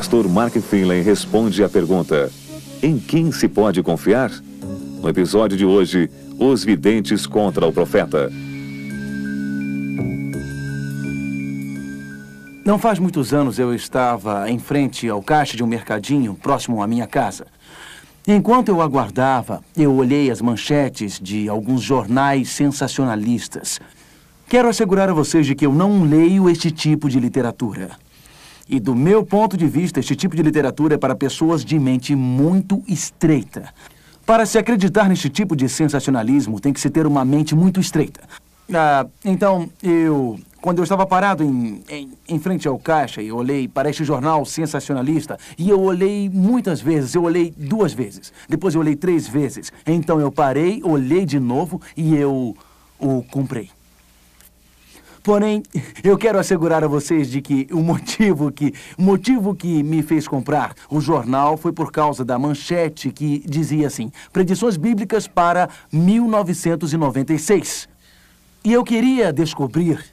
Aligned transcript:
Pastor 0.00 0.26
Mark 0.30 0.54
Finlay 0.54 1.02
responde 1.02 1.62
à 1.62 1.68
pergunta: 1.68 2.32
Em 2.82 2.98
quem 2.98 3.30
se 3.30 3.46
pode 3.46 3.82
confiar? 3.82 4.30
No 4.98 5.06
episódio 5.10 5.58
de 5.58 5.66
hoje, 5.66 6.10
os 6.38 6.64
videntes 6.64 7.26
contra 7.26 7.66
o 7.66 7.70
profeta. 7.70 8.32
Não 12.64 12.78
faz 12.78 12.98
muitos 12.98 13.34
anos 13.34 13.58
eu 13.58 13.74
estava 13.74 14.50
em 14.50 14.58
frente 14.58 15.06
ao 15.06 15.20
caixa 15.22 15.54
de 15.54 15.62
um 15.62 15.66
mercadinho 15.66 16.32
próximo 16.32 16.82
à 16.82 16.86
minha 16.86 17.06
casa. 17.06 17.46
Enquanto 18.26 18.70
eu 18.70 18.80
aguardava, 18.80 19.62
eu 19.76 19.94
olhei 19.94 20.30
as 20.30 20.40
manchetes 20.40 21.20
de 21.20 21.46
alguns 21.46 21.82
jornais 21.82 22.48
sensacionalistas. 22.48 23.78
Quero 24.48 24.66
assegurar 24.66 25.10
a 25.10 25.12
vocês 25.12 25.46
de 25.46 25.54
que 25.54 25.66
eu 25.66 25.74
não 25.74 26.04
leio 26.04 26.48
este 26.48 26.70
tipo 26.70 27.06
de 27.06 27.20
literatura. 27.20 27.90
E 28.72 28.78
do 28.78 28.94
meu 28.94 29.26
ponto 29.26 29.56
de 29.56 29.66
vista, 29.66 29.98
este 29.98 30.14
tipo 30.14 30.36
de 30.36 30.42
literatura 30.44 30.94
é 30.94 30.96
para 30.96 31.16
pessoas 31.16 31.64
de 31.64 31.76
mente 31.76 32.14
muito 32.14 32.80
estreita. 32.86 33.74
Para 34.24 34.46
se 34.46 34.58
acreditar 34.58 35.08
neste 35.08 35.28
tipo 35.28 35.56
de 35.56 35.68
sensacionalismo, 35.68 36.60
tem 36.60 36.72
que 36.72 36.78
se 36.78 36.88
ter 36.88 37.04
uma 37.04 37.24
mente 37.24 37.52
muito 37.52 37.80
estreita. 37.80 38.20
Ah, 38.72 39.04
então, 39.24 39.68
eu. 39.82 40.38
Quando 40.60 40.78
eu 40.78 40.84
estava 40.84 41.04
parado 41.04 41.42
em, 41.42 41.82
em, 41.88 42.12
em 42.28 42.38
frente 42.38 42.68
ao 42.68 42.78
caixa, 42.78 43.20
eu 43.20 43.34
olhei 43.34 43.66
para 43.66 43.90
este 43.90 44.04
jornal 44.04 44.44
sensacionalista 44.44 45.36
e 45.58 45.68
eu 45.68 45.80
olhei 45.80 46.28
muitas 46.28 46.80
vezes. 46.80 47.12
Eu 47.14 47.24
olhei 47.24 47.52
duas 47.56 47.92
vezes. 47.92 48.32
Depois 48.48 48.76
eu 48.76 48.82
olhei 48.82 48.94
três 48.94 49.26
vezes. 49.26 49.72
Então 49.84 50.20
eu 50.20 50.30
parei, 50.30 50.80
olhei 50.84 51.24
de 51.24 51.40
novo 51.40 51.80
e 51.96 52.14
eu 52.14 52.54
o 53.00 53.24
comprei. 53.32 53.70
Porém, 55.30 55.62
eu 56.02 56.18
quero 56.18 56.40
assegurar 56.40 56.82
a 56.82 56.88
vocês 56.88 57.30
de 57.30 57.40
que 57.40 57.68
o 57.70 57.78
motivo 57.84 58.50
que, 58.50 58.74
motivo 58.98 59.54
que 59.54 59.80
me 59.80 60.02
fez 60.02 60.26
comprar 60.26 60.74
o 60.90 61.00
jornal 61.00 61.56
foi 61.56 61.72
por 61.72 61.92
causa 61.92 62.24
da 62.24 62.36
manchete 62.36 63.12
que 63.12 63.40
dizia 63.46 63.86
assim: 63.86 64.10
Predições 64.32 64.76
bíblicas 64.76 65.28
para 65.28 65.68
1996. 65.92 67.88
E 68.64 68.72
eu 68.72 68.82
queria 68.82 69.32
descobrir 69.32 70.04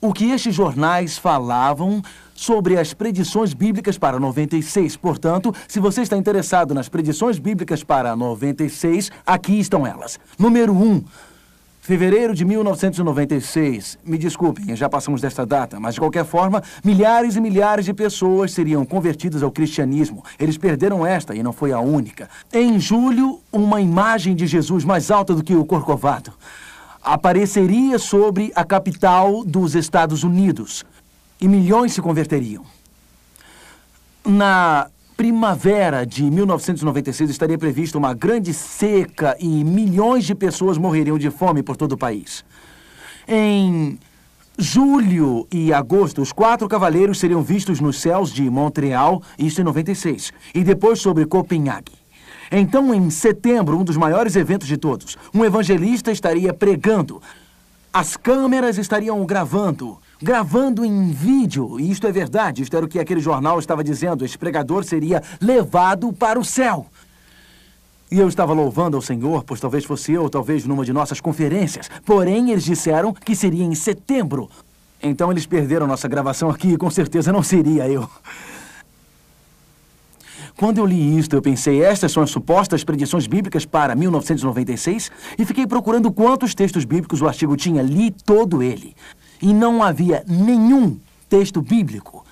o 0.00 0.14
que 0.14 0.30
estes 0.30 0.54
jornais 0.54 1.18
falavam 1.18 2.00
sobre 2.34 2.78
as 2.78 2.94
predições 2.94 3.52
bíblicas 3.52 3.98
para 3.98 4.18
96. 4.18 4.96
Portanto, 4.96 5.54
se 5.68 5.78
você 5.78 6.00
está 6.00 6.16
interessado 6.16 6.72
nas 6.72 6.88
predições 6.88 7.38
bíblicas 7.38 7.84
para 7.84 8.16
96, 8.16 9.10
aqui 9.26 9.60
estão 9.60 9.86
elas. 9.86 10.18
Número 10.38 10.72
1. 10.72 10.82
Um, 10.82 11.04
Fevereiro 11.84 12.32
de 12.32 12.44
1996. 12.44 13.98
Me 14.04 14.16
desculpem, 14.16 14.76
já 14.76 14.88
passamos 14.88 15.20
desta 15.20 15.44
data, 15.44 15.80
mas 15.80 15.94
de 15.94 16.00
qualquer 16.00 16.24
forma, 16.24 16.62
milhares 16.84 17.34
e 17.34 17.40
milhares 17.40 17.84
de 17.84 17.92
pessoas 17.92 18.52
seriam 18.52 18.84
convertidas 18.84 19.42
ao 19.42 19.50
cristianismo. 19.50 20.24
Eles 20.38 20.56
perderam 20.56 21.04
esta 21.04 21.34
e 21.34 21.42
não 21.42 21.52
foi 21.52 21.72
a 21.72 21.80
única. 21.80 22.30
Em 22.52 22.78
julho, 22.78 23.40
uma 23.50 23.80
imagem 23.80 24.36
de 24.36 24.46
Jesus 24.46 24.84
mais 24.84 25.10
alta 25.10 25.34
do 25.34 25.42
que 25.42 25.56
o 25.56 25.64
Corcovado 25.64 26.32
apareceria 27.02 27.98
sobre 27.98 28.52
a 28.54 28.64
capital 28.64 29.42
dos 29.42 29.74
Estados 29.74 30.22
Unidos 30.22 30.84
e 31.40 31.48
milhões 31.48 31.94
se 31.94 32.00
converteriam. 32.00 32.64
Na 34.24 34.86
primavera 35.22 36.04
de 36.04 36.28
1996 36.28 37.30
estaria 37.30 37.56
prevista 37.56 37.96
uma 37.96 38.12
grande 38.12 38.52
seca 38.52 39.36
e 39.38 39.62
milhões 39.62 40.24
de 40.24 40.34
pessoas 40.34 40.76
morreriam 40.76 41.16
de 41.16 41.30
fome 41.30 41.62
por 41.62 41.76
todo 41.76 41.92
o 41.92 41.96
país. 41.96 42.44
Em 43.28 44.00
julho 44.58 45.46
e 45.48 45.72
agosto, 45.72 46.20
os 46.20 46.32
quatro 46.32 46.66
cavaleiros 46.66 47.20
seriam 47.20 47.40
vistos 47.40 47.78
nos 47.78 48.00
céus 48.00 48.32
de 48.32 48.50
Montreal, 48.50 49.22
isso 49.38 49.60
em 49.60 49.64
96, 49.64 50.32
e 50.52 50.64
depois 50.64 50.98
sobre 50.98 51.24
Copenhague. 51.24 51.92
Então, 52.50 52.92
em 52.92 53.08
setembro, 53.08 53.78
um 53.78 53.84
dos 53.84 53.96
maiores 53.96 54.34
eventos 54.34 54.66
de 54.66 54.76
todos, 54.76 55.16
um 55.32 55.44
evangelista 55.44 56.10
estaria 56.10 56.52
pregando. 56.52 57.22
As 57.92 58.16
câmeras 58.16 58.76
estariam 58.76 59.24
gravando 59.24 59.98
gravando 60.22 60.84
em 60.84 61.10
vídeo. 61.10 61.80
E 61.80 61.90
isto 61.90 62.06
é 62.06 62.12
verdade, 62.12 62.62
isto 62.62 62.76
era 62.76 62.86
o 62.86 62.88
que 62.88 62.98
aquele 62.98 63.20
jornal 63.20 63.58
estava 63.58 63.82
dizendo. 63.82 64.24
Esse 64.24 64.38
pregador 64.38 64.84
seria 64.84 65.22
levado 65.40 66.12
para 66.12 66.38
o 66.38 66.44
céu. 66.44 66.86
E 68.10 68.18
eu 68.18 68.28
estava 68.28 68.52
louvando 68.52 68.96
ao 68.96 69.02
Senhor, 69.02 69.42
pois 69.42 69.58
talvez 69.58 69.84
fosse 69.84 70.12
eu, 70.12 70.28
talvez 70.28 70.64
numa 70.64 70.84
de 70.84 70.92
nossas 70.92 71.20
conferências. 71.20 71.90
Porém, 72.04 72.50
eles 72.50 72.64
disseram 72.64 73.12
que 73.12 73.34
seria 73.34 73.64
em 73.64 73.74
setembro. 73.74 74.48
Então 75.02 75.32
eles 75.32 75.46
perderam 75.46 75.86
nossa 75.86 76.06
gravação 76.06 76.48
aqui 76.48 76.74
e 76.74 76.76
com 76.76 76.90
certeza 76.90 77.32
não 77.32 77.42
seria 77.42 77.88
eu. 77.88 78.08
Quando 80.56 80.78
eu 80.78 80.86
li 80.86 81.18
isto, 81.18 81.34
eu 81.34 81.42
pensei, 81.42 81.82
estas 81.82 82.12
são 82.12 82.22
as 82.22 82.30
supostas 82.30 82.84
predições 82.84 83.26
bíblicas 83.26 83.64
para 83.64 83.96
1996 83.96 85.10
e 85.38 85.44
fiquei 85.46 85.66
procurando 85.66 86.12
quantos 86.12 86.54
textos 86.54 86.84
bíblicos 86.84 87.22
o 87.22 87.26
artigo 87.26 87.56
tinha. 87.56 87.82
Li 87.82 88.10
todo 88.10 88.62
ele 88.62 88.94
e 89.42 89.52
não 89.52 89.82
havia 89.82 90.24
nenhum 90.26 90.96
texto 91.28 91.60
bíblico. 91.60 92.24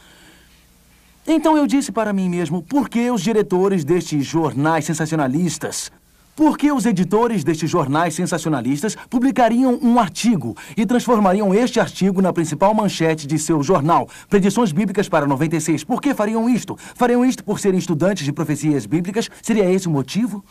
Então 1.26 1.56
eu 1.56 1.66
disse 1.66 1.92
para 1.92 2.12
mim 2.12 2.28
mesmo: 2.28 2.62
por 2.62 2.88
que 2.88 3.10
os 3.10 3.20
diretores 3.20 3.84
destes 3.84 4.24
jornais 4.24 4.84
sensacionalistas, 4.84 5.92
por 6.34 6.56
que 6.56 6.72
os 6.72 6.86
editores 6.86 7.44
destes 7.44 7.68
jornais 7.68 8.14
sensacionalistas 8.14 8.96
publicariam 9.10 9.78
um 9.82 9.98
artigo 9.98 10.56
e 10.76 10.86
transformariam 10.86 11.54
este 11.54 11.78
artigo 11.78 12.22
na 12.22 12.32
principal 12.32 12.72
manchete 12.72 13.26
de 13.26 13.38
seu 13.38 13.62
jornal, 13.62 14.08
Predições 14.28 14.72
Bíblicas 14.72 15.08
para 15.08 15.26
96? 15.26 15.84
Por 15.84 16.00
que 16.00 16.14
fariam 16.14 16.48
isto? 16.48 16.78
Fariam 16.94 17.24
isto 17.24 17.44
por 17.44 17.60
serem 17.60 17.78
estudantes 17.78 18.24
de 18.24 18.32
profecias 18.32 18.86
bíblicas? 18.86 19.28
Seria 19.42 19.70
esse 19.70 19.86
o 19.86 19.90
motivo? 19.90 20.42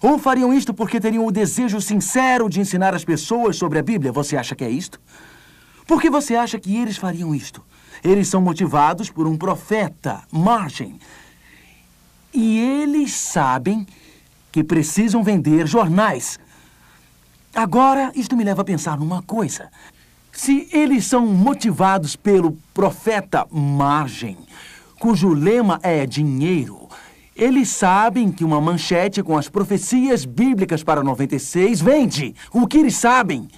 Ou 0.00 0.18
fariam 0.18 0.54
isto 0.54 0.72
porque 0.72 1.00
teriam 1.00 1.26
o 1.26 1.32
desejo 1.32 1.80
sincero 1.80 2.48
de 2.48 2.60
ensinar 2.60 2.94
as 2.94 3.04
pessoas 3.04 3.56
sobre 3.56 3.80
a 3.80 3.82
Bíblia? 3.82 4.12
Você 4.12 4.36
acha 4.36 4.54
que 4.54 4.62
é 4.62 4.70
isto? 4.70 5.00
Por 5.88 6.02
que 6.02 6.10
você 6.10 6.36
acha 6.36 6.60
que 6.60 6.76
eles 6.76 6.98
fariam 6.98 7.34
isto? 7.34 7.64
Eles 8.04 8.28
são 8.28 8.42
motivados 8.42 9.08
por 9.08 9.26
um 9.26 9.38
profeta, 9.38 10.22
Margem. 10.30 11.00
E 12.30 12.58
eles 12.58 13.14
sabem 13.14 13.86
que 14.52 14.62
precisam 14.62 15.24
vender 15.24 15.66
jornais. 15.66 16.38
Agora, 17.54 18.12
isto 18.14 18.36
me 18.36 18.44
leva 18.44 18.60
a 18.60 18.66
pensar 18.66 18.98
numa 18.98 19.22
coisa. 19.22 19.70
Se 20.30 20.68
eles 20.70 21.06
são 21.06 21.26
motivados 21.26 22.14
pelo 22.16 22.58
profeta 22.74 23.46
Margem, 23.50 24.36
cujo 25.00 25.30
lema 25.30 25.80
é 25.82 26.04
dinheiro, 26.04 26.86
eles 27.34 27.70
sabem 27.70 28.30
que 28.30 28.44
uma 28.44 28.60
manchete 28.60 29.22
com 29.22 29.38
as 29.38 29.48
profecias 29.48 30.26
bíblicas 30.26 30.84
para 30.84 31.02
96 31.02 31.80
vende. 31.80 32.34
O 32.52 32.66
que 32.66 32.76
eles 32.76 32.94
sabem? 32.94 33.48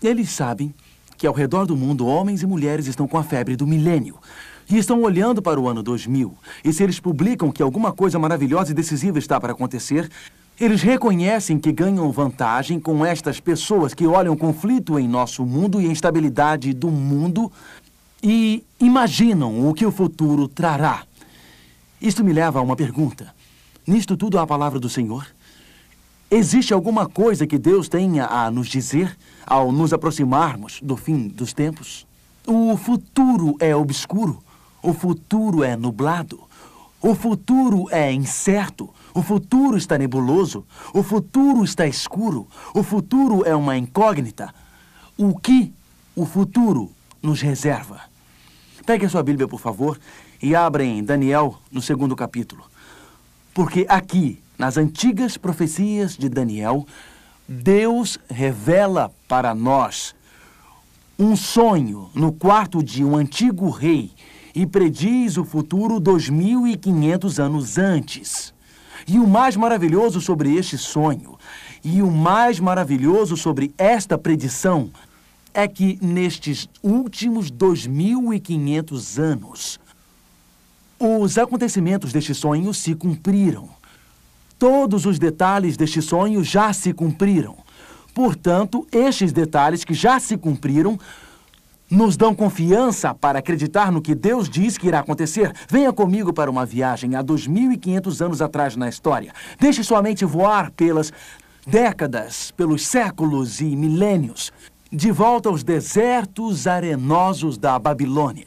Eles 0.00 0.30
sabem 0.30 0.72
que 1.24 1.28
ao 1.28 1.32
redor 1.32 1.64
do 1.64 1.74
mundo 1.74 2.06
homens 2.06 2.42
e 2.42 2.46
mulheres 2.46 2.86
estão 2.86 3.08
com 3.08 3.16
a 3.16 3.22
febre 3.22 3.56
do 3.56 3.66
milênio. 3.66 4.18
E 4.68 4.76
estão 4.76 5.00
olhando 5.00 5.40
para 5.40 5.58
o 5.58 5.66
ano 5.66 5.82
2000. 5.82 6.34
E 6.62 6.70
se 6.70 6.82
eles 6.82 7.00
publicam 7.00 7.50
que 7.50 7.62
alguma 7.62 7.92
coisa 7.92 8.18
maravilhosa 8.18 8.72
e 8.72 8.74
decisiva 8.74 9.18
está 9.18 9.40
para 9.40 9.52
acontecer, 9.52 10.10
eles 10.60 10.82
reconhecem 10.82 11.58
que 11.58 11.72
ganham 11.72 12.12
vantagem 12.12 12.78
com 12.78 13.06
estas 13.06 13.40
pessoas 13.40 13.94
que 13.94 14.06
olham 14.06 14.36
conflito 14.36 14.98
em 14.98 15.08
nosso 15.08 15.46
mundo 15.46 15.80
e 15.80 15.86
a 15.86 15.90
instabilidade 15.90 16.74
do 16.74 16.90
mundo 16.90 17.50
e 18.22 18.62
imaginam 18.78 19.66
o 19.66 19.72
que 19.72 19.86
o 19.86 19.90
futuro 19.90 20.46
trará. 20.46 21.04
Isto 22.02 22.22
me 22.22 22.34
leva 22.34 22.58
a 22.58 22.62
uma 22.62 22.76
pergunta. 22.76 23.34
Nisto 23.86 24.14
tudo 24.14 24.38
há 24.38 24.42
a 24.42 24.46
palavra 24.46 24.78
do 24.78 24.90
Senhor? 24.90 25.26
Existe 26.30 26.72
alguma 26.72 27.06
coisa 27.06 27.46
que 27.46 27.58
Deus 27.58 27.88
tenha 27.88 28.26
a 28.26 28.50
nos 28.50 28.68
dizer 28.68 29.16
ao 29.46 29.70
nos 29.70 29.92
aproximarmos 29.92 30.80
do 30.82 30.96
fim 30.96 31.28
dos 31.28 31.52
tempos? 31.52 32.06
O 32.46 32.76
futuro 32.76 33.56
é 33.60 33.74
obscuro. 33.74 34.42
O 34.82 34.92
futuro 34.92 35.62
é 35.62 35.76
nublado. 35.76 36.40
O 37.00 37.14
futuro 37.14 37.86
é 37.90 38.10
incerto. 38.12 38.88
O 39.14 39.22
futuro 39.22 39.76
está 39.76 39.96
nebuloso. 39.96 40.66
O 40.92 41.02
futuro 41.02 41.62
está 41.62 41.86
escuro. 41.86 42.48
O 42.74 42.82
futuro 42.82 43.46
é 43.46 43.54
uma 43.54 43.76
incógnita. 43.76 44.52
O 45.16 45.38
que 45.38 45.72
o 46.16 46.26
futuro 46.26 46.90
nos 47.22 47.40
reserva? 47.40 48.00
Pegue 48.84 49.06
a 49.06 49.08
sua 49.08 49.22
Bíblia, 49.22 49.48
por 49.48 49.60
favor, 49.60 49.98
e 50.42 50.54
abra 50.54 50.84
em 50.84 51.02
Daniel, 51.02 51.58
no 51.70 51.80
segundo 51.80 52.14
capítulo. 52.14 52.64
Porque 53.54 53.86
aqui 53.88 54.42
Nas 54.56 54.76
antigas 54.76 55.36
profecias 55.36 56.16
de 56.16 56.28
Daniel, 56.28 56.86
Deus 57.48 58.18
revela 58.30 59.10
para 59.26 59.54
nós 59.54 60.14
um 61.18 61.36
sonho 61.36 62.08
no 62.14 62.32
quarto 62.32 62.82
de 62.82 63.04
um 63.04 63.16
antigo 63.16 63.68
rei 63.68 64.12
e 64.54 64.64
prediz 64.64 65.36
o 65.36 65.44
futuro 65.44 65.98
2500 65.98 67.40
anos 67.40 67.78
antes. 67.78 68.54
E 69.06 69.18
o 69.18 69.26
mais 69.26 69.56
maravilhoso 69.56 70.20
sobre 70.20 70.54
este 70.54 70.78
sonho, 70.78 71.36
e 71.82 72.00
o 72.00 72.10
mais 72.10 72.60
maravilhoso 72.60 73.36
sobre 73.36 73.74
esta 73.76 74.16
predição, 74.16 74.90
é 75.52 75.68
que 75.68 75.98
nestes 76.00 76.68
últimos 76.82 77.50
2500 77.50 79.18
anos, 79.18 79.80
os 80.98 81.36
acontecimentos 81.36 82.12
deste 82.12 82.32
sonho 82.32 82.72
se 82.72 82.94
cumpriram. 82.94 83.68
Todos 84.58 85.06
os 85.06 85.18
detalhes 85.18 85.76
deste 85.76 86.00
sonho 86.00 86.42
já 86.44 86.72
se 86.72 86.92
cumpriram. 86.92 87.56
Portanto, 88.14 88.86
estes 88.92 89.32
detalhes 89.32 89.84
que 89.84 89.92
já 89.92 90.20
se 90.20 90.36
cumpriram 90.36 90.98
nos 91.90 92.16
dão 92.16 92.34
confiança 92.34 93.14
para 93.14 93.38
acreditar 93.38 93.92
no 93.92 94.00
que 94.00 94.14
Deus 94.14 94.48
diz 94.48 94.78
que 94.78 94.88
irá 94.88 95.00
acontecer. 95.00 95.52
Venha 95.68 95.92
comigo 95.92 96.32
para 96.32 96.50
uma 96.50 96.64
viagem 96.64 97.14
há 97.14 97.22
2.500 97.22 98.24
anos 98.24 98.42
atrás 98.42 98.76
na 98.76 98.88
história. 98.88 99.32
Deixe 99.58 99.82
sua 99.82 100.02
mente 100.02 100.24
voar 100.24 100.70
pelas 100.70 101.12
décadas, 101.66 102.50
pelos 102.52 102.86
séculos 102.86 103.60
e 103.60 103.76
milênios. 103.76 104.52
De 104.90 105.10
volta 105.10 105.48
aos 105.48 105.64
desertos 105.64 106.66
arenosos 106.66 107.58
da 107.58 107.78
Babilônia. 107.78 108.46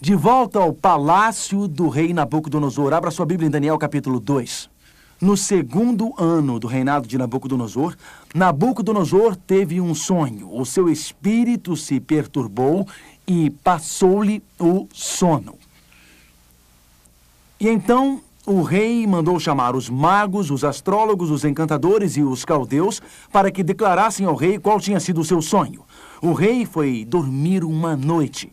De 0.00 0.14
volta 0.14 0.58
ao 0.58 0.72
palácio 0.72 1.68
do 1.68 1.88
rei 1.88 2.12
Nabucodonosor. 2.12 2.92
Abra 2.92 3.10
sua 3.10 3.24
Bíblia 3.24 3.46
em 3.46 3.50
Daniel 3.50 3.78
capítulo 3.78 4.18
2. 4.18 4.73
No 5.20 5.36
segundo 5.36 6.12
ano 6.18 6.58
do 6.58 6.66
reinado 6.66 7.06
de 7.06 7.16
Nabucodonosor, 7.16 7.96
Nabucodonosor 8.34 9.36
teve 9.36 9.80
um 9.80 9.94
sonho. 9.94 10.52
O 10.52 10.64
seu 10.66 10.88
espírito 10.88 11.76
se 11.76 12.00
perturbou 12.00 12.86
e 13.26 13.50
passou-lhe 13.50 14.42
o 14.58 14.88
sono. 14.92 15.56
E 17.58 17.68
então 17.68 18.20
o 18.46 18.62
rei 18.62 19.06
mandou 19.06 19.40
chamar 19.40 19.74
os 19.74 19.88
magos, 19.88 20.50
os 20.50 20.64
astrólogos, 20.64 21.30
os 21.30 21.44
encantadores 21.44 22.16
e 22.16 22.22
os 22.22 22.44
caldeus 22.44 23.00
para 23.32 23.50
que 23.50 23.62
declarassem 23.62 24.26
ao 24.26 24.34
rei 24.34 24.58
qual 24.58 24.78
tinha 24.78 25.00
sido 25.00 25.20
o 25.20 25.24
seu 25.24 25.40
sonho. 25.40 25.82
O 26.20 26.32
rei 26.32 26.66
foi 26.66 27.06
dormir 27.06 27.64
uma 27.64 27.96
noite. 27.96 28.52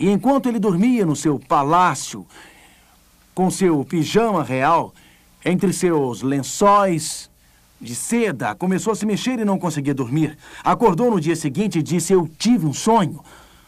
E 0.00 0.10
enquanto 0.10 0.48
ele 0.48 0.58
dormia 0.58 1.06
no 1.06 1.14
seu 1.14 1.38
palácio, 1.38 2.26
com 3.32 3.50
seu 3.50 3.84
pijama 3.84 4.42
real, 4.42 4.92
entre 5.44 5.72
seus 5.72 6.22
lençóis 6.22 7.30
de 7.80 7.94
seda, 7.94 8.54
começou 8.54 8.92
a 8.92 8.96
se 8.96 9.06
mexer 9.06 9.38
e 9.38 9.44
não 9.44 9.58
conseguia 9.58 9.94
dormir. 9.94 10.36
Acordou 10.62 11.10
no 11.10 11.20
dia 11.20 11.34
seguinte 11.34 11.78
e 11.78 11.82
disse: 11.82 12.12
Eu 12.12 12.28
tive 12.38 12.66
um 12.66 12.72
sonho, 12.72 13.20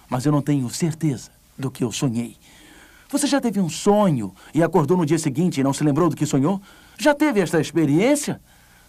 mas 0.08 0.26
eu 0.26 0.32
não 0.32 0.42
tenho 0.42 0.68
certeza 0.68 1.30
do 1.56 1.70
que 1.70 1.82
eu 1.82 1.90
sonhei. 1.90 2.36
Você 3.08 3.26
já 3.26 3.40
teve 3.40 3.60
um 3.60 3.68
sonho 3.68 4.34
e 4.54 4.62
acordou 4.62 4.96
no 4.96 5.06
dia 5.06 5.18
seguinte 5.18 5.60
e 5.60 5.64
não 5.64 5.72
se 5.72 5.84
lembrou 5.84 6.08
do 6.08 6.16
que 6.16 6.26
sonhou? 6.26 6.60
Já 6.98 7.14
teve 7.14 7.40
esta 7.40 7.60
experiência? 7.60 8.40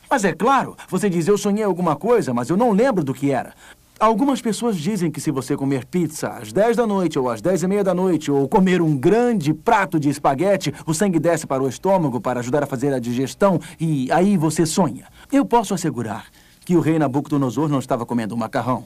Mas 0.10 0.24
é 0.26 0.34
claro, 0.34 0.76
você 0.90 1.10
diz: 1.10 1.28
Eu 1.28 1.38
sonhei 1.38 1.64
alguma 1.64 1.96
coisa, 1.96 2.34
mas 2.34 2.50
eu 2.50 2.58
não 2.58 2.72
lembro 2.72 3.04
do 3.04 3.14
que 3.14 3.32
era. 3.32 3.54
Algumas 4.00 4.42
pessoas 4.42 4.78
dizem 4.78 5.12
que 5.12 5.22
se 5.22 5.32
você 5.32 5.56
comer 5.56 5.86
pizza 5.86 6.30
às 6.30 6.52
10 6.52 6.76
da 6.76 6.86
noite 6.86 7.18
ou 7.18 7.30
às 7.30 7.42
10 7.42 7.64
e 7.64 7.68
meia 7.68 7.84
da 7.84 7.94
noite 7.94 8.32
ou 8.32 8.50
comer 8.50 8.82
um 8.82 8.98
grande 8.98 9.54
prato 9.54 10.00
de 10.00 10.10
espaguete, 10.10 10.74
o 10.86 10.94
sangue 10.94 11.20
desce 11.20 11.46
para 11.46 11.64
o 11.64 11.70
estômago 11.70 12.20
para 12.20 12.40
ajudar 12.40 12.64
a 12.64 12.68
fazer 12.68 12.94
a 12.94 13.00
digestão 13.00 13.62
e 13.80 14.12
aí 14.12 14.36
você 14.36 14.66
sonha. 14.66 15.08
Eu 15.32 15.46
posso 15.46 15.74
assegurar 15.74 16.26
que 16.66 16.76
o 16.76 16.82
rei 16.82 16.98
Nabucodonosor 16.98 17.70
não 17.70 17.80
estava 17.80 18.06
comendo 18.06 18.36
macarrão 18.36 18.86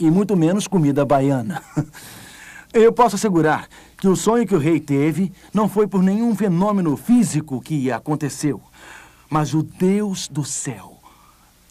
e 0.00 0.10
muito 0.10 0.36
menos 0.36 0.66
comida 0.66 1.04
baiana. 1.04 1.62
Eu 2.72 2.92
posso 2.92 3.16
assegurar 3.16 3.68
que 3.96 4.08
o 4.08 4.16
sonho 4.16 4.46
que 4.46 4.54
o 4.54 4.58
rei 4.58 4.78
teve 4.80 5.32
não 5.54 5.68
foi 5.68 5.86
por 5.86 6.02
nenhum 6.02 6.34
fenômeno 6.34 6.94
físico 6.96 7.60
que 7.60 7.90
aconteceu, 7.90 8.60
mas 9.30 9.54
o 9.54 9.62
Deus 9.62 10.28
do 10.28 10.44
céu 10.44 10.98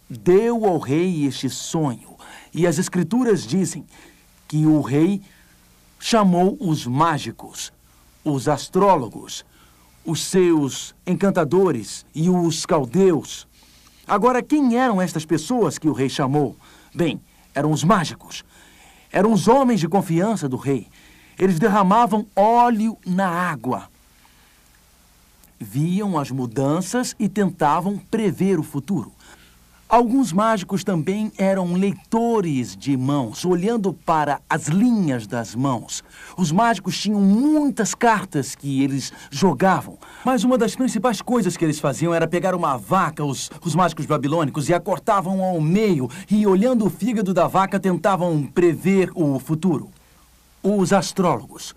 deu 0.09 0.65
ao 0.65 0.79
rei 0.79 1.25
este 1.25 1.47
sonho 1.49 2.14
e 2.55 2.65
as 2.65 2.79
escrituras 2.79 3.45
dizem 3.45 3.85
que 4.47 4.65
o 4.65 4.79
rei 4.79 5.21
chamou 5.99 6.57
os 6.57 6.87
mágicos, 6.87 7.73
os 8.23 8.47
astrólogos, 8.47 9.45
os 10.05 10.23
seus 10.23 10.95
encantadores 11.05 12.05
e 12.15 12.29
os 12.29 12.65
caldeus. 12.65 13.45
Agora, 14.07 14.41
quem 14.41 14.77
eram 14.77 15.01
estas 15.01 15.25
pessoas 15.25 15.77
que 15.77 15.89
o 15.89 15.93
rei 15.93 16.07
chamou? 16.07 16.55
Bem, 16.93 17.19
eram 17.53 17.71
os 17.71 17.83
mágicos. 17.83 18.45
Eram 19.11 19.33
os 19.33 19.49
homens 19.49 19.81
de 19.81 19.89
confiança 19.89 20.47
do 20.47 20.55
rei. 20.55 20.87
Eles 21.37 21.59
derramavam 21.59 22.25
óleo 22.33 22.97
na 23.05 23.27
água. 23.27 23.89
Viam 25.59 26.17
as 26.17 26.31
mudanças 26.31 27.15
e 27.19 27.27
tentavam 27.27 27.97
prever 27.97 28.57
o 28.57 28.63
futuro. 28.63 29.14
Alguns 29.87 30.33
mágicos 30.33 30.83
também 30.83 31.31
eram 31.37 31.73
leitores 31.73 32.75
de 32.75 32.97
mãos, 32.97 33.45
olhando 33.45 33.93
para 33.93 34.41
as 34.49 34.67
linhas 34.67 35.27
das 35.27 35.53
mãos. 35.53 36.03
Os 36.35 36.51
mágicos 36.51 36.99
tinham 36.99 37.21
muitas 37.21 37.93
cartas 37.93 38.55
que 38.55 38.83
eles 38.83 39.13
jogavam, 39.29 39.99
mas 40.25 40.43
uma 40.43 40.57
das 40.57 40.75
principais 40.75 41.21
coisas 41.21 41.55
que 41.55 41.63
eles 41.63 41.79
faziam 41.79 42.15
era 42.15 42.27
pegar 42.27 42.55
uma 42.55 42.77
vaca, 42.77 43.23
os, 43.23 43.51
os 43.63 43.75
mágicos 43.75 44.07
babilônicos, 44.07 44.69
e 44.69 44.73
a 44.73 44.79
cortavam 44.79 45.43
ao 45.43 45.61
meio 45.61 46.09
e, 46.31 46.47
olhando 46.47 46.87
o 46.87 46.89
fígado 46.89 47.31
da 47.31 47.45
vaca, 47.45 47.79
tentavam 47.79 48.41
prever 48.41 49.11
o 49.13 49.37
futuro. 49.37 49.91
Os 50.63 50.91
astrólogos 50.91 51.75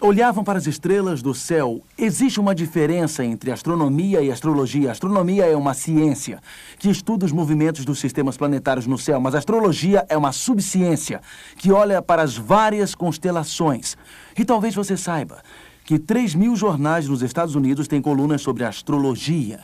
olhavam 0.00 0.44
para 0.44 0.58
as 0.58 0.66
estrelas 0.66 1.22
do 1.22 1.34
céu. 1.34 1.80
Existe 1.96 2.38
uma 2.38 2.54
diferença 2.54 3.24
entre 3.24 3.50
astronomia 3.50 4.22
e 4.22 4.30
astrologia. 4.30 4.90
A 4.90 4.92
astronomia 4.92 5.46
é 5.46 5.56
uma 5.56 5.74
ciência 5.74 6.40
que 6.78 6.88
estuda 6.88 7.26
os 7.26 7.32
movimentos 7.32 7.84
dos 7.84 7.98
sistemas 7.98 8.36
planetários 8.36 8.86
no 8.86 8.96
céu, 8.96 9.20
mas 9.20 9.34
a 9.34 9.38
astrologia 9.38 10.06
é 10.08 10.16
uma 10.16 10.32
subciência 10.32 11.20
que 11.56 11.72
olha 11.72 12.00
para 12.00 12.22
as 12.22 12.36
várias 12.36 12.94
constelações. 12.94 13.96
E 14.38 14.44
talvez 14.44 14.74
você 14.74 14.96
saiba 14.96 15.42
que 15.84 15.98
3 15.98 16.34
mil 16.34 16.54
jornais 16.54 17.08
nos 17.08 17.22
Estados 17.22 17.54
Unidos 17.54 17.88
têm 17.88 18.00
colunas 18.00 18.40
sobre 18.40 18.64
astrologia. 18.64 19.60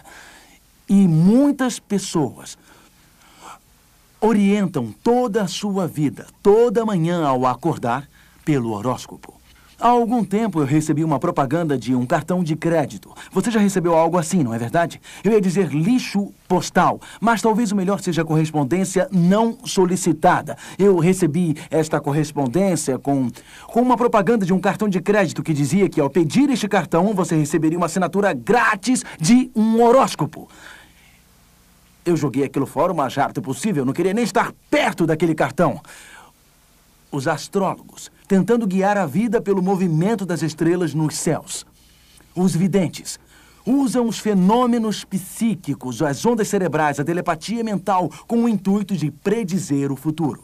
E 0.89 1.07
muitas 1.07 1.79
pessoas 1.79 2.59
orientam 4.21 4.93
toda 5.03 5.43
a 5.43 5.47
sua 5.49 5.87
vida, 5.87 6.27
toda 6.43 6.85
manhã 6.85 7.25
ao 7.25 7.47
acordar, 7.47 8.09
pelo 8.45 8.73
horóscopo. 8.73 9.44
Há 9.79 9.89
algum 9.89 10.25
tempo 10.25 10.61
eu 10.61 10.65
recebi 10.65 11.03
uma 11.03 11.19
propaganda 11.19 11.77
de 11.77 11.95
um 11.95 12.07
cartão 12.07 12.45
de 12.45 12.55
crédito. 12.55 13.13
Você 13.33 13.51
já 13.51 13.59
recebeu 13.59 13.95
algo 13.95 14.17
assim, 14.17 14.43
não 14.45 14.55
é 14.55 14.59
verdade? 14.59 15.01
Eu 15.23 15.33
ia 15.33 15.41
dizer 15.41 15.69
lixo 15.75 16.33
postal, 16.47 17.01
mas 17.21 17.43
talvez 17.43 17.73
o 17.73 17.77
melhor 17.77 18.01
seja 18.01 18.25
correspondência 18.25 19.09
não 19.11 19.59
solicitada. 19.65 20.57
Eu 20.79 20.99
recebi 20.99 21.57
esta 21.71 22.01
correspondência 22.01 22.99
com, 22.99 23.29
com 23.67 23.83
uma 23.83 23.97
propaganda 23.97 24.47
de 24.47 24.53
um 24.53 24.61
cartão 24.61 24.89
de 24.89 25.01
crédito 25.01 25.43
que 25.43 25.53
dizia 25.53 25.89
que 25.89 26.01
ao 26.01 26.09
pedir 26.09 26.49
este 26.51 26.69
cartão 26.69 27.13
você 27.13 27.35
receberia 27.35 27.77
uma 27.77 27.87
assinatura 27.87 28.33
grátis 28.33 29.03
de 29.19 29.51
um 29.57 29.83
horóscopo. 29.83 30.49
Eu 32.07 32.17
joguei 32.17 32.45
aquilo 32.45 32.67
fora 32.67 32.93
o 32.93 32.97
mais 32.97 33.15
rápido 33.15 33.41
possível, 33.41 33.85
não 33.85 33.95
queria 33.95 34.13
nem 34.13 34.25
estar 34.25 34.53
perto 34.71 35.07
daquele 35.07 35.35
cartão. 35.35 35.81
Os 37.15 37.29
astrólogos 37.29 38.11
tentando 38.27 38.67
guiar 38.67 38.97
a 38.97 39.07
vida 39.07 39.41
pelo 39.41 39.63
movimento 39.63 40.27
das 40.27 40.43
estrelas 40.43 40.95
nos 40.95 41.15
céus. 41.17 41.65
Os 42.35 42.57
videntes 42.57 43.21
usam 43.65 44.09
os 44.09 44.19
fenômenos 44.19 45.05
psíquicos, 45.05 46.03
as 46.03 46.27
ondas 46.27 46.49
cerebrais, 46.49 46.99
a 46.99 47.05
telepatia 47.05 47.63
mental 47.63 48.11
com 48.27 48.43
o 48.43 48.49
intuito 48.49 48.97
de 48.97 49.13
predizer 49.13 49.93
o 49.93 49.97
futuro. 49.97 50.43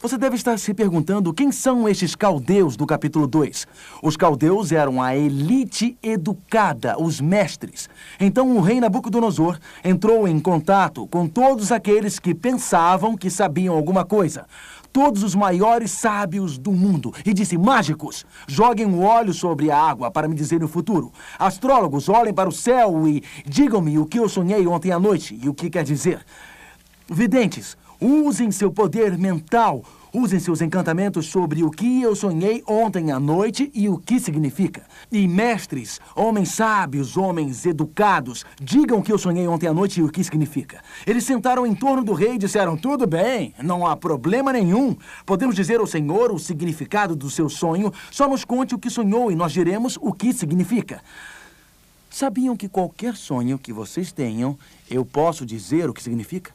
Você 0.00 0.16
deve 0.16 0.36
estar 0.36 0.56
se 0.60 0.72
perguntando 0.72 1.34
quem 1.34 1.50
são 1.50 1.88
estes 1.88 2.14
caldeus 2.14 2.76
do 2.76 2.86
capítulo 2.86 3.26
2. 3.26 3.66
Os 4.00 4.16
caldeus 4.16 4.70
eram 4.70 5.02
a 5.02 5.16
elite 5.16 5.98
educada, 6.00 6.96
os 7.00 7.20
mestres. 7.20 7.88
Então 8.20 8.56
o 8.56 8.60
rei 8.60 8.78
Nabucodonosor 8.78 9.58
entrou 9.82 10.28
em 10.28 10.38
contato 10.38 11.04
com 11.08 11.26
todos 11.26 11.72
aqueles 11.72 12.20
que 12.20 12.32
pensavam 12.32 13.16
que 13.16 13.28
sabiam 13.28 13.74
alguma 13.74 14.04
coisa 14.04 14.46
todos 14.98 15.22
os 15.22 15.32
maiores 15.32 15.92
sábios 15.92 16.58
do 16.58 16.72
mundo 16.72 17.14
e 17.24 17.32
disse: 17.32 17.56
Mágicos, 17.56 18.26
joguem 18.48 18.84
o 18.84 19.02
óleo 19.02 19.32
sobre 19.32 19.70
a 19.70 19.78
água 19.80 20.10
para 20.10 20.26
me 20.26 20.34
dizer 20.34 20.64
o 20.64 20.66
futuro. 20.66 21.12
Astrólogos, 21.38 22.08
olhem 22.08 22.34
para 22.34 22.48
o 22.48 22.52
céu 22.52 23.06
e 23.06 23.22
digam-me 23.46 23.96
o 23.96 24.06
que 24.06 24.18
eu 24.18 24.28
sonhei 24.28 24.66
ontem 24.66 24.90
à 24.90 24.98
noite 24.98 25.38
e 25.40 25.48
o 25.48 25.54
que 25.54 25.70
quer 25.70 25.84
dizer. 25.84 26.26
Videntes, 27.08 27.76
usem 28.00 28.50
seu 28.50 28.72
poder 28.72 29.16
mental, 29.16 29.84
Usem 30.18 30.40
seus 30.40 30.60
encantamentos 30.60 31.26
sobre 31.26 31.62
o 31.62 31.70
que 31.70 32.02
eu 32.02 32.12
sonhei 32.16 32.60
ontem 32.66 33.12
à 33.12 33.20
noite 33.20 33.70
e 33.72 33.88
o 33.88 33.98
que 33.98 34.18
significa. 34.18 34.82
E 35.12 35.28
mestres, 35.28 36.00
homens 36.12 36.48
sábios, 36.48 37.16
homens 37.16 37.64
educados, 37.64 38.44
digam 38.60 38.98
o 38.98 39.02
que 39.02 39.12
eu 39.12 39.16
sonhei 39.16 39.46
ontem 39.46 39.68
à 39.68 39.72
noite 39.72 40.00
e 40.00 40.02
o 40.02 40.08
que 40.08 40.24
significa. 40.24 40.82
Eles 41.06 41.22
sentaram 41.22 41.64
em 41.64 41.72
torno 41.72 42.02
do 42.02 42.14
rei 42.14 42.34
e 42.34 42.38
disseram: 42.38 42.76
Tudo 42.76 43.06
bem, 43.06 43.54
não 43.62 43.86
há 43.86 43.96
problema 43.96 44.52
nenhum. 44.52 44.96
Podemos 45.24 45.54
dizer 45.54 45.78
ao 45.78 45.86
Senhor 45.86 46.32
o 46.32 46.38
significado 46.40 47.14
do 47.14 47.30
seu 47.30 47.48
sonho, 47.48 47.92
só 48.10 48.28
nos 48.28 48.44
conte 48.44 48.74
o 48.74 48.78
que 48.78 48.90
sonhou 48.90 49.30
e 49.30 49.36
nós 49.36 49.52
diremos 49.52 49.96
o 50.00 50.12
que 50.12 50.32
significa. 50.32 51.00
Sabiam 52.10 52.56
que 52.56 52.68
qualquer 52.68 53.14
sonho 53.14 53.56
que 53.56 53.72
vocês 53.72 54.10
tenham, 54.10 54.58
eu 54.90 55.04
posso 55.04 55.46
dizer 55.46 55.88
o 55.88 55.94
que 55.94 56.02
significa? 56.02 56.52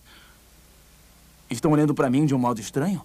Estão 1.49 1.71
olhando 1.71 1.93
para 1.93 2.09
mim 2.09 2.25
de 2.25 2.35
um 2.35 2.39
modo 2.39 2.59
estranho? 2.59 3.01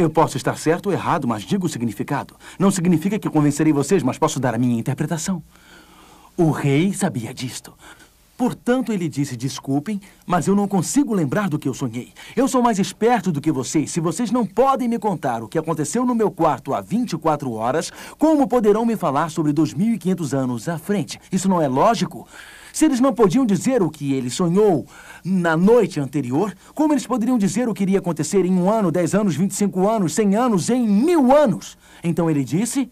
Eu 0.00 0.08
posso 0.08 0.38
estar 0.38 0.56
certo 0.56 0.86
ou 0.86 0.92
errado, 0.94 1.28
mas 1.28 1.42
digo 1.42 1.66
o 1.66 1.68
significado. 1.68 2.34
Não 2.58 2.70
significa 2.70 3.18
que 3.18 3.28
convencerei 3.28 3.70
vocês, 3.70 4.02
mas 4.02 4.16
posso 4.16 4.40
dar 4.40 4.54
a 4.54 4.58
minha 4.58 4.80
interpretação. 4.80 5.42
O 6.38 6.50
rei 6.50 6.94
sabia 6.94 7.34
disto. 7.34 7.74
Portanto, 8.34 8.94
ele 8.94 9.10
disse: 9.10 9.36
Desculpem, 9.36 10.00
mas 10.24 10.46
eu 10.46 10.56
não 10.56 10.66
consigo 10.66 11.12
lembrar 11.12 11.50
do 11.50 11.58
que 11.58 11.68
eu 11.68 11.74
sonhei. 11.74 12.14
Eu 12.34 12.48
sou 12.48 12.62
mais 12.62 12.78
esperto 12.78 13.30
do 13.30 13.42
que 13.42 13.52
vocês. 13.52 13.90
Se 13.90 14.00
vocês 14.00 14.30
não 14.30 14.46
podem 14.46 14.88
me 14.88 14.98
contar 14.98 15.42
o 15.42 15.48
que 15.48 15.58
aconteceu 15.58 16.06
no 16.06 16.14
meu 16.14 16.30
quarto 16.30 16.72
há 16.72 16.80
24 16.80 17.52
horas, 17.52 17.92
como 18.16 18.48
poderão 18.48 18.86
me 18.86 18.96
falar 18.96 19.30
sobre 19.30 19.52
2.500 19.52 20.32
anos 20.32 20.66
à 20.66 20.78
frente? 20.78 21.20
Isso 21.30 21.46
não 21.46 21.60
é 21.60 21.68
lógico? 21.68 22.26
Se 22.72 22.86
eles 22.86 23.00
não 23.00 23.12
podiam 23.12 23.44
dizer 23.44 23.82
o 23.82 23.90
que 23.90 24.14
ele 24.14 24.30
sonhou 24.30 24.86
na 25.24 25.56
noite 25.56 26.00
anterior, 26.00 26.54
como 26.74 26.92
eles 26.92 27.06
poderiam 27.06 27.38
dizer 27.38 27.68
o 27.68 27.74
que 27.74 27.82
iria 27.82 27.98
acontecer 27.98 28.44
em 28.44 28.52
um 28.52 28.70
ano, 28.70 28.90
dez 28.90 29.14
anos, 29.14 29.36
25 29.36 29.88
anos, 29.88 30.14
100 30.14 30.36
anos, 30.36 30.70
em 30.70 30.86
mil 30.86 31.34
anos? 31.34 31.76
Então 32.02 32.30
ele 32.30 32.44
disse: 32.44 32.88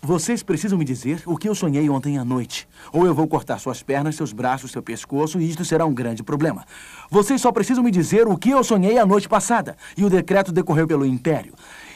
vocês 0.00 0.44
precisam 0.44 0.78
me 0.78 0.84
dizer 0.84 1.22
o 1.26 1.36
que 1.36 1.48
eu 1.48 1.54
sonhei 1.54 1.90
ontem 1.90 2.18
à 2.18 2.24
noite. 2.24 2.68
Ou 2.92 3.04
eu 3.04 3.12
vou 3.12 3.26
cortar 3.26 3.58
suas 3.58 3.82
pernas, 3.82 4.14
seus 4.14 4.32
braços, 4.32 4.70
seu 4.70 4.82
pescoço, 4.82 5.40
e 5.40 5.50
isto 5.50 5.64
será 5.64 5.84
um 5.84 5.92
grande 5.92 6.22
problema. 6.22 6.64
Vocês 7.10 7.40
só 7.40 7.50
precisam 7.50 7.82
me 7.82 7.90
dizer 7.90 8.28
o 8.28 8.36
que 8.36 8.50
eu 8.50 8.62
sonhei 8.62 8.96
a 8.96 9.04
noite 9.04 9.28
passada. 9.28 9.76
E 9.96 10.04
o 10.04 10.10
decreto 10.10 10.52
decorreu 10.52 10.86
pelo 10.86 11.04
império. 11.04 11.52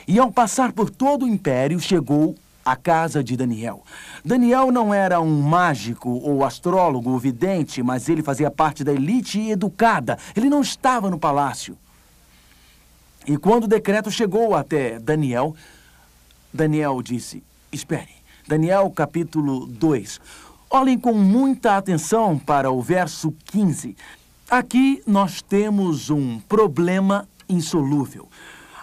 E 0.06 0.18
ao 0.18 0.32
passar 0.32 0.72
por 0.72 0.90
todo 0.90 1.24
o 1.24 1.28
império, 1.28 1.78
chegou 1.78 2.34
à 2.64 2.76
casa 2.76 3.22
de 3.22 3.36
Daniel. 3.36 3.82
Daniel 4.24 4.70
não 4.70 4.92
era 4.92 5.20
um 5.20 5.40
mágico 5.40 6.10
ou 6.10 6.44
astrólogo 6.44 7.10
ou 7.10 7.18
vidente, 7.18 7.82
mas 7.82 8.08
ele 8.08 8.22
fazia 8.22 8.50
parte 8.50 8.84
da 8.84 8.92
elite 8.92 9.50
educada. 9.50 10.18
Ele 10.36 10.48
não 10.48 10.60
estava 10.60 11.10
no 11.10 11.18
palácio. 11.18 11.76
E 13.26 13.36
quando 13.36 13.64
o 13.64 13.68
decreto 13.68 14.10
chegou 14.10 14.54
até 14.54 14.98
Daniel, 14.98 15.54
Daniel 16.52 17.00
disse: 17.02 17.42
Espere. 17.70 18.22
Daniel 18.46 18.90
capítulo 18.90 19.66
2. 19.66 20.20
Olhem 20.68 20.98
com 20.98 21.12
muita 21.12 21.76
atenção 21.76 22.38
para 22.38 22.70
o 22.70 22.82
verso 22.82 23.32
15. 23.46 23.96
Aqui 24.50 25.02
nós 25.06 25.40
temos 25.40 26.10
um 26.10 26.40
problema 26.40 27.28
insolúvel. 27.48 28.28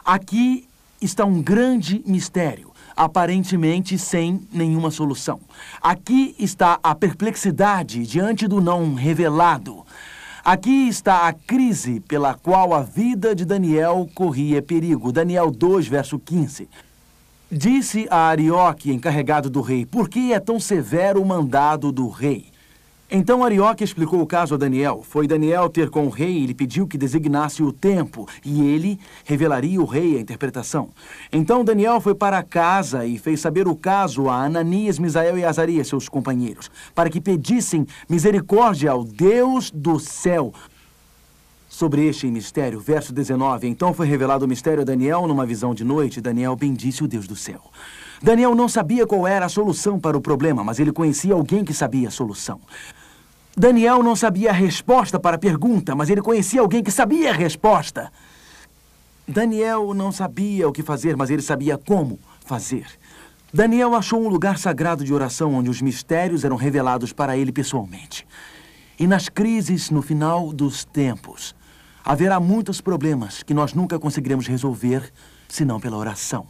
Aqui 0.05 0.67
está 1.01 1.25
um 1.25 1.41
grande 1.41 2.01
mistério, 2.05 2.69
aparentemente 3.00 3.98
sem 3.98 4.46
nenhuma 4.51 4.91
solução. 4.91 5.39
Aqui 5.82 6.36
está 6.38 6.77
a 6.84 6.94
perplexidade 6.94 8.06
diante 8.06 8.46
do 8.46 8.60
não 8.60 8.94
revelado. 8.94 9.86
Aqui 10.44 10.89
está 10.89 11.25
a 11.25 11.32
crise 11.32 12.01
pela 12.01 12.34
qual 12.34 12.74
a 12.74 12.82
vida 12.82 13.34
de 13.34 13.46
Daniel 13.46 14.10
corria 14.13 14.62
perigo. 14.62 15.13
Daniel 15.13 15.50
2, 15.50 15.88
verso 15.88 16.20
15. 16.20 16.68
Disse 17.50 18.06
a 18.12 18.27
Arioque, 18.27 18.91
encarregado 18.91 19.50
do 19.50 19.62
rei, 19.62 19.86
por 19.86 20.10
que 20.10 20.34
é 20.34 20.39
tão 20.39 20.60
severo 20.60 21.22
o 21.22 21.25
mandado 21.25 21.94
do 21.94 22.10
rei? 22.10 22.48
Então 23.12 23.44
Arioque 23.44 23.84
explicou 23.84 24.22
o 24.22 24.28
caso 24.28 24.54
a 24.54 24.58
Daniel. 24.58 25.04
Foi 25.04 25.28
Daniel 25.28 25.68
ter 25.68 25.89
com 25.89 26.06
o 26.06 26.10
rei 26.10 26.38
e 26.38 26.46
lhe 26.46 26.54
pediu 26.54 26.86
que 26.86 26.98
designasse 26.98 27.63
o 27.63 27.74
tempo, 27.74 28.28
e 28.46 28.62
ele 28.62 29.00
revelaria 29.25 29.82
o 29.82 29.86
rei 29.86 30.18
a 30.18 30.22
interpretação. 30.22 30.89
Então 31.32 31.63
Daniel 31.66 32.00
foi 32.00 32.13
para 32.13 32.44
casa 32.44 33.06
e 33.08 33.18
fez 33.18 33.39
saber 33.39 33.68
o 33.68 33.75
caso 33.75 34.30
a 34.30 34.46
Ananias, 34.46 35.00
Misael 35.00 35.38
e 35.39 35.44
Azarias, 35.44 35.88
seus 35.88 36.08
companheiros, 36.08 36.70
para 36.94 37.10
que 37.10 37.20
pedissem 37.20 37.88
misericórdia 38.08 38.92
ao 38.92 39.04
Deus 39.04 39.72
do 39.72 40.00
céu 40.00 40.54
Sobre 41.80 42.08
este 42.08 42.25
mistério, 42.28 42.80
verso 42.80 43.13
19, 43.13 43.66
então 43.66 43.94
foi 43.94 44.06
revelado 44.06 44.44
o 44.44 44.48
mistério 44.48 44.82
a 44.82 44.84
Daniel 44.84 45.25
numa 45.25 45.46
visão 45.46 45.74
de 45.74 45.86
noite. 45.86 46.20
Daniel 46.20 46.54
bendisse 46.54 47.04
o 47.06 47.08
Deus 47.08 47.25
do 47.25 47.38
céu. 47.38 47.62
Daniel 48.22 48.54
não 48.54 48.68
sabia 48.68 49.08
qual 49.08 49.26
era 49.26 49.46
a 49.46 49.50
solução 49.50 50.00
para 50.00 50.18
o 50.18 50.22
problema, 50.22 50.64
mas 50.64 50.80
ele 50.80 50.92
conhecia 50.92 51.34
alguém 51.34 51.64
que 51.64 51.74
sabia 51.74 52.08
a 52.08 52.12
solução. 52.12 52.60
Daniel 53.56 54.04
não 54.04 54.16
sabia 54.16 54.50
a 54.50 54.54
resposta 54.54 55.20
para 55.20 55.36
a 55.36 55.40
pergunta, 55.40 55.96
mas 55.96 56.10
ele 56.10 56.22
conhecia 56.22 56.62
alguém 56.62 56.84
que 56.84 56.92
sabia 56.92 57.32
a 57.32 57.34
resposta. 57.34 58.12
Daniel 59.28 59.94
não 59.94 60.12
sabia 60.12 60.68
o 60.68 60.72
que 60.72 60.84
fazer, 60.84 61.16
mas 61.16 61.30
ele 61.30 61.42
sabia 61.42 61.78
como 61.78 62.20
fazer. 62.46 62.86
Daniel 63.54 63.96
achou 63.96 64.22
um 64.22 64.28
lugar 64.28 64.58
sagrado 64.58 65.04
de 65.04 65.14
oração 65.14 65.54
onde 65.54 65.70
os 65.70 65.82
mistérios 65.82 66.44
eram 66.44 66.56
revelados 66.56 67.14
para 67.14 67.38
ele 67.38 67.52
pessoalmente. 67.52 68.28
E 69.00 69.08
nas 69.08 69.30
crises 69.30 69.90
no 69.90 70.02
final 70.02 70.52
dos 70.52 70.84
tempos, 70.84 71.56
Haverá 72.10 72.40
muitos 72.40 72.82
problemas 72.82 73.44
que 73.44 73.54
nós 73.54 73.76
nunca 73.76 74.00
conseguiremos 74.00 74.48
resolver 74.48 75.12
senão 75.48 75.80
pela 75.80 75.96
oração. 75.96 76.48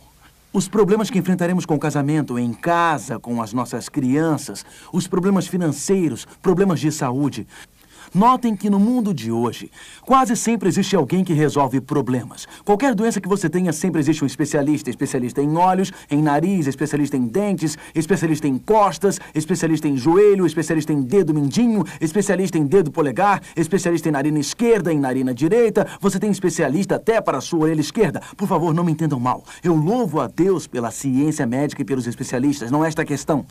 Os 0.51 0.67
problemas 0.67 1.11
que 1.11 1.19
enfrentaremos 1.19 1.63
com 1.63 1.75
o 1.75 1.79
casamento, 1.79 2.39
em 2.39 2.51
casa, 2.51 3.19
com 3.19 3.39
as 3.39 3.53
nossas 3.53 3.87
crianças, 3.87 4.65
os 4.91 5.07
problemas 5.07 5.45
financeiros, 5.45 6.25
problemas 6.41 6.79
de 6.79 6.91
saúde, 6.91 7.45
Notem 8.13 8.55
que 8.55 8.69
no 8.69 8.79
mundo 8.79 9.13
de 9.13 9.31
hoje, 9.31 9.71
quase 10.01 10.35
sempre 10.35 10.67
existe 10.67 10.95
alguém 10.95 11.23
que 11.23 11.33
resolve 11.33 11.79
problemas. 11.79 12.47
Qualquer 12.65 12.95
doença 12.95 13.21
que 13.21 13.27
você 13.27 13.49
tenha, 13.49 13.71
sempre 13.71 13.99
existe 13.99 14.23
um 14.23 14.27
especialista. 14.27 14.89
Especialista 14.89 15.41
em 15.41 15.55
olhos, 15.55 15.91
em 16.09 16.21
nariz, 16.21 16.67
especialista 16.67 17.15
em 17.15 17.27
dentes, 17.27 17.77
especialista 17.93 18.47
em 18.47 18.57
costas, 18.57 19.19
especialista 19.33 19.87
em 19.87 19.95
joelho, 19.95 20.45
especialista 20.45 20.91
em 20.91 21.01
dedo 21.01 21.33
mindinho, 21.33 21.83
especialista 22.01 22.57
em 22.57 22.65
dedo 22.65 22.91
polegar, 22.91 23.41
especialista 23.55 24.09
em 24.09 24.11
narina 24.11 24.39
esquerda, 24.39 24.91
em 24.91 24.99
narina 24.99 25.33
direita. 25.33 25.87
Você 26.01 26.19
tem 26.19 26.31
especialista 26.31 26.95
até 26.95 27.21
para 27.21 27.37
a 27.37 27.41
sua 27.41 27.59
orelha 27.59 27.81
esquerda. 27.81 28.21
Por 28.35 28.47
favor, 28.47 28.73
não 28.73 28.83
me 28.83 28.91
entendam 28.91 29.19
mal. 29.19 29.43
Eu 29.63 29.75
louvo 29.75 30.19
a 30.19 30.27
Deus 30.27 30.67
pela 30.67 30.91
ciência 30.91 31.45
médica 31.45 31.81
e 31.81 31.85
pelos 31.85 32.07
especialistas. 32.07 32.71
Não 32.71 32.83
é 32.83 32.87
esta 32.87 33.03
a 33.03 33.05
questão. 33.05 33.45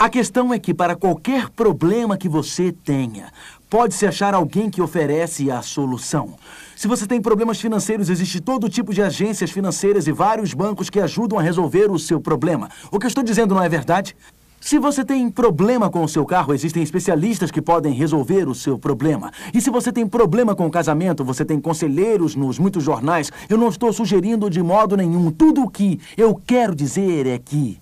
A 0.00 0.08
questão 0.08 0.50
é 0.50 0.58
que, 0.58 0.72
para 0.72 0.96
qualquer 0.96 1.50
problema 1.50 2.16
que 2.16 2.26
você 2.26 2.72
tenha, 2.72 3.30
pode-se 3.68 4.06
achar 4.06 4.32
alguém 4.32 4.70
que 4.70 4.80
oferece 4.80 5.50
a 5.50 5.60
solução. 5.60 6.36
Se 6.74 6.88
você 6.88 7.06
tem 7.06 7.20
problemas 7.20 7.60
financeiros, 7.60 8.08
existe 8.08 8.40
todo 8.40 8.70
tipo 8.70 8.94
de 8.94 9.02
agências 9.02 9.50
financeiras 9.50 10.06
e 10.06 10.12
vários 10.12 10.54
bancos 10.54 10.88
que 10.88 11.00
ajudam 11.00 11.38
a 11.38 11.42
resolver 11.42 11.90
o 11.90 11.98
seu 11.98 12.18
problema. 12.18 12.70
O 12.90 12.98
que 12.98 13.04
eu 13.04 13.08
estou 13.08 13.22
dizendo 13.22 13.54
não 13.54 13.62
é 13.62 13.68
verdade? 13.68 14.16
Se 14.58 14.78
você 14.78 15.04
tem 15.04 15.28
problema 15.28 15.90
com 15.90 16.02
o 16.02 16.08
seu 16.08 16.24
carro, 16.24 16.54
existem 16.54 16.82
especialistas 16.82 17.50
que 17.50 17.60
podem 17.60 17.92
resolver 17.92 18.48
o 18.48 18.54
seu 18.54 18.78
problema. 18.78 19.30
E 19.52 19.60
se 19.60 19.68
você 19.68 19.92
tem 19.92 20.06
problema 20.06 20.54
com 20.54 20.66
o 20.66 20.70
casamento, 20.70 21.22
você 21.22 21.44
tem 21.44 21.60
conselheiros 21.60 22.34
nos 22.34 22.58
muitos 22.58 22.82
jornais. 22.82 23.30
Eu 23.50 23.58
não 23.58 23.68
estou 23.68 23.92
sugerindo 23.92 24.48
de 24.48 24.62
modo 24.62 24.96
nenhum. 24.96 25.30
Tudo 25.30 25.64
o 25.64 25.70
que 25.70 26.00
eu 26.16 26.34
quero 26.34 26.74
dizer 26.74 27.26
é 27.26 27.38
que 27.38 27.78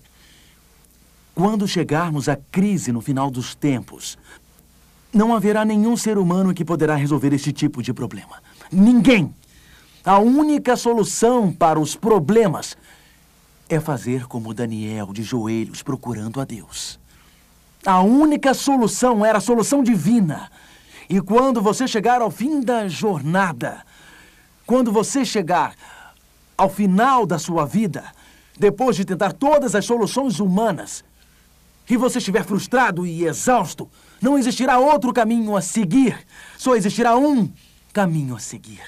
quando 1.39 1.65
chegarmos 1.65 2.27
à 2.27 2.35
crise 2.35 2.91
no 2.91 2.99
final 2.99 3.31
dos 3.31 3.55
tempos, 3.55 4.17
não 5.13 5.33
haverá 5.33 5.63
nenhum 5.63 5.95
ser 5.95 6.17
humano 6.17 6.53
que 6.53 6.65
poderá 6.65 6.95
resolver 6.95 7.31
este 7.31 7.53
tipo 7.53 7.81
de 7.81 7.93
problema. 7.93 8.43
Ninguém! 8.69 9.33
A 10.03 10.19
única 10.19 10.75
solução 10.75 11.49
para 11.49 11.79
os 11.79 11.95
problemas 11.95 12.77
é 13.69 13.79
fazer 13.79 14.27
como 14.27 14.53
Daniel, 14.53 15.13
de 15.13 15.23
joelhos, 15.23 15.81
procurando 15.81 16.41
a 16.41 16.43
Deus. 16.43 16.99
A 17.85 18.01
única 18.01 18.53
solução 18.53 19.25
era 19.25 19.37
a 19.37 19.41
solução 19.41 19.81
divina. 19.81 20.51
E 21.09 21.21
quando 21.21 21.61
você 21.61 21.87
chegar 21.87 22.21
ao 22.21 22.29
fim 22.29 22.59
da 22.59 22.85
jornada, 22.89 23.85
quando 24.65 24.91
você 24.91 25.23
chegar 25.23 25.73
ao 26.57 26.69
final 26.69 27.25
da 27.25 27.39
sua 27.39 27.65
vida, 27.65 28.03
depois 28.57 28.97
de 28.97 29.05
tentar 29.05 29.31
todas 29.31 29.73
as 29.73 29.85
soluções 29.85 30.41
humanas, 30.41 31.07
e 31.89 31.97
você 31.97 32.19
estiver 32.19 32.45
frustrado 32.45 33.05
e 33.05 33.25
exausto, 33.25 33.89
não 34.21 34.37
existirá 34.37 34.77
outro 34.77 35.11
caminho 35.11 35.55
a 35.55 35.61
seguir. 35.61 36.17
Só 36.57 36.75
existirá 36.75 37.17
um 37.17 37.51
caminho 37.91 38.35
a 38.35 38.39
seguir. 38.39 38.81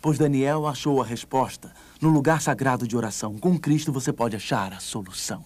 Pois 0.00 0.18
Daniel 0.18 0.66
achou 0.66 1.02
a 1.02 1.04
resposta 1.04 1.72
no 2.00 2.08
lugar 2.08 2.40
sagrado 2.40 2.88
de 2.88 2.96
oração. 2.96 3.38
Com 3.38 3.58
Cristo 3.58 3.92
você 3.92 4.12
pode 4.12 4.34
achar 4.34 4.72
a 4.72 4.80
solução. 4.80 5.44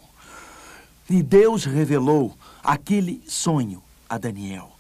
E 1.11 1.23
Deus 1.23 1.65
revelou 1.65 2.35
aquele 2.63 3.23
sonho 3.27 3.83
a 4.09 4.17
Daniel. 4.17 4.77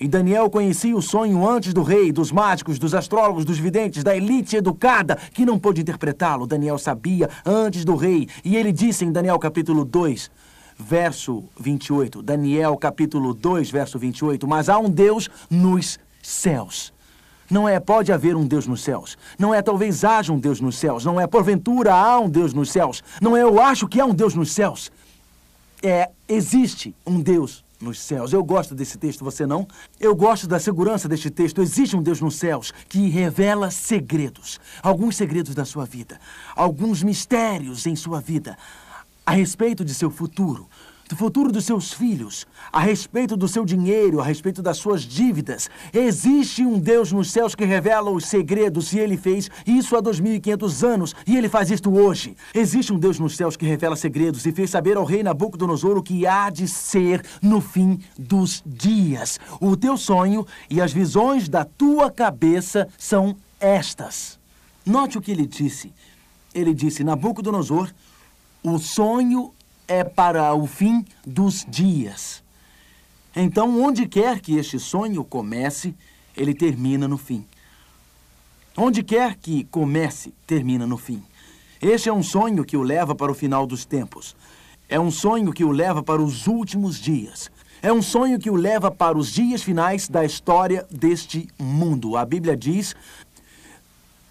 E 0.00 0.08
Daniel 0.08 0.48
conhecia 0.48 0.96
o 0.96 1.02
sonho 1.02 1.46
antes 1.46 1.74
do 1.74 1.82
rei, 1.82 2.10
dos 2.10 2.32
mágicos, 2.32 2.78
dos 2.78 2.94
astrólogos, 2.94 3.44
dos 3.44 3.58
videntes, 3.58 4.02
da 4.02 4.16
elite 4.16 4.56
educada 4.56 5.16
que 5.34 5.44
não 5.44 5.58
pôde 5.58 5.82
interpretá-lo. 5.82 6.46
Daniel 6.46 6.78
sabia 6.78 7.28
antes 7.44 7.84
do 7.84 7.94
rei. 7.96 8.26
E 8.42 8.56
ele 8.56 8.72
disse 8.72 9.04
em 9.04 9.12
Daniel 9.12 9.38
capítulo 9.38 9.84
2, 9.84 10.30
verso 10.80 11.44
28. 11.58 12.22
Daniel 12.22 12.76
capítulo 12.76 13.34
2, 13.34 13.70
verso 13.70 13.98
28. 13.98 14.46
Mas 14.48 14.68
há 14.68 14.78
um 14.78 14.90
Deus 14.90 15.28
nos 15.48 15.98
céus. 16.22 16.92
Não 17.50 17.68
é 17.68 17.80
pode 17.80 18.12
haver 18.12 18.36
um 18.36 18.46
Deus 18.46 18.66
nos 18.66 18.82
céus. 18.82 19.18
Não 19.38 19.52
é 19.52 19.60
talvez 19.60 20.04
haja 20.04 20.32
um 20.32 20.38
Deus 20.38 20.60
nos 20.60 20.78
céus. 20.78 21.04
Não 21.04 21.20
é 21.20 21.26
porventura 21.26 21.94
há 21.94 22.18
um 22.18 22.28
Deus 22.28 22.54
nos 22.54 22.70
céus. 22.70 23.02
Não 23.20 23.36
é 23.36 23.42
eu 23.42 23.60
acho 23.60 23.88
que 23.88 24.00
há 24.00 24.06
um 24.06 24.14
Deus 24.14 24.34
nos 24.34 24.52
céus. 24.52 24.90
É 25.82 26.10
existe 26.28 26.94
um 27.06 27.20
Deus 27.20 27.64
nos 27.80 27.98
céus. 27.98 28.32
Eu 28.32 28.44
gosto 28.44 28.74
desse 28.74 28.98
texto, 28.98 29.24
você 29.24 29.46
não? 29.46 29.66
Eu 29.98 30.14
gosto 30.14 30.46
da 30.46 30.60
segurança 30.60 31.08
deste 31.08 31.30
texto. 31.30 31.62
Existe 31.62 31.96
um 31.96 32.02
Deus 32.02 32.20
nos 32.20 32.36
céus 32.36 32.72
que 32.88 33.08
revela 33.08 33.70
segredos, 33.70 34.60
alguns 34.82 35.16
segredos 35.16 35.54
da 35.54 35.64
sua 35.64 35.86
vida, 35.86 36.20
alguns 36.54 37.02
mistérios 37.02 37.86
em 37.86 37.96
sua 37.96 38.20
vida 38.20 38.56
a 39.30 39.32
respeito 39.32 39.84
de 39.84 39.94
seu 39.94 40.10
futuro, 40.10 40.68
do 41.10 41.16
futuro 41.16 41.50
dos 41.50 41.64
seus 41.64 41.92
filhos, 41.92 42.46
a 42.72 42.78
respeito 42.78 43.36
do 43.36 43.48
seu 43.48 43.64
dinheiro, 43.64 44.20
a 44.20 44.24
respeito 44.24 44.62
das 44.62 44.76
suas 44.76 45.02
dívidas. 45.02 45.68
Existe 45.92 46.64
um 46.64 46.78
Deus 46.78 47.10
nos 47.10 47.32
céus 47.32 47.52
que 47.52 47.64
revela 47.64 48.12
os 48.12 48.26
segredos 48.26 48.92
e 48.92 49.00
ele 49.00 49.16
fez 49.16 49.50
isso 49.66 49.96
há 49.96 50.02
2.500 50.02 50.86
anos 50.86 51.16
e 51.26 51.36
ele 51.36 51.48
faz 51.48 51.68
isto 51.68 51.92
hoje. 51.92 52.36
Existe 52.54 52.92
um 52.92 52.98
Deus 52.98 53.18
nos 53.18 53.36
céus 53.36 53.56
que 53.56 53.66
revela 53.66 53.96
segredos 53.96 54.46
e 54.46 54.52
fez 54.52 54.70
saber 54.70 54.96
ao 54.96 55.04
rei 55.04 55.24
Nabucodonosor 55.24 55.98
o 55.98 56.02
que 56.02 56.28
há 56.28 56.48
de 56.48 56.68
ser 56.68 57.26
no 57.42 57.60
fim 57.60 57.98
dos 58.16 58.62
dias. 58.64 59.40
O 59.60 59.76
teu 59.76 59.96
sonho 59.96 60.46
e 60.70 60.80
as 60.80 60.92
visões 60.92 61.48
da 61.48 61.64
tua 61.64 62.08
cabeça 62.08 62.86
são 62.96 63.34
estas. 63.58 64.38
Note 64.86 65.18
o 65.18 65.20
que 65.20 65.32
ele 65.32 65.44
disse. 65.44 65.92
Ele 66.54 66.72
disse: 66.72 67.02
Nabucodonosor, 67.02 67.90
o 68.62 68.78
sonho 68.78 69.52
é 69.90 70.04
para 70.04 70.54
o 70.54 70.68
fim 70.68 71.04
dos 71.26 71.66
dias. 71.68 72.44
Então, 73.34 73.82
onde 73.82 74.06
quer 74.06 74.38
que 74.38 74.56
este 74.56 74.78
sonho 74.78 75.24
comece, 75.24 75.96
ele 76.36 76.54
termina 76.54 77.08
no 77.08 77.18
fim. 77.18 77.44
Onde 78.76 79.02
quer 79.02 79.34
que 79.34 79.64
comece, 79.64 80.32
termina 80.46 80.86
no 80.86 80.96
fim. 80.96 81.20
Este 81.82 82.08
é 82.08 82.12
um 82.12 82.22
sonho 82.22 82.64
que 82.64 82.76
o 82.76 82.84
leva 82.84 83.16
para 83.16 83.32
o 83.32 83.34
final 83.34 83.66
dos 83.66 83.84
tempos. 83.84 84.36
É 84.88 84.98
um 85.00 85.10
sonho 85.10 85.52
que 85.52 85.64
o 85.64 85.72
leva 85.72 86.04
para 86.04 86.22
os 86.22 86.46
últimos 86.46 87.00
dias. 87.00 87.50
É 87.82 87.92
um 87.92 88.00
sonho 88.00 88.38
que 88.38 88.48
o 88.48 88.54
leva 88.54 88.92
para 88.92 89.18
os 89.18 89.32
dias 89.32 89.60
finais 89.60 90.08
da 90.08 90.24
história 90.24 90.86
deste 90.88 91.48
mundo. 91.58 92.16
A 92.16 92.24
Bíblia 92.24 92.56
diz: 92.56 92.94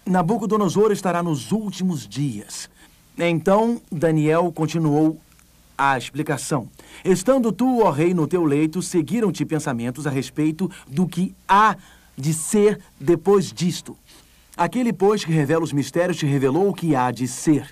Nabucodonosor 0.06 0.90
estará 0.90 1.22
nos 1.22 1.52
últimos 1.52 2.08
dias. 2.08 2.70
Então 3.18 3.78
Daniel 3.92 4.50
continuou 4.52 5.20
a 5.80 5.96
explicação. 5.96 6.68
Estando 7.02 7.50
tu, 7.50 7.82
ó 7.82 7.90
rei, 7.90 8.12
no 8.12 8.26
teu 8.26 8.44
leito, 8.44 8.82
seguiram-te 8.82 9.46
pensamentos 9.46 10.06
a 10.06 10.10
respeito 10.10 10.70
do 10.86 11.06
que 11.06 11.34
há 11.48 11.74
de 12.14 12.34
ser 12.34 12.78
depois 13.00 13.50
disto. 13.50 13.96
Aquele, 14.54 14.92
pois, 14.92 15.24
que 15.24 15.32
revela 15.32 15.64
os 15.64 15.72
mistérios, 15.72 16.18
te 16.18 16.26
revelou 16.26 16.68
o 16.68 16.74
que 16.74 16.94
há 16.94 17.10
de 17.10 17.26
ser. 17.26 17.66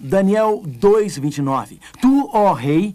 Daniel 0.00 0.62
2, 0.64 1.18
29. 1.18 1.78
Tu, 2.00 2.30
ó 2.32 2.54
rei, 2.54 2.94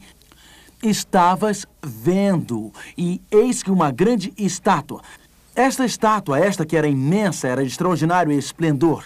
estavas 0.82 1.68
vendo, 1.84 2.74
e 2.98 3.22
eis 3.30 3.62
que 3.62 3.70
uma 3.70 3.92
grande 3.92 4.34
estátua. 4.36 5.04
Esta 5.56 5.86
estátua, 5.86 6.40
esta 6.40 6.66
que 6.66 6.76
era 6.76 6.88
imensa, 6.88 7.48
era 7.48 7.62
de 7.62 7.70
extraordinário 7.70 8.32
esplendor. 8.32 9.06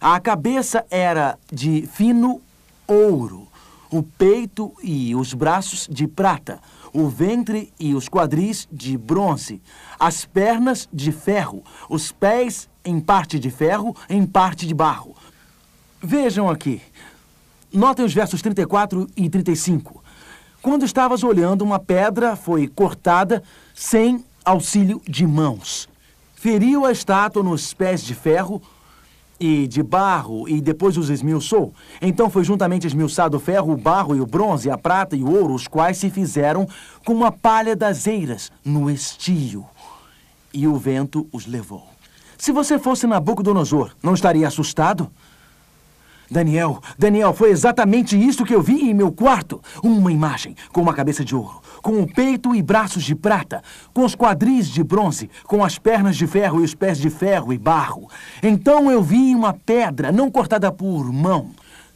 A 0.00 0.20
cabeça 0.20 0.86
era 0.88 1.36
de 1.52 1.88
fino 1.92 2.40
ouro 2.86 3.48
o 3.92 4.02
peito 4.02 4.72
e 4.82 5.14
os 5.14 5.34
braços 5.34 5.86
de 5.88 6.08
prata, 6.08 6.58
o 6.94 7.08
ventre 7.08 7.70
e 7.78 7.94
os 7.94 8.08
quadris 8.08 8.66
de 8.72 8.96
bronze, 8.96 9.60
as 10.00 10.24
pernas 10.24 10.88
de 10.90 11.12
ferro, 11.12 11.62
os 11.90 12.10
pés 12.10 12.70
em 12.82 12.98
parte 12.98 13.38
de 13.38 13.50
ferro, 13.50 13.94
em 14.08 14.24
parte 14.24 14.66
de 14.66 14.74
barro. 14.74 15.14
Vejam 16.02 16.48
aqui. 16.48 16.80
Notem 17.70 18.04
os 18.04 18.14
versos 18.14 18.40
34 18.40 19.06
e 19.14 19.28
35. 19.28 20.02
Quando 20.62 20.84
estavas 20.84 21.22
olhando, 21.22 21.62
uma 21.62 21.78
pedra 21.78 22.34
foi 22.34 22.68
cortada 22.68 23.42
sem 23.74 24.24
auxílio 24.44 25.02
de 25.06 25.26
mãos. 25.26 25.88
Feriu 26.34 26.86
a 26.86 26.92
estátua 26.92 27.42
nos 27.42 27.74
pés 27.74 28.02
de 28.02 28.14
ferro, 28.14 28.60
e 29.42 29.66
de 29.66 29.82
barro 29.82 30.48
e 30.48 30.60
depois 30.60 30.96
os 30.96 31.10
esmiuçou. 31.10 31.74
Então 32.00 32.30
foi 32.30 32.44
juntamente 32.44 32.86
esmiuçado 32.86 33.36
o 33.36 33.40
ferro, 33.40 33.72
o 33.72 33.76
barro 33.76 34.14
e 34.14 34.20
o 34.20 34.26
bronze, 34.26 34.70
a 34.70 34.78
prata 34.78 35.16
e 35.16 35.24
o 35.24 35.30
ouro, 35.32 35.52
os 35.52 35.66
quais 35.66 35.98
se 35.98 36.08
fizeram 36.08 36.68
com 37.04 37.24
a 37.24 37.32
palha 37.32 37.74
das 37.74 38.06
eiras 38.06 38.52
no 38.64 38.88
estio. 38.88 39.66
E 40.54 40.68
o 40.68 40.76
vento 40.76 41.26
os 41.32 41.46
levou. 41.46 41.88
Se 42.38 42.52
você 42.52 42.78
fosse 42.78 43.04
Nabucodonosor, 43.04 43.90
não 44.00 44.14
estaria 44.14 44.46
assustado? 44.46 45.10
Daniel, 46.30 46.80
Daniel, 46.96 47.34
foi 47.34 47.50
exatamente 47.50 48.16
isso 48.16 48.44
que 48.44 48.54
eu 48.54 48.62
vi 48.62 48.90
em 48.90 48.94
meu 48.94 49.10
quarto. 49.10 49.60
Uma 49.82 50.12
imagem 50.12 50.54
com 50.72 50.80
uma 50.80 50.94
cabeça 50.94 51.24
de 51.24 51.34
ouro, 51.34 51.60
com 51.82 52.00
o 52.00 52.06
peito 52.06 52.54
e 52.54 52.62
braços 52.62 53.02
de 53.02 53.14
prata, 53.14 53.62
com 53.92 54.04
os 54.04 54.14
quadris 54.14 54.68
de 54.68 54.82
bronze, 54.82 55.28
com 55.44 55.64
as 55.64 55.78
pernas 55.78 56.16
de 56.16 56.26
ferro 56.26 56.60
e 56.60 56.64
os 56.64 56.74
pés 56.74 56.96
de 56.96 57.10
ferro 57.10 57.52
e 57.52 57.58
barro. 57.58 58.08
Então 58.42 58.90
eu 58.90 59.02
vi 59.02 59.34
uma 59.34 59.52
pedra 59.52 60.12
não 60.12 60.30
cortada 60.30 60.70
por 60.70 61.12
mão, 61.12 61.50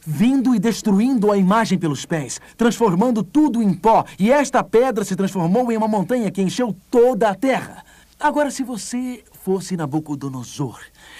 vindo 0.05 0.53
e 0.53 0.59
destruindo 0.59 1.31
a 1.31 1.37
imagem 1.37 1.79
pelos 1.79 2.05
pés, 2.05 2.39
transformando 2.55 3.23
tudo 3.23 3.63
em 3.63 3.73
pó, 3.73 4.05
e 4.19 4.31
esta 4.31 4.63
pedra 4.63 5.03
se 5.03 5.15
transformou 5.15 5.71
em 5.71 5.77
uma 5.77 5.87
montanha 5.87 6.29
que 6.29 6.41
encheu 6.41 6.75
toda 6.91 7.29
a 7.29 7.35
terra. 7.35 7.83
Agora, 8.19 8.49
se 8.49 8.63
você 8.63 9.23
fosse 9.43 9.77
Nabucodonosor, 9.77 10.79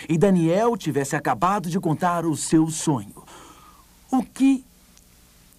e 0.10 0.18
Daniel 0.18 0.76
tivesse 0.76 1.16
acabado 1.16 1.70
de 1.70 1.80
contar 1.80 2.26
o 2.26 2.36
seu 2.36 2.70
sonho, 2.70 3.24
o 4.12 4.24
que 4.24 4.66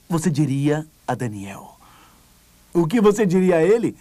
você 0.09 0.31
diria 0.31 0.87
a 1.07 1.15
Daniel? 1.15 1.78
O 2.73 2.87
que 2.87 3.01
você 3.01 3.25
diria 3.25 3.57
a 3.57 3.63
ele? 3.63 3.97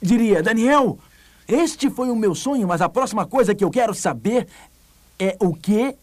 Diria, 0.00 0.42
Daniel, 0.42 0.98
este 1.46 1.90
foi 1.90 2.10
o 2.10 2.16
meu 2.16 2.34
sonho, 2.34 2.66
mas 2.68 2.80
a 2.80 2.88
próxima 2.88 3.26
coisa 3.26 3.54
que 3.54 3.64
eu 3.64 3.70
quero 3.70 3.94
saber 3.94 4.46
é 5.18 5.36
o 5.40 5.54
que 5.54 5.94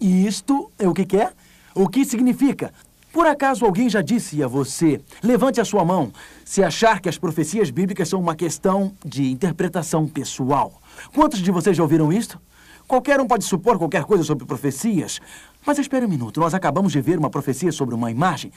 isto 0.00 0.70
é 0.78 0.88
o 0.88 0.94
que 0.94 1.04
quer? 1.04 1.32
O 1.74 1.88
que 1.88 2.04
significa? 2.04 2.72
Por 3.12 3.26
acaso 3.26 3.64
alguém 3.64 3.88
já 3.88 4.02
disse 4.02 4.42
a 4.42 4.48
você, 4.48 5.00
levante 5.22 5.60
a 5.60 5.64
sua 5.64 5.84
mão, 5.84 6.12
se 6.44 6.62
achar 6.62 7.00
que 7.00 7.08
as 7.08 7.16
profecias 7.16 7.70
bíblicas 7.70 8.08
são 8.08 8.20
uma 8.20 8.34
questão 8.34 8.92
de 9.04 9.30
interpretação 9.30 10.06
pessoal. 10.06 10.80
Quantos 11.14 11.40
de 11.40 11.50
vocês 11.50 11.76
já 11.76 11.82
ouviram 11.82 12.12
isto? 12.12 12.38
Qualquer 12.86 13.20
um 13.20 13.26
pode 13.26 13.44
supor 13.44 13.78
qualquer 13.78 14.04
coisa 14.04 14.22
sobre 14.22 14.44
profecias. 14.44 15.18
Mas 15.64 15.78
espere 15.78 16.04
um 16.04 16.08
minuto, 16.08 16.38
nós 16.40 16.54
acabamos 16.54 16.92
de 16.92 17.00
ver 17.00 17.18
uma 17.18 17.30
profecia 17.30 17.72
sobre 17.72 17.94
uma 17.94 18.10
imagem 18.10 18.52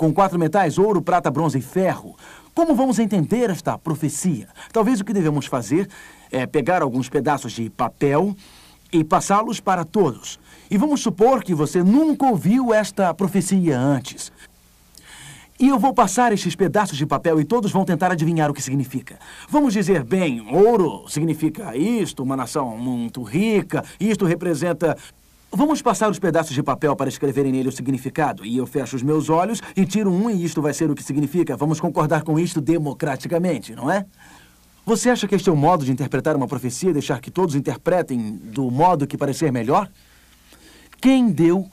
com 0.00 0.14
quatro 0.14 0.38
metais, 0.38 0.78
ouro, 0.78 1.02
prata, 1.02 1.30
bronze 1.30 1.58
e 1.58 1.60
ferro. 1.60 2.16
Como 2.54 2.74
vamos 2.74 2.98
entender 2.98 3.50
esta 3.50 3.76
profecia? 3.76 4.48
Talvez 4.72 4.98
o 4.98 5.04
que 5.04 5.12
devemos 5.12 5.44
fazer 5.44 5.90
é 6.32 6.46
pegar 6.46 6.80
alguns 6.80 7.10
pedaços 7.10 7.52
de 7.52 7.68
papel 7.68 8.34
e 8.90 9.04
passá-los 9.04 9.60
para 9.60 9.84
todos. 9.84 10.40
E 10.70 10.78
vamos 10.78 11.02
supor 11.02 11.44
que 11.44 11.54
você 11.54 11.82
nunca 11.82 12.24
ouviu 12.24 12.72
esta 12.72 13.12
profecia 13.12 13.78
antes. 13.78 14.32
E 15.58 15.68
eu 15.68 15.78
vou 15.78 15.92
passar 15.92 16.32
estes 16.32 16.56
pedaços 16.56 16.96
de 16.96 17.04
papel 17.04 17.38
e 17.38 17.44
todos 17.44 17.70
vão 17.70 17.84
tentar 17.84 18.10
adivinhar 18.10 18.50
o 18.50 18.54
que 18.54 18.62
significa. 18.62 19.18
Vamos 19.50 19.74
dizer, 19.74 20.02
bem, 20.02 20.40
ouro 20.50 21.04
significa 21.08 21.76
isto, 21.76 22.22
uma 22.22 22.34
nação 22.34 22.74
muito 22.78 23.22
rica, 23.22 23.84
isto 24.00 24.24
representa. 24.24 24.96
Vamos 25.52 25.82
passar 25.82 26.08
os 26.08 26.18
pedaços 26.20 26.54
de 26.54 26.62
papel 26.62 26.94
para 26.94 27.08
escreverem 27.08 27.50
nele 27.50 27.68
o 27.68 27.72
significado. 27.72 28.46
E 28.46 28.56
eu 28.56 28.66
fecho 28.66 28.94
os 28.94 29.02
meus 29.02 29.28
olhos 29.28 29.60
e 29.76 29.84
tiro 29.84 30.08
um 30.08 30.30
e 30.30 30.44
isto 30.44 30.62
vai 30.62 30.72
ser 30.72 30.88
o 30.88 30.94
que 30.94 31.02
significa. 31.02 31.56
Vamos 31.56 31.80
concordar 31.80 32.22
com 32.22 32.38
isto 32.38 32.60
democraticamente, 32.60 33.74
não 33.74 33.90
é? 33.90 34.06
Você 34.86 35.10
acha 35.10 35.26
que 35.26 35.34
este 35.34 35.48
é 35.48 35.52
o 35.52 35.56
modo 35.56 35.84
de 35.84 35.90
interpretar 35.90 36.36
uma 36.36 36.46
profecia, 36.46 36.92
deixar 36.92 37.20
que 37.20 37.32
todos 37.32 37.56
interpretem 37.56 38.36
do 38.36 38.70
modo 38.70 39.06
que 39.08 39.18
parecer 39.18 39.50
melhor? 39.50 39.90
Quem 41.00 41.30
deu 41.30 41.68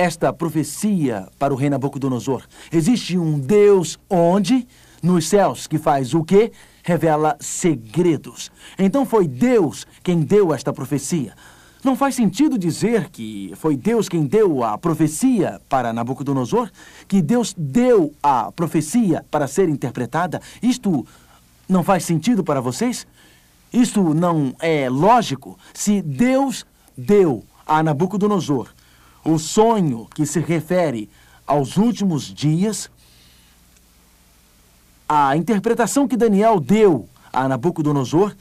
esta 0.00 0.32
profecia 0.32 1.28
para 1.38 1.52
o 1.52 1.56
rei 1.56 1.68
Nabucodonosor. 1.68 2.44
Existe 2.72 3.18
um 3.18 3.38
Deus 3.38 3.98
onde? 4.08 4.66
Nos 5.02 5.28
céus, 5.28 5.66
que 5.66 5.76
faz 5.78 6.14
o 6.14 6.24
quê? 6.24 6.52
Revela 6.82 7.36
segredos. 7.38 8.50
Então 8.78 9.04
foi 9.04 9.28
Deus 9.28 9.86
quem 10.02 10.20
deu 10.20 10.54
esta 10.54 10.72
profecia. 10.72 11.34
Não 11.82 11.96
faz 11.96 12.14
sentido 12.14 12.58
dizer 12.58 13.08
que 13.08 13.52
foi 13.56 13.74
Deus 13.74 14.08
quem 14.08 14.26
deu 14.26 14.62
a 14.62 14.76
profecia 14.76 15.60
para 15.68 15.92
Nabucodonosor? 15.92 16.70
Que 17.08 17.22
Deus 17.22 17.54
deu 17.56 18.12
a 18.22 18.52
profecia 18.52 19.24
para 19.30 19.46
ser 19.46 19.68
interpretada? 19.68 20.40
Isto 20.62 21.06
Não 21.68 21.82
faz 21.84 22.04
sentido 22.04 22.42
para 22.42 22.60
vocês? 22.60 23.06
Isto 23.72 24.12
não 24.12 24.52
é 24.58 24.90
lógico? 24.90 25.56
Se 25.72 26.02
Deus 26.02 26.66
deu 26.96 27.44
a 27.64 27.82
Nabucodonosor 27.82 28.68
o 29.24 29.38
sonho 29.38 30.08
que 30.14 30.26
se 30.26 30.40
refere 30.40 31.08
aos 31.46 31.76
últimos 31.76 32.24
dias, 32.32 32.90
a 35.08 35.36
interpretação 35.36 36.08
que 36.08 36.16
Daniel 36.16 36.60
deu 36.60 37.08
a 37.32 37.48
Nabucodonosor 37.48 38.34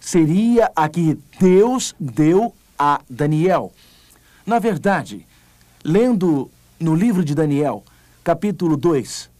seria 0.00 0.70
a 0.74 0.88
que 0.88 1.18
Deus 1.38 1.94
deu 1.98 2.54
a 2.82 3.00
Daniel. 3.08 3.72
Na 4.44 4.58
verdade, 4.58 5.24
lendo 5.84 6.50
no 6.80 6.96
livro 6.96 7.24
de 7.24 7.32
Daniel, 7.32 7.84
capítulo 8.24 8.76
2, 8.76 9.30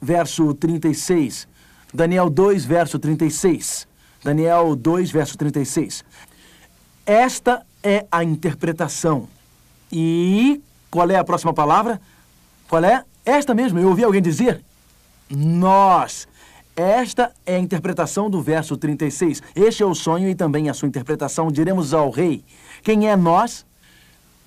verso 0.00 0.54
36, 0.54 1.46
Daniel 1.92 2.30
2, 2.30 2.64
verso 2.64 2.98
36, 2.98 3.86
Daniel 4.24 4.74
2, 4.74 5.10
verso 5.10 5.36
36. 5.36 6.02
Esta 7.04 7.66
é 7.82 8.06
a 8.10 8.24
interpretação. 8.24 9.28
E 9.92 10.62
qual 10.90 11.10
é 11.10 11.16
a 11.16 11.24
próxima 11.24 11.52
palavra? 11.52 12.00
Qual 12.66 12.82
é? 12.82 13.04
Esta 13.26 13.54
mesmo, 13.54 13.78
eu 13.78 13.88
ouvi 13.88 14.04
alguém 14.04 14.22
dizer. 14.22 14.64
Nós. 15.28 16.26
Esta 16.80 17.30
é 17.44 17.56
a 17.56 17.58
interpretação 17.58 18.30
do 18.30 18.40
verso 18.40 18.74
36. 18.74 19.42
Este 19.54 19.82
é 19.82 19.86
o 19.86 19.94
sonho 19.94 20.30
e 20.30 20.34
também 20.34 20.70
a 20.70 20.72
sua 20.72 20.88
interpretação. 20.88 21.52
Diremos 21.52 21.92
ao 21.92 22.08
rei: 22.08 22.42
quem 22.82 23.06
é 23.06 23.14
nós? 23.14 23.66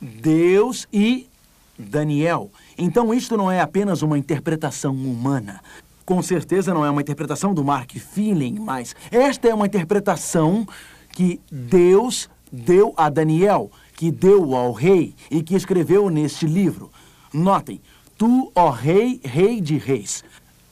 Deus 0.02 0.88
e 0.92 1.30
Daniel. 1.78 2.50
Então, 2.76 3.14
isto 3.14 3.38
não 3.38 3.52
é 3.52 3.62
apenas 3.62 4.02
uma 4.02 4.18
interpretação 4.18 4.96
humana. 4.96 5.62
Com 6.04 6.24
certeza 6.24 6.74
não 6.74 6.84
é 6.84 6.90
uma 6.90 7.02
interpretação 7.02 7.54
do 7.54 7.64
Mark 7.64 7.92
Feeling, 8.00 8.58
mas 8.60 8.96
esta 9.12 9.48
é 9.48 9.54
uma 9.54 9.68
interpretação 9.68 10.68
que 11.12 11.40
Deus 11.52 12.28
deu 12.52 12.96
a 12.98 13.12
Daniel, 13.12 13.70
que 13.96 14.12
deu 14.12 14.56
ao 14.56 14.72
rei 14.72 15.14
e 15.30 15.44
que 15.44 15.54
escreveu 15.54 16.10
neste 16.10 16.48
livro. 16.48 16.92
Notem, 17.32 17.80
tu, 18.18 18.52
ó 18.56 18.72
rei, 18.72 19.22
rei 19.24 19.62
de 19.62 19.78
reis, 19.78 20.24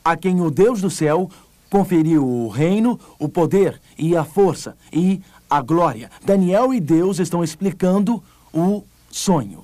a 0.03 0.17
quem 0.17 0.41
o 0.41 0.49
Deus 0.49 0.81
do 0.81 0.89
céu 0.89 1.29
conferiu 1.71 2.23
o 2.23 2.49
reino, 2.49 2.99
o 3.17 3.27
poder 3.27 3.81
e 3.97 4.15
a 4.15 4.23
força 4.23 4.77
e 4.93 5.19
a 5.49 5.59
glória. 5.59 6.11
Daniel 6.23 6.71
e 6.71 6.79
Deus 6.79 7.17
estão 7.17 7.43
explicando 7.43 8.21
o 8.53 8.83
sonho 9.09 9.63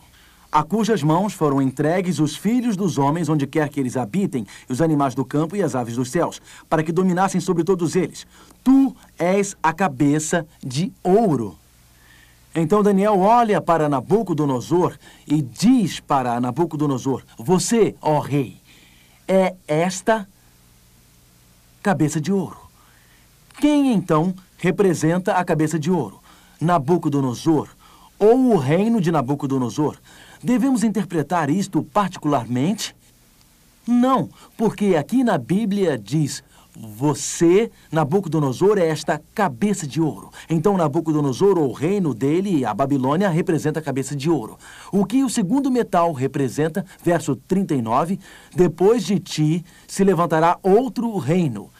a 0.51 0.63
cujas 0.63 1.03
mãos 1.03 1.33
foram 1.33 1.61
entregues 1.61 2.19
os 2.19 2.35
filhos 2.35 2.75
dos 2.75 2.97
homens, 2.97 3.29
onde 3.29 3.45
quer 3.45 3.69
que 3.69 3.79
eles 3.79 3.97
habitem, 3.97 4.45
os 4.67 4.81
animais 4.81 5.13
do 5.13 5.25
campo 5.25 5.55
e 5.55 5.61
as 5.61 5.75
aves 5.75 5.95
dos 5.95 6.09
céus, 6.09 6.41
para 6.69 6.81
que 6.81 6.91
dominassem 6.91 7.39
sobre 7.39 7.63
todos 7.63 7.95
eles. 7.95 8.25
Tu 8.63 8.95
és 9.19 9.55
a 9.61 9.73
cabeça 9.73 10.47
de 10.63 10.91
ouro. 11.03 11.55
Então 12.55 12.81
Daniel 12.81 13.19
olha 13.19 13.61
para 13.61 13.87
Nabucodonosor 13.87 14.97
e 15.27 15.41
diz 15.41 15.99
para 15.99 16.39
Nabucodonosor: 16.39 17.23
Você, 17.37 17.93
ó 18.01 18.19
rei, 18.19 18.57
é 19.27 19.53
esta 19.67 20.27
cabeça 21.87 22.19
de 22.19 22.33
ouro. 22.33 22.57
Quem 23.61 23.93
então 23.93 24.35
representa 24.57 25.35
a 25.35 25.45
cabeça 25.45 25.79
de 25.79 25.89
ouro? 25.89 26.19
Nabucodonosor 26.59 27.69
ou 28.19 28.51
o 28.51 28.57
reino 28.57 28.99
de 28.99 29.09
Nabucodonosor? 29.09 29.95
Devemos 30.43 30.83
interpretar 30.83 31.49
isto 31.49 31.81
particularmente? 31.81 32.93
Não, 33.87 34.29
porque 34.57 34.97
aqui 34.97 35.23
na 35.23 35.37
Bíblia 35.37 35.97
diz: 35.97 36.43
você, 36.77 37.71
Nabucodonosor, 37.91 38.77
é 38.77 38.87
esta 38.87 39.19
cabeça 39.33 39.87
de 39.87 39.99
ouro. 39.99 40.29
Então, 40.47 40.77
Nabucodonosor, 40.77 41.57
ou 41.57 41.69
o 41.69 41.73
reino 41.73 42.13
dele, 42.13 42.63
a 42.63 42.73
Babilônia, 42.73 43.29
representa 43.29 43.79
a 43.79 43.83
cabeça 43.83 44.15
de 44.15 44.29
ouro. 44.29 44.57
O 44.91 45.05
que 45.05 45.23
o 45.23 45.29
segundo 45.29 45.71
metal 45.71 46.11
representa, 46.13 46.85
verso 47.03 47.35
39, 47.47 48.19
depois 48.53 49.03
de 49.03 49.19
ti 49.19 49.65
se 49.87 50.03
levantará 50.03 50.59
outro 50.61 51.17
reino, 51.17 51.71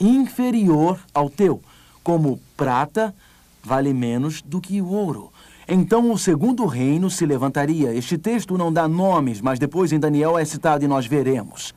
inferior 0.00 0.98
ao 1.12 1.28
teu, 1.30 1.60
como 2.02 2.40
prata 2.56 3.14
vale 3.62 3.92
menos 3.92 4.40
do 4.42 4.60
que 4.60 4.80
o 4.80 4.88
ouro. 4.88 5.32
Então 5.68 6.12
o 6.12 6.18
segundo 6.18 6.64
reino 6.64 7.10
se 7.10 7.26
levantaria. 7.26 7.92
Este 7.92 8.16
texto 8.16 8.56
não 8.56 8.72
dá 8.72 8.86
nomes, 8.86 9.40
mas 9.40 9.58
depois 9.58 9.90
em 9.92 9.98
Daniel 9.98 10.38
é 10.38 10.44
citado 10.44 10.84
e 10.84 10.88
nós 10.88 11.06
veremos. 11.06 11.74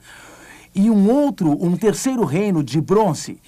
E 0.76 0.90
um 0.92 1.10
outro, 1.10 1.52
um 1.64 1.76
terceiro 1.76 2.24
reino 2.24 2.64
de 2.64 2.80
bronze. 2.80 3.40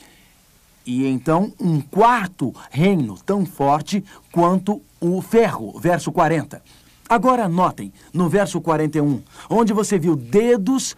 E 0.83 1.05
então 1.05 1.53
um 1.59 1.79
quarto 1.79 2.53
reino 2.71 3.15
tão 3.23 3.45
forte 3.45 4.03
quanto 4.31 4.81
o 4.99 5.21
ferro, 5.21 5.79
verso 5.79 6.11
40. 6.11 6.61
Agora 7.07 7.47
notem, 7.47 7.93
no 8.11 8.27
verso 8.27 8.59
41, 8.59 9.21
onde 9.49 9.73
você 9.73 9.99
viu 9.99 10.15
dedos 10.15 10.95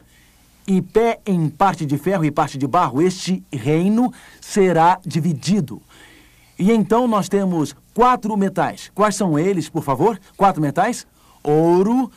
e 0.68 0.82
pé 0.82 1.20
em 1.26 1.50
parte 1.50 1.86
de 1.86 1.98
ferro 1.98 2.24
e 2.24 2.32
parte 2.32 2.58
de 2.58 2.68
barro, 2.68 3.02
este 3.02 3.44
reino 3.52 4.12
será 4.40 5.00
dividido. 5.06 5.82
E 6.58 6.72
então 6.72 7.08
nós 7.08 7.28
temos 7.28 7.76
quatro 7.94 8.36
metais. 8.38 8.92
Quais 8.94 9.16
são 9.16 9.38
eles, 9.38 9.70
por 9.70 9.84
favor? 9.84 10.20
Quatro 10.38 10.62
metais: 10.62 11.06
ouro, 11.44 12.12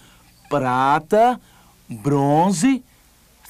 prata, 0.48 1.40
bronze, 1.88 2.84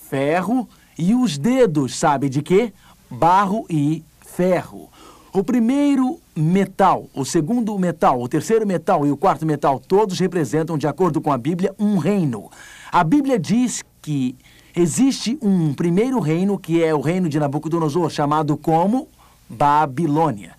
ferro 0.09 0.69
e 0.99 1.15
os 1.15 1.37
dedos, 1.37 1.97
sabe 1.97 2.29
de 2.29 2.43
quê? 2.43 2.73
Barro 3.11 3.67
e 3.69 4.03
ferro. 4.21 4.89
O 5.33 5.45
primeiro 5.45 6.19
metal, 6.35 7.11
o 7.13 7.23
segundo 7.23 7.79
metal, 7.79 8.23
o 8.23 8.29
terceiro 8.29 8.67
metal 8.67 9.07
e 9.07 9.11
o 9.11 9.17
quarto 9.17 9.45
metal, 9.45 9.79
todos 9.79 10.19
representam, 10.19 10.79
de 10.79 10.87
acordo 10.87 11.21
com 11.21 11.31
a 11.31 11.37
Bíblia, 11.37 11.75
um 11.79 11.99
reino. 11.99 12.51
A 12.91 13.05
Bíblia 13.05 13.39
diz 13.39 13.83
que 14.01 14.35
existe 14.77 15.39
um 15.41 15.73
primeiro 15.73 16.21
reino 16.21 16.59
que 16.59 16.85
é 16.85 16.95
o 16.95 17.01
reino 17.01 17.31
de 17.31 17.41
Nabucodonosor, 17.41 18.11
chamado 18.11 18.59
como 18.59 19.09
Babilônia. 19.49 20.55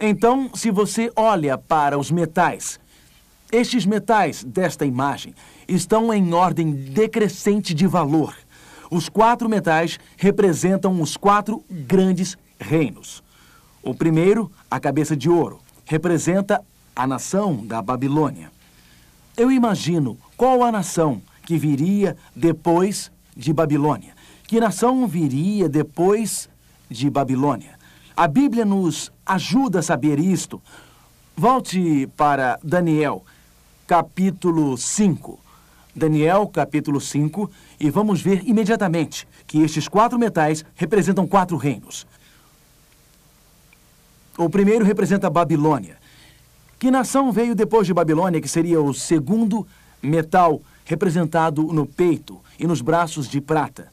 Então, 0.00 0.50
se 0.54 0.72
você 0.72 1.12
olha 1.14 1.56
para 1.56 1.96
os 1.96 2.10
metais, 2.10 2.80
estes 3.52 3.86
metais 3.86 4.42
desta 4.42 4.84
imagem 4.84 5.34
estão 5.68 6.12
em 6.12 6.34
ordem 6.34 6.72
decrescente 6.72 7.72
de 7.72 7.86
valor. 7.86 8.34
Os 8.90 9.08
quatro 9.08 9.48
metais 9.48 10.00
representam 10.16 11.00
os 11.00 11.16
quatro 11.16 11.62
grandes 11.70 12.36
reinos. 12.58 13.22
O 13.82 13.94
primeiro, 13.94 14.50
a 14.68 14.80
cabeça 14.80 15.16
de 15.16 15.30
ouro, 15.30 15.60
representa 15.84 16.60
a 16.94 17.06
nação 17.06 17.64
da 17.64 17.80
Babilônia. 17.80 18.50
Eu 19.36 19.50
imagino 19.50 20.18
qual 20.36 20.64
a 20.64 20.72
nação 20.72 21.22
que 21.46 21.56
viria 21.56 22.16
depois 22.34 23.12
de 23.40 23.54
Babilônia. 23.54 24.12
Que 24.46 24.60
nação 24.60 25.06
viria 25.06 25.68
depois 25.68 26.48
de 26.90 27.08
Babilônia? 27.08 27.78
A 28.14 28.28
Bíblia 28.28 28.66
nos 28.66 29.10
ajuda 29.24 29.78
a 29.78 29.82
saber 29.82 30.18
isto. 30.18 30.60
Volte 31.34 32.06
para 32.18 32.58
Daniel, 32.62 33.24
capítulo 33.86 34.76
5. 34.76 35.38
Daniel, 35.96 36.46
capítulo 36.48 37.00
5, 37.00 37.50
e 37.80 37.90
vamos 37.90 38.20
ver 38.20 38.46
imediatamente 38.46 39.26
que 39.46 39.62
estes 39.62 39.88
quatro 39.88 40.18
metais 40.18 40.64
representam 40.76 41.26
quatro 41.26 41.56
reinos. 41.56 42.06
O 44.36 44.48
primeiro 44.48 44.84
representa 44.84 45.30
Babilônia. 45.30 45.96
Que 46.78 46.90
nação 46.90 47.32
veio 47.32 47.54
depois 47.54 47.86
de 47.86 47.94
Babilônia, 47.94 48.40
que 48.40 48.48
seria 48.48 48.80
o 48.80 48.94
segundo 48.94 49.66
metal 50.02 50.60
representado 50.84 51.62
no 51.62 51.86
peito 51.86 52.40
e 52.58 52.66
nos 52.66 52.80
braços 52.80 53.28
de 53.28 53.40
prata? 53.40 53.88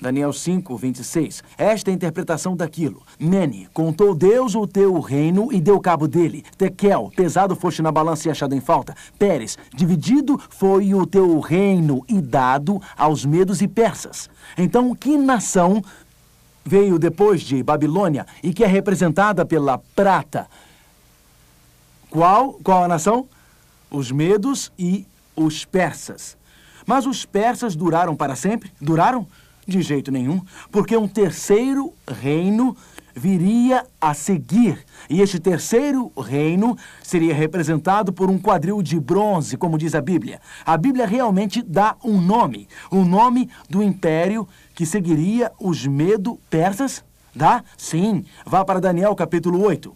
Daniel 0.00 0.32
5, 0.32 0.76
26. 0.76 1.44
Esta 1.58 1.90
é 1.90 1.92
a 1.92 1.94
interpretação 1.94 2.56
daquilo. 2.56 3.02
Mene, 3.18 3.68
contou 3.74 4.14
Deus 4.14 4.54
o 4.54 4.66
teu 4.66 4.98
reino 4.98 5.52
e 5.52 5.60
deu 5.60 5.78
cabo 5.78 6.08
dele. 6.08 6.42
Tekel, 6.56 7.12
pesado 7.14 7.54
foste 7.54 7.82
na 7.82 7.92
balança 7.92 8.26
e 8.26 8.30
achado 8.30 8.54
em 8.54 8.60
falta. 8.60 8.96
Pérez, 9.18 9.58
dividido 9.74 10.40
foi 10.48 10.94
o 10.94 11.06
teu 11.06 11.38
reino 11.40 12.02
e 12.08 12.20
dado 12.20 12.80
aos 12.96 13.26
medos 13.26 13.60
e 13.60 13.68
persas. 13.68 14.30
Então, 14.56 14.94
que 14.94 15.18
nação 15.18 15.82
veio 16.64 16.98
depois 16.98 17.42
de 17.42 17.62
Babilônia 17.62 18.26
e 18.42 18.54
que 18.54 18.64
é 18.64 18.66
representada 18.66 19.44
pela 19.44 19.78
prata? 19.94 20.48
Qual, 22.08 22.54
qual 22.64 22.84
a 22.84 22.88
nação? 22.88 23.28
Os 23.90 24.10
medos 24.10 24.72
e 24.78 25.06
os 25.44 25.64
persas. 25.64 26.36
Mas 26.86 27.06
os 27.06 27.24
persas 27.24 27.74
duraram 27.76 28.16
para 28.16 28.34
sempre? 28.34 28.72
Duraram? 28.80 29.26
De 29.66 29.82
jeito 29.82 30.10
nenhum, 30.10 30.40
porque 30.72 30.96
um 30.96 31.06
terceiro 31.06 31.92
reino 32.08 32.76
viria 33.14 33.86
a 34.00 34.14
seguir. 34.14 34.84
E 35.08 35.20
este 35.20 35.38
terceiro 35.38 36.10
reino 36.16 36.76
seria 37.02 37.34
representado 37.34 38.12
por 38.12 38.30
um 38.30 38.38
quadril 38.38 38.82
de 38.82 38.98
bronze, 38.98 39.56
como 39.56 39.78
diz 39.78 39.94
a 39.94 40.00
Bíblia. 40.00 40.40
A 40.64 40.76
Bíblia 40.76 41.06
realmente 41.06 41.62
dá 41.62 41.96
um 42.02 42.20
nome, 42.20 42.68
o 42.90 43.04
nome 43.04 43.48
do 43.68 43.82
império 43.82 44.48
que 44.74 44.86
seguiria 44.86 45.52
os 45.58 45.86
Medo-Persas. 45.86 47.04
Dá? 47.34 47.62
Sim. 47.76 48.24
Vá 48.44 48.64
para 48.64 48.80
Daniel 48.80 49.14
capítulo 49.14 49.62
8. 49.62 49.94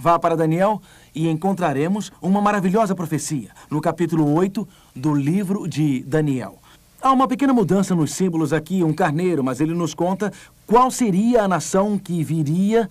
Vá 0.00 0.18
para 0.18 0.36
Daniel 0.36 0.80
e 1.14 1.28
encontraremos 1.28 2.12
uma 2.20 2.40
maravilhosa 2.40 2.94
profecia 2.94 3.50
no 3.70 3.80
capítulo 3.80 4.32
8 4.34 4.66
do 4.94 5.14
livro 5.14 5.68
de 5.68 6.02
Daniel. 6.04 6.58
Há 7.00 7.10
uma 7.12 7.26
pequena 7.26 7.52
mudança 7.52 7.94
nos 7.94 8.14
símbolos 8.14 8.52
aqui, 8.52 8.84
um 8.84 8.92
carneiro, 8.92 9.42
mas 9.42 9.60
ele 9.60 9.74
nos 9.74 9.92
conta 9.92 10.32
qual 10.66 10.90
seria 10.90 11.42
a 11.42 11.48
nação 11.48 11.98
que 11.98 12.22
viria 12.22 12.88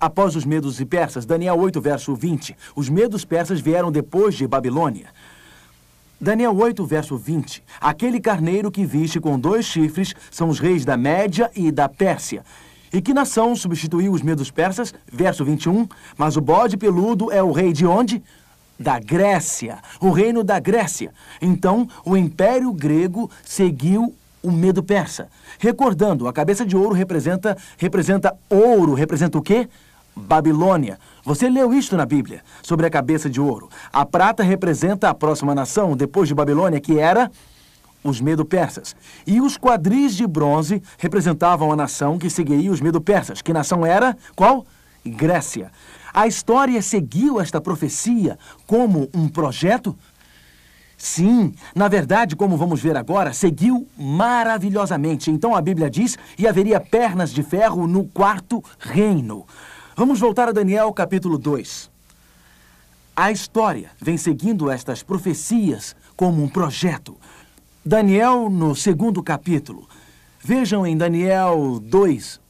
após 0.00 0.34
os 0.34 0.44
medos 0.44 0.80
e 0.80 0.84
persas. 0.84 1.24
Daniel 1.24 1.56
8, 1.58 1.80
verso 1.80 2.14
20. 2.14 2.56
Os 2.74 2.88
medos 2.88 3.24
persas 3.24 3.60
vieram 3.60 3.92
depois 3.92 4.34
de 4.34 4.46
Babilônia. 4.46 5.06
Daniel 6.20 6.56
8, 6.56 6.84
verso 6.84 7.16
20. 7.16 7.62
Aquele 7.80 8.20
carneiro 8.20 8.70
que 8.70 8.84
viste 8.84 9.20
com 9.20 9.38
dois 9.38 9.64
chifres 9.64 10.14
são 10.30 10.48
os 10.48 10.58
reis 10.58 10.84
da 10.84 10.96
Média 10.96 11.50
e 11.54 11.70
da 11.70 11.88
Pérsia. 11.88 12.44
E 12.94 13.02
que 13.02 13.12
nação 13.12 13.56
substituiu 13.56 14.12
os 14.12 14.22
medos 14.22 14.52
persas? 14.52 14.94
Verso 15.12 15.44
21. 15.44 15.88
Mas 16.16 16.36
o 16.36 16.40
bode 16.40 16.76
peludo 16.76 17.32
é 17.32 17.42
o 17.42 17.50
rei 17.50 17.72
de 17.72 17.84
onde? 17.84 18.22
Da 18.78 19.00
Grécia. 19.00 19.78
O 20.00 20.10
reino 20.10 20.44
da 20.44 20.60
Grécia. 20.60 21.12
Então, 21.42 21.88
o 22.04 22.16
império 22.16 22.72
grego 22.72 23.28
seguiu 23.44 24.14
o 24.40 24.52
medo 24.52 24.80
persa. 24.80 25.26
Recordando, 25.58 26.28
a 26.28 26.32
cabeça 26.32 26.64
de 26.64 26.76
ouro 26.76 26.94
representa 26.94 27.56
representa 27.78 28.32
ouro, 28.48 28.94
representa 28.94 29.38
o 29.38 29.42
quê? 29.42 29.68
Babilônia. 30.14 30.96
Você 31.24 31.48
leu 31.48 31.74
isto 31.74 31.96
na 31.96 32.06
Bíblia, 32.06 32.42
sobre 32.62 32.86
a 32.86 32.90
cabeça 32.90 33.28
de 33.28 33.40
ouro. 33.40 33.68
A 33.92 34.06
prata 34.06 34.44
representa 34.44 35.08
a 35.08 35.14
próxima 35.14 35.52
nação, 35.52 35.96
depois 35.96 36.28
de 36.28 36.34
Babilônia, 36.34 36.80
que 36.80 36.96
era 36.96 37.28
os 38.04 38.20
Medo-Persas. 38.20 38.94
E 39.26 39.40
os 39.40 39.56
quadris 39.56 40.14
de 40.14 40.26
bronze 40.26 40.82
representavam 40.98 41.72
a 41.72 41.76
nação 41.76 42.18
que 42.18 42.28
seguiria 42.28 42.70
os 42.70 42.80
Medo-Persas. 42.80 43.40
Que 43.40 43.52
nação 43.52 43.84
era? 43.84 44.16
Qual? 44.36 44.66
Grécia. 45.04 45.72
A 46.12 46.28
história 46.28 46.80
seguiu 46.80 47.40
esta 47.40 47.60
profecia 47.60 48.38
como 48.66 49.08
um 49.12 49.28
projeto? 49.28 49.96
Sim, 50.96 51.52
na 51.74 51.88
verdade, 51.88 52.36
como 52.36 52.56
vamos 52.56 52.80
ver 52.80 52.96
agora, 52.96 53.32
seguiu 53.32 53.86
maravilhosamente. 53.98 55.30
Então 55.30 55.54
a 55.54 55.60
Bíblia 55.60 55.90
diz: 55.90 56.16
e 56.38 56.46
haveria 56.46 56.78
pernas 56.78 57.30
de 57.30 57.42
ferro 57.42 57.86
no 57.86 58.04
quarto 58.04 58.62
reino. 58.78 59.44
Vamos 59.96 60.20
voltar 60.20 60.48
a 60.48 60.52
Daniel 60.52 60.92
capítulo 60.92 61.36
2. 61.36 61.90
A 63.16 63.30
história 63.30 63.90
vem 64.00 64.16
seguindo 64.16 64.70
estas 64.70 65.02
profecias 65.02 65.94
como 66.16 66.42
um 66.42 66.48
projeto. 66.48 67.16
Daniel, 67.86 68.48
no 68.48 68.74
segundo 68.74 69.22
capítulo. 69.22 69.86
Vejam 70.42 70.86
em 70.86 70.96
Daniel 70.96 71.78
2, 71.82 72.40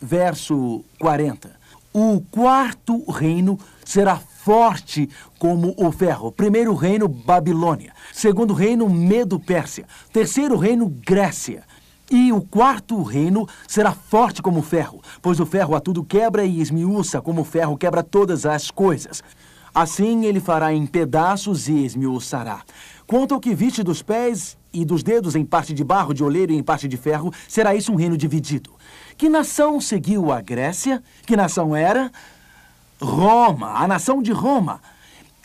verso 0.00 0.82
40. 0.98 1.50
O 1.92 2.22
quarto 2.30 3.04
reino 3.10 3.58
será 3.84 4.16
forte 4.16 5.10
como 5.38 5.74
o 5.76 5.92
ferro. 5.92 6.32
Primeiro 6.32 6.74
reino, 6.74 7.06
Babilônia. 7.06 7.92
Segundo 8.14 8.54
reino, 8.54 8.88
Medo-Pérsia. 8.88 9.84
Terceiro 10.10 10.56
reino, 10.56 10.88
Grécia. 10.88 11.64
E 12.10 12.32
o 12.32 12.40
quarto 12.40 13.02
reino 13.02 13.46
será 13.68 13.92
forte 13.92 14.40
como 14.40 14.60
o 14.60 14.62
ferro, 14.62 15.02
pois 15.20 15.38
o 15.38 15.44
ferro 15.44 15.74
a 15.74 15.80
tudo 15.80 16.02
quebra 16.02 16.46
e 16.46 16.62
esmiuça, 16.62 17.20
como 17.20 17.42
o 17.42 17.44
ferro 17.44 17.76
quebra 17.76 18.02
todas 18.02 18.46
as 18.46 18.70
coisas. 18.70 19.22
Assim 19.74 20.26
ele 20.26 20.40
fará 20.40 20.72
em 20.72 20.86
pedaços 20.86 21.68
e 21.68 21.84
esmiuçará. 21.84 22.62
Quanto 23.12 23.34
ao 23.34 23.40
que 23.40 23.54
viste 23.54 23.82
dos 23.82 24.00
pés 24.00 24.56
e 24.72 24.86
dos 24.86 25.02
dedos 25.02 25.36
em 25.36 25.44
parte 25.44 25.74
de 25.74 25.84
barro, 25.84 26.14
de 26.14 26.24
oleiro 26.24 26.50
e 26.50 26.56
em 26.56 26.62
parte 26.62 26.88
de 26.88 26.96
ferro, 26.96 27.30
será 27.46 27.74
isso 27.74 27.92
um 27.92 27.94
reino 27.94 28.16
dividido. 28.16 28.70
Que 29.18 29.28
nação 29.28 29.82
seguiu 29.82 30.32
a 30.32 30.40
Grécia? 30.40 31.02
Que 31.26 31.36
nação 31.36 31.76
era? 31.76 32.10
Roma, 32.98 33.74
a 33.74 33.86
nação 33.86 34.22
de 34.22 34.32
Roma. 34.32 34.80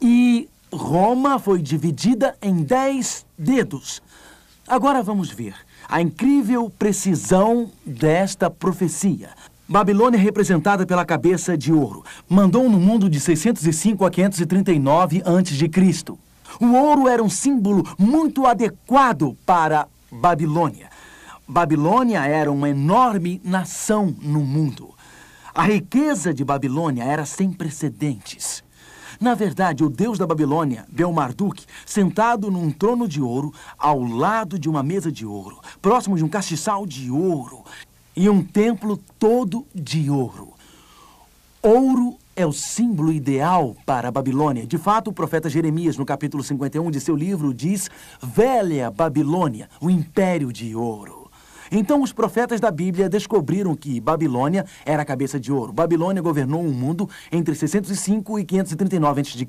E 0.02 0.48
Roma 0.72 1.40
foi 1.40 1.62
dividida 1.62 2.38
em 2.42 2.64
dez 2.64 3.26
dedos. 3.38 4.02
Agora 4.66 5.04
vamos 5.04 5.30
ver 5.30 5.54
a 5.90 6.02
incrível 6.02 6.72
precisão 6.80 7.70
desta 7.86 8.50
profecia. 8.50 9.32
Babilônia, 9.68 10.18
representada 10.18 10.86
pela 10.86 11.04
cabeça 11.04 11.58
de 11.58 11.74
ouro, 11.74 12.06
mandou 12.30 12.70
no 12.70 12.80
mundo 12.80 13.10
de 13.10 13.20
605 13.20 14.06
a 14.06 14.10
539 14.10 15.22
a.C. 15.26 16.27
O 16.60 16.74
ouro 16.74 17.08
era 17.08 17.24
um 17.24 17.30
símbolo 17.30 17.84
muito 18.00 18.48
adequado 18.48 19.38
para 19.46 19.88
Babilônia. 20.12 20.90
Babilônia 21.48 22.26
era 22.26 22.52
uma 22.52 22.70
enorme 22.70 23.40
nação 23.44 24.16
no 24.22 24.40
mundo. 24.40 24.90
A 25.54 25.64
riqueza 25.64 26.34
de 26.34 26.44
Babilônia 26.44 27.04
era 27.04 27.26
sem 27.26 27.52
precedentes. 27.52 28.64
Na 29.20 29.36
verdade, 29.36 29.84
o 29.84 29.90
deus 29.90 30.18
da 30.18 30.26
Babilônia, 30.26 30.86
Belmarduk, 30.90 31.64
sentado 31.86 32.50
num 32.50 32.72
trono 32.72 33.08
de 33.08 33.22
ouro, 33.22 33.54
ao 33.78 34.02
lado 34.04 34.58
de 34.58 34.68
uma 34.68 34.82
mesa 34.82 35.12
de 35.12 35.26
ouro, 35.26 35.60
próximo 35.82 36.16
de 36.16 36.24
um 36.24 36.30
castiçal 36.30 36.86
de 36.86 37.12
ouro 37.12 37.64
e 38.16 38.28
um 38.30 38.44
templo 38.44 38.98
todo 39.20 39.66
de 39.74 40.10
ouro. 40.10 40.54
Ouro 41.62 42.18
é 42.38 42.46
o 42.46 42.54
símbolo 42.54 43.12
ideal 43.12 43.76
para 43.84 44.10
a 44.10 44.12
Babilônia. 44.12 44.68
De 44.68 44.78
fato, 44.78 45.10
o 45.10 45.14
profeta 45.14 45.50
Jeremias, 45.50 45.98
no 45.98 46.06
capítulo 46.06 46.44
51 46.44 46.92
de 46.92 47.02
seu 47.02 47.16
livro, 47.16 47.52
diz: 47.52 47.90
Velha 48.22 48.92
Babilônia, 48.92 49.68
o 49.82 49.90
império 49.90 50.54
de 50.54 50.76
ouro. 50.76 51.30
Então 51.72 52.02
os 52.02 52.14
profetas 52.14 52.62
da 52.62 52.70
Bíblia 52.70 53.10
descobriram 53.10 53.76
que 53.76 54.00
Babilônia 54.00 54.66
era 54.86 55.02
a 55.02 55.06
cabeça 55.06 55.40
de 55.40 55.52
ouro. 55.52 55.74
Babilônia 55.74 56.22
governou 56.22 56.62
o 56.62 56.72
mundo 56.72 57.10
entre 57.32 57.56
605 57.56 58.40
e 58.40 58.46
539 58.46 59.22
a.C. 59.22 59.48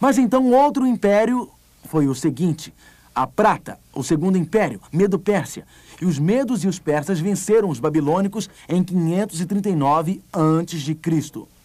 Mas 0.00 0.18
então 0.18 0.50
outro 0.50 0.84
império 0.84 1.48
foi 1.84 2.08
o 2.08 2.14
seguinte: 2.14 2.74
a 3.14 3.24
prata, 3.24 3.78
o 3.94 4.02
segundo 4.02 4.36
império, 4.36 4.80
Medo-Pérsia. 4.92 5.64
E 6.02 6.04
os 6.04 6.18
medos 6.18 6.64
e 6.64 6.66
os 6.68 6.80
persas 6.80 7.20
venceram 7.20 7.68
os 7.68 7.78
babilônicos 7.78 8.50
em 8.68 8.82
539 8.82 10.20
a.C. 10.32 11.59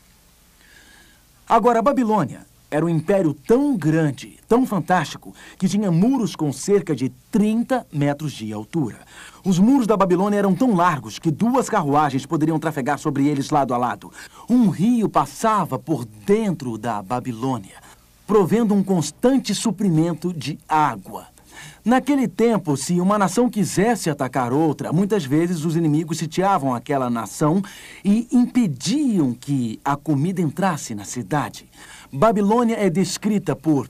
Agora, 1.47 1.77
a 1.77 1.81
Babilônia 1.81 2.45
era 2.71 2.83
um 2.83 2.89
império 2.89 3.33
tão 3.33 3.77
grande, 3.77 4.39
tão 4.47 4.65
fantástico, 4.65 5.33
que 5.59 5.67
tinha 5.67 5.91
muros 5.91 6.35
com 6.35 6.51
cerca 6.51 6.95
de 6.95 7.09
30 7.31 7.85
metros 7.93 8.33
de 8.33 8.51
altura. 8.51 8.97
Os 9.45 9.59
muros 9.59 9.85
da 9.85 9.95
Babilônia 9.95 10.39
eram 10.39 10.55
tão 10.55 10.75
largos 10.75 11.19
que 11.19 11.29
duas 11.29 11.69
carruagens 11.69 12.25
poderiam 12.25 12.59
trafegar 12.59 12.97
sobre 12.97 13.27
eles 13.27 13.51
lado 13.51 13.75
a 13.75 13.77
lado. 13.77 14.11
Um 14.49 14.69
rio 14.69 15.07
passava 15.07 15.77
por 15.77 16.03
dentro 16.03 16.79
da 16.79 17.01
Babilônia, 17.03 17.75
provendo 18.25 18.73
um 18.73 18.83
constante 18.83 19.53
suprimento 19.53 20.33
de 20.33 20.57
água. 20.67 21.34
Naquele 21.83 22.27
tempo, 22.27 22.75
se 22.75 22.99
uma 22.99 23.17
nação 23.17 23.49
quisesse 23.49 24.09
atacar 24.09 24.51
outra, 24.51 24.91
muitas 24.91 25.25
vezes 25.25 25.65
os 25.65 25.75
inimigos 25.75 26.17
sitiavam 26.17 26.73
aquela 26.73 27.09
nação 27.09 27.61
e 28.03 28.27
impediam 28.31 29.33
que 29.33 29.79
a 29.83 29.95
comida 29.95 30.41
entrasse 30.41 30.95
na 30.95 31.05
cidade. 31.05 31.65
Babilônia 32.11 32.75
é 32.79 32.89
descrita 32.89 33.55
por 33.55 33.89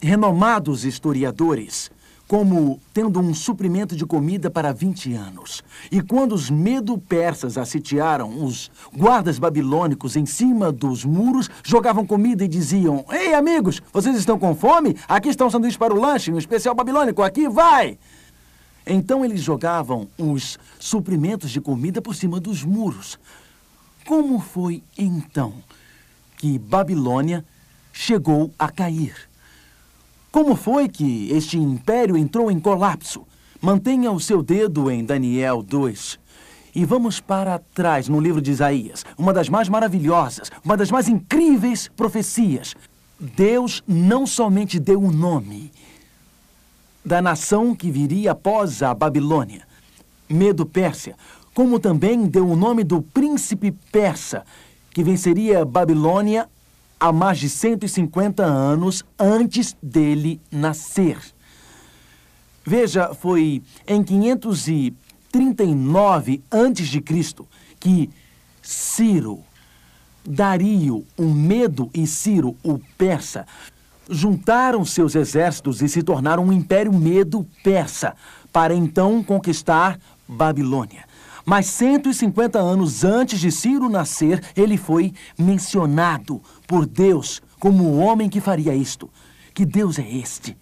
renomados 0.00 0.84
historiadores 0.84 1.90
como 2.26 2.80
tendo 2.92 3.20
um 3.20 3.34
suprimento 3.34 3.94
de 3.94 4.06
comida 4.06 4.50
para 4.50 4.72
20 4.72 5.12
anos. 5.14 5.62
E 5.90 6.00
quando 6.00 6.32
os 6.34 6.48
medo-persas 6.50 7.58
a 7.58 7.64
sitiaram, 7.64 8.44
os 8.44 8.70
guardas 8.96 9.38
babilônicos 9.38 10.16
em 10.16 10.26
cima 10.26 10.72
dos 10.72 11.04
muros 11.04 11.50
jogavam 11.62 12.06
comida 12.06 12.44
e 12.44 12.48
diziam: 12.48 13.04
Ei, 13.10 13.34
amigos, 13.34 13.82
vocês 13.92 14.16
estão 14.16 14.38
com 14.38 14.54
fome? 14.54 14.96
Aqui 15.08 15.28
está 15.28 15.44
um 15.44 15.50
sanduíche 15.50 15.78
para 15.78 15.94
o 15.94 16.00
lanche, 16.00 16.32
um 16.32 16.38
especial 16.38 16.74
babilônico, 16.74 17.22
aqui 17.22 17.48
vai! 17.48 17.98
Então 18.86 19.24
eles 19.24 19.40
jogavam 19.40 20.08
os 20.18 20.58
suprimentos 20.78 21.50
de 21.50 21.60
comida 21.60 22.02
por 22.02 22.14
cima 22.14 22.38
dos 22.38 22.62
muros. 22.62 23.18
Como 24.06 24.38
foi 24.38 24.82
então 24.98 25.54
que 26.36 26.58
Babilônia 26.58 27.44
chegou 27.92 28.50
a 28.58 28.70
cair. 28.70 29.14
Como 30.34 30.56
foi 30.56 30.88
que 30.88 31.30
este 31.30 31.56
império 31.56 32.16
entrou 32.16 32.50
em 32.50 32.58
colapso? 32.58 33.24
Mantenha 33.60 34.10
o 34.10 34.18
seu 34.18 34.42
dedo 34.42 34.90
em 34.90 35.04
Daniel 35.04 35.62
2. 35.62 36.18
E 36.74 36.84
vamos 36.84 37.20
para 37.20 37.60
trás 37.72 38.08
no 38.08 38.18
livro 38.18 38.42
de 38.42 38.50
Isaías, 38.50 39.06
uma 39.16 39.32
das 39.32 39.48
mais 39.48 39.68
maravilhosas, 39.68 40.50
uma 40.64 40.76
das 40.76 40.90
mais 40.90 41.08
incríveis 41.08 41.86
profecias. 41.86 42.74
Deus 43.16 43.80
não 43.86 44.26
somente 44.26 44.80
deu 44.80 45.00
o 45.00 45.12
nome 45.12 45.70
da 47.04 47.22
nação 47.22 47.72
que 47.72 47.88
viria 47.88 48.32
após 48.32 48.82
a 48.82 48.92
Babilônia, 48.92 49.62
Medo-Pérsia, 50.28 51.14
como 51.54 51.78
também 51.78 52.26
deu 52.26 52.48
o 52.48 52.56
nome 52.56 52.82
do 52.82 53.00
príncipe 53.00 53.70
persa, 53.70 54.42
que 54.90 55.04
venceria 55.04 55.64
Babilônia 55.64 56.48
há 57.04 57.12
mais 57.12 57.38
de 57.38 57.50
150 57.50 58.42
anos 58.42 59.04
antes 59.18 59.76
dele 59.82 60.40
nascer. 60.50 61.18
Veja, 62.64 63.12
foi 63.12 63.62
em 63.86 64.02
500 64.02 64.68
e 64.68 64.94
39 65.30 66.42
a.C. 66.50 67.44
que 67.78 68.08
Ciro, 68.62 69.40
Dario, 70.24 71.04
o 71.18 71.24
Medo 71.24 71.90
e 71.92 72.06
Ciro, 72.06 72.56
o 72.62 72.78
Persa, 72.96 73.46
juntaram 74.08 74.82
seus 74.82 75.14
exércitos 75.14 75.82
e 75.82 75.88
se 75.90 76.02
tornaram 76.02 76.44
um 76.44 76.52
império 76.54 76.90
Medo-Persa, 76.90 78.14
para 78.50 78.74
então 78.74 79.22
conquistar 79.22 80.00
Babilônia. 80.26 81.03
Mas 81.44 81.66
150 81.66 82.58
anos 82.58 83.04
antes 83.04 83.38
de 83.38 83.52
Ciro 83.52 83.88
nascer, 83.88 84.42
ele 84.56 84.78
foi 84.78 85.12
mencionado 85.38 86.40
por 86.66 86.86
Deus 86.86 87.42
como 87.58 87.84
o 87.84 87.98
homem 87.98 88.30
que 88.30 88.40
faria 88.40 88.74
isto. 88.74 89.10
Que 89.52 89.64
Deus 89.64 89.98
é 89.98 90.10
este? 90.10 90.56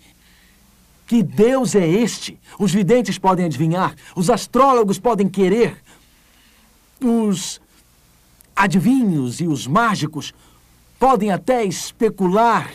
Que 1.07 1.23
Deus 1.23 1.75
é 1.75 1.87
este? 1.87 2.39
Os 2.59 2.73
videntes 2.73 3.19
podem 3.19 3.47
adivinhar, 3.47 3.95
os 4.17 4.29
astrólogos 4.29 4.99
podem 4.99 5.29
querer, 5.29 5.77
os 7.01 7.61
adivinhos 8.57 9.41
e 9.41 9.47
os 9.47 9.67
mágicos 9.67 10.33
podem 10.99 11.31
até 11.31 11.65
especular, 11.65 12.71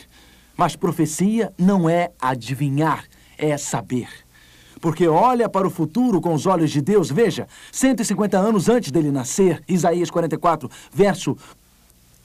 mas 0.55 0.75
profecia 0.75 1.53
não 1.57 1.89
é 1.89 2.11
adivinhar, 2.21 3.05
é 3.37 3.57
saber. 3.57 4.26
Porque 4.79 5.07
olha 5.07 5.49
para 5.49 5.67
o 5.67 5.71
futuro 5.71 6.21
com 6.21 6.33
os 6.33 6.45
olhos 6.45 6.71
de 6.71 6.81
Deus. 6.81 7.09
Veja, 7.09 7.47
150 7.71 8.37
anos 8.37 8.69
antes 8.69 8.91
dele 8.91 9.11
nascer, 9.11 9.63
Isaías 9.67 10.09
44, 10.09 10.69
verso 10.91 11.37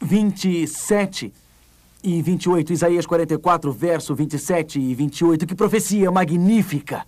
27 0.01 1.33
e 2.03 2.23
28. 2.23 2.73
Isaías 2.73 3.07
44, 3.07 3.73
verso 3.73 4.15
27 4.15 4.81
e 4.81 4.95
28. 4.95 5.47
Que 5.47 5.55
profecia 5.55 6.11
magnífica! 6.11 7.07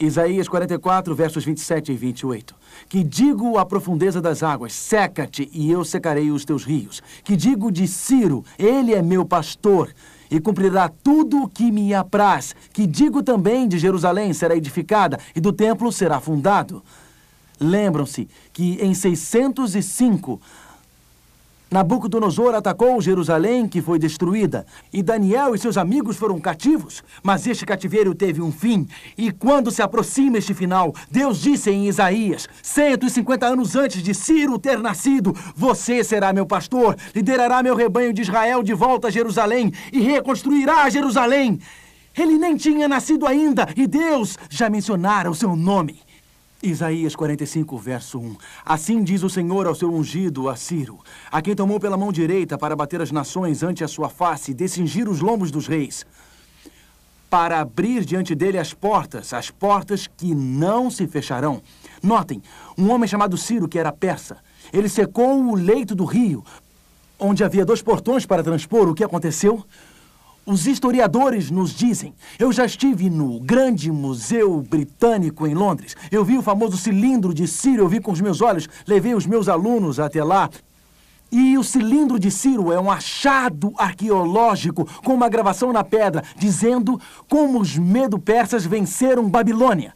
Isaías 0.00 0.48
44, 0.48 1.12
versos 1.12 1.44
27 1.44 1.92
e 1.92 1.96
28. 1.96 2.54
Que 2.88 3.02
digo 3.02 3.58
a 3.58 3.66
profundeza 3.66 4.20
das 4.20 4.44
águas, 4.44 4.72
seca-te 4.72 5.50
e 5.52 5.70
eu 5.70 5.84
secarei 5.84 6.30
os 6.30 6.44
teus 6.44 6.64
rios. 6.64 7.02
Que 7.24 7.36
digo 7.36 7.72
de 7.72 7.88
Ciro, 7.88 8.44
ele 8.56 8.94
é 8.94 9.02
meu 9.02 9.24
pastor 9.24 9.92
e 10.30 10.40
cumprirá 10.40 10.88
tudo 10.88 11.42
o 11.42 11.48
que 11.48 11.70
me 11.70 11.94
apraz. 11.94 12.54
Que 12.72 12.86
digo 12.86 13.22
também 13.22 13.68
de 13.68 13.78
Jerusalém 13.78 14.32
será 14.32 14.56
edificada 14.56 15.18
e 15.34 15.40
do 15.40 15.52
templo 15.52 15.90
será 15.92 16.20
fundado. 16.20 16.82
Lembram-se 17.60 18.28
que 18.52 18.78
em 18.80 18.94
605 18.94 20.40
Nabucodonosor 21.70 22.54
atacou 22.54 22.98
Jerusalém, 22.98 23.68
que 23.68 23.82
foi 23.82 23.98
destruída, 23.98 24.64
e 24.90 25.02
Daniel 25.02 25.54
e 25.54 25.58
seus 25.58 25.76
amigos 25.76 26.16
foram 26.16 26.40
cativos. 26.40 27.04
Mas 27.22 27.46
este 27.46 27.66
cativeiro 27.66 28.14
teve 28.14 28.40
um 28.40 28.50
fim, 28.50 28.88
e 29.18 29.30
quando 29.30 29.70
se 29.70 29.82
aproxima 29.82 30.38
este 30.38 30.54
final, 30.54 30.94
Deus 31.10 31.42
disse 31.42 31.70
em 31.70 31.86
Isaías, 31.86 32.48
150 32.62 33.46
anos 33.46 33.76
antes 33.76 34.02
de 34.02 34.14
Ciro 34.14 34.58
ter 34.58 34.78
nascido: 34.78 35.36
Você 35.54 36.02
será 36.02 36.32
meu 36.32 36.46
pastor, 36.46 36.96
liderará 37.14 37.62
meu 37.62 37.76
rebanho 37.76 38.14
de 38.14 38.22
Israel 38.22 38.62
de 38.62 38.72
volta 38.72 39.08
a 39.08 39.10
Jerusalém 39.10 39.70
e 39.92 40.00
reconstruirá 40.00 40.88
Jerusalém. 40.88 41.60
Ele 42.16 42.38
nem 42.38 42.56
tinha 42.56 42.88
nascido 42.88 43.26
ainda, 43.26 43.68
e 43.76 43.86
Deus 43.86 44.38
já 44.48 44.70
mencionara 44.70 45.30
o 45.30 45.34
seu 45.34 45.54
nome. 45.54 46.00
Isaías 46.62 47.14
45, 47.14 47.78
verso 47.78 48.18
1. 48.18 48.36
Assim 48.64 49.04
diz 49.04 49.22
o 49.22 49.30
Senhor 49.30 49.66
ao 49.66 49.76
seu 49.76 49.92
ungido, 49.92 50.48
a 50.48 50.56
Ciro, 50.56 50.98
a 51.30 51.40
quem 51.40 51.54
tomou 51.54 51.78
pela 51.78 51.96
mão 51.96 52.10
direita 52.10 52.58
para 52.58 52.74
bater 52.74 53.00
as 53.00 53.12
nações 53.12 53.62
ante 53.62 53.84
a 53.84 53.88
sua 53.88 54.08
face 54.08 54.50
e 54.50 54.54
descingir 54.54 55.08
os 55.08 55.20
lombos 55.20 55.52
dos 55.52 55.68
reis, 55.68 56.04
para 57.30 57.60
abrir 57.60 58.04
diante 58.04 58.34
dele 58.34 58.58
as 58.58 58.74
portas, 58.74 59.32
as 59.32 59.50
portas 59.50 60.08
que 60.08 60.34
não 60.34 60.90
se 60.90 61.06
fecharão. 61.06 61.62
Notem, 62.02 62.42
um 62.76 62.90
homem 62.90 63.06
chamado 63.06 63.36
Ciro, 63.36 63.68
que 63.68 63.78
era 63.78 63.92
persa, 63.92 64.38
ele 64.72 64.88
secou 64.88 65.40
o 65.40 65.54
leito 65.54 65.94
do 65.94 66.04
rio, 66.04 66.44
onde 67.20 67.44
havia 67.44 67.64
dois 67.64 67.82
portões 67.82 68.26
para 68.26 68.42
transpor. 68.42 68.88
O 68.88 68.94
que 68.94 69.04
aconteceu? 69.04 69.64
Os 70.48 70.66
historiadores 70.66 71.50
nos 71.50 71.74
dizem. 71.74 72.14
Eu 72.38 72.50
já 72.50 72.64
estive 72.64 73.10
no 73.10 73.38
Grande 73.38 73.92
Museu 73.92 74.62
Britânico 74.62 75.46
em 75.46 75.52
Londres. 75.52 75.94
Eu 76.10 76.24
vi 76.24 76.38
o 76.38 76.42
famoso 76.42 76.78
cilindro 76.78 77.34
de 77.34 77.46
Ciro, 77.46 77.82
eu 77.82 77.88
vi 77.88 78.00
com 78.00 78.12
os 78.12 78.20
meus 78.22 78.40
olhos, 78.40 78.66
levei 78.86 79.14
os 79.14 79.26
meus 79.26 79.46
alunos 79.46 80.00
até 80.00 80.24
lá. 80.24 80.48
E 81.30 81.58
o 81.58 81.62
cilindro 81.62 82.18
de 82.18 82.30
Ciro 82.30 82.72
é 82.72 82.80
um 82.80 82.90
achado 82.90 83.74
arqueológico 83.76 84.88
com 85.04 85.12
uma 85.12 85.28
gravação 85.28 85.70
na 85.70 85.84
pedra 85.84 86.24
dizendo 86.38 86.98
como 87.28 87.60
os 87.60 87.76
medo-persas 87.76 88.64
venceram 88.64 89.28
Babilônia. 89.28 89.92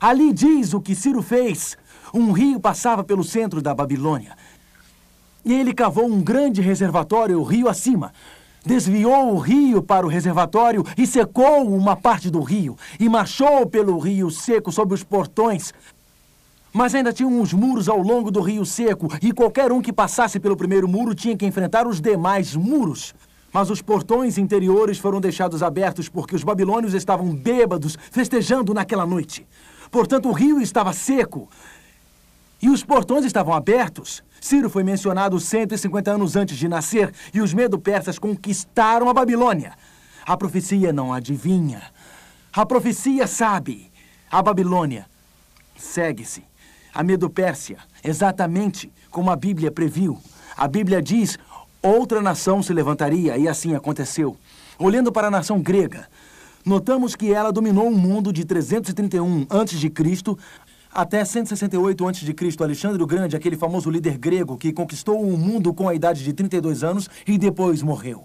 Ali 0.00 0.32
diz 0.32 0.72
o 0.72 0.80
que 0.80 0.94
Ciro 0.94 1.20
fez. 1.20 1.76
Um 2.14 2.30
rio 2.30 2.60
passava 2.60 3.02
pelo 3.02 3.24
centro 3.24 3.60
da 3.60 3.74
Babilônia. 3.74 4.36
E 5.44 5.52
ele 5.52 5.74
cavou 5.74 6.06
um 6.06 6.22
grande 6.22 6.60
reservatório, 6.60 7.40
o 7.40 7.44
rio 7.44 7.68
acima 7.68 8.12
desviou 8.66 9.32
o 9.32 9.38
rio 9.38 9.80
para 9.80 10.04
o 10.04 10.08
reservatório 10.08 10.84
e 10.98 11.06
secou 11.06 11.66
uma 11.66 11.96
parte 11.96 12.28
do 12.28 12.40
rio, 12.40 12.76
e 12.98 13.08
marchou 13.08 13.64
pelo 13.66 13.96
rio 13.98 14.30
seco 14.30 14.72
sob 14.72 14.92
os 14.92 15.04
portões. 15.04 15.72
Mas 16.72 16.94
ainda 16.94 17.12
tinha 17.12 17.28
uns 17.28 17.52
muros 17.54 17.88
ao 17.88 17.98
longo 17.98 18.30
do 18.30 18.40
rio 18.40 18.66
seco, 18.66 19.08
e 19.22 19.32
qualquer 19.32 19.72
um 19.72 19.80
que 19.80 19.92
passasse 19.92 20.40
pelo 20.40 20.56
primeiro 20.56 20.88
muro 20.88 21.14
tinha 21.14 21.36
que 21.36 21.46
enfrentar 21.46 21.86
os 21.86 22.00
demais 22.00 22.54
muros. 22.54 23.14
Mas 23.52 23.70
os 23.70 23.80
portões 23.80 24.36
interiores 24.36 24.98
foram 24.98 25.20
deixados 25.20 25.62
abertos 25.62 26.08
porque 26.08 26.36
os 26.36 26.44
babilônios 26.44 26.92
estavam 26.92 27.34
bêbados, 27.34 27.96
festejando 28.10 28.74
naquela 28.74 29.06
noite. 29.06 29.46
Portanto, 29.90 30.28
o 30.28 30.32
rio 30.32 30.60
estava 30.60 30.92
seco 30.92 31.48
e 32.60 32.68
os 32.68 32.82
portões 32.82 33.24
estavam 33.24 33.54
abertos. 33.54 34.22
Ciro 34.46 34.70
foi 34.70 34.84
mencionado 34.84 35.40
150 35.40 36.08
anos 36.08 36.36
antes 36.36 36.56
de 36.56 36.68
nascer 36.68 37.12
e 37.34 37.40
os 37.40 37.52
medo-persas 37.52 38.16
conquistaram 38.16 39.08
a 39.08 39.12
Babilônia. 39.12 39.72
A 40.24 40.36
profecia 40.36 40.92
não 40.92 41.12
adivinha. 41.12 41.82
A 42.52 42.64
profecia 42.64 43.26
sabe. 43.26 43.90
A 44.30 44.40
Babilônia 44.40 45.06
segue-se. 45.76 46.44
A 46.94 47.02
Medo-Pérsia, 47.02 47.78
exatamente 48.04 48.92
como 49.10 49.32
a 49.32 49.36
Bíblia 49.36 49.72
previu. 49.72 50.16
A 50.56 50.68
Bíblia 50.68 51.02
diz: 51.02 51.36
outra 51.82 52.22
nação 52.22 52.62
se 52.62 52.72
levantaria, 52.72 53.36
e 53.36 53.48
assim 53.48 53.74
aconteceu. 53.74 54.36
Olhando 54.78 55.10
para 55.10 55.26
a 55.26 55.30
nação 55.30 55.60
grega, 55.60 56.06
notamos 56.64 57.16
que 57.16 57.32
ela 57.32 57.52
dominou 57.52 57.88
o 57.88 57.98
mundo 57.98 58.32
de 58.32 58.44
331 58.44 59.44
a.C. 59.50 59.90
Até 60.96 61.22
168 61.22 62.08
a.C., 62.08 62.34
Alexandre 62.58 63.02
o 63.02 63.06
Grande, 63.06 63.36
aquele 63.36 63.54
famoso 63.54 63.90
líder 63.90 64.16
grego 64.16 64.56
que 64.56 64.72
conquistou 64.72 65.20
o 65.20 65.36
mundo 65.36 65.74
com 65.74 65.86
a 65.86 65.94
idade 65.94 66.24
de 66.24 66.32
32 66.32 66.82
anos 66.82 67.10
e 67.26 67.36
depois 67.36 67.82
morreu. 67.82 68.24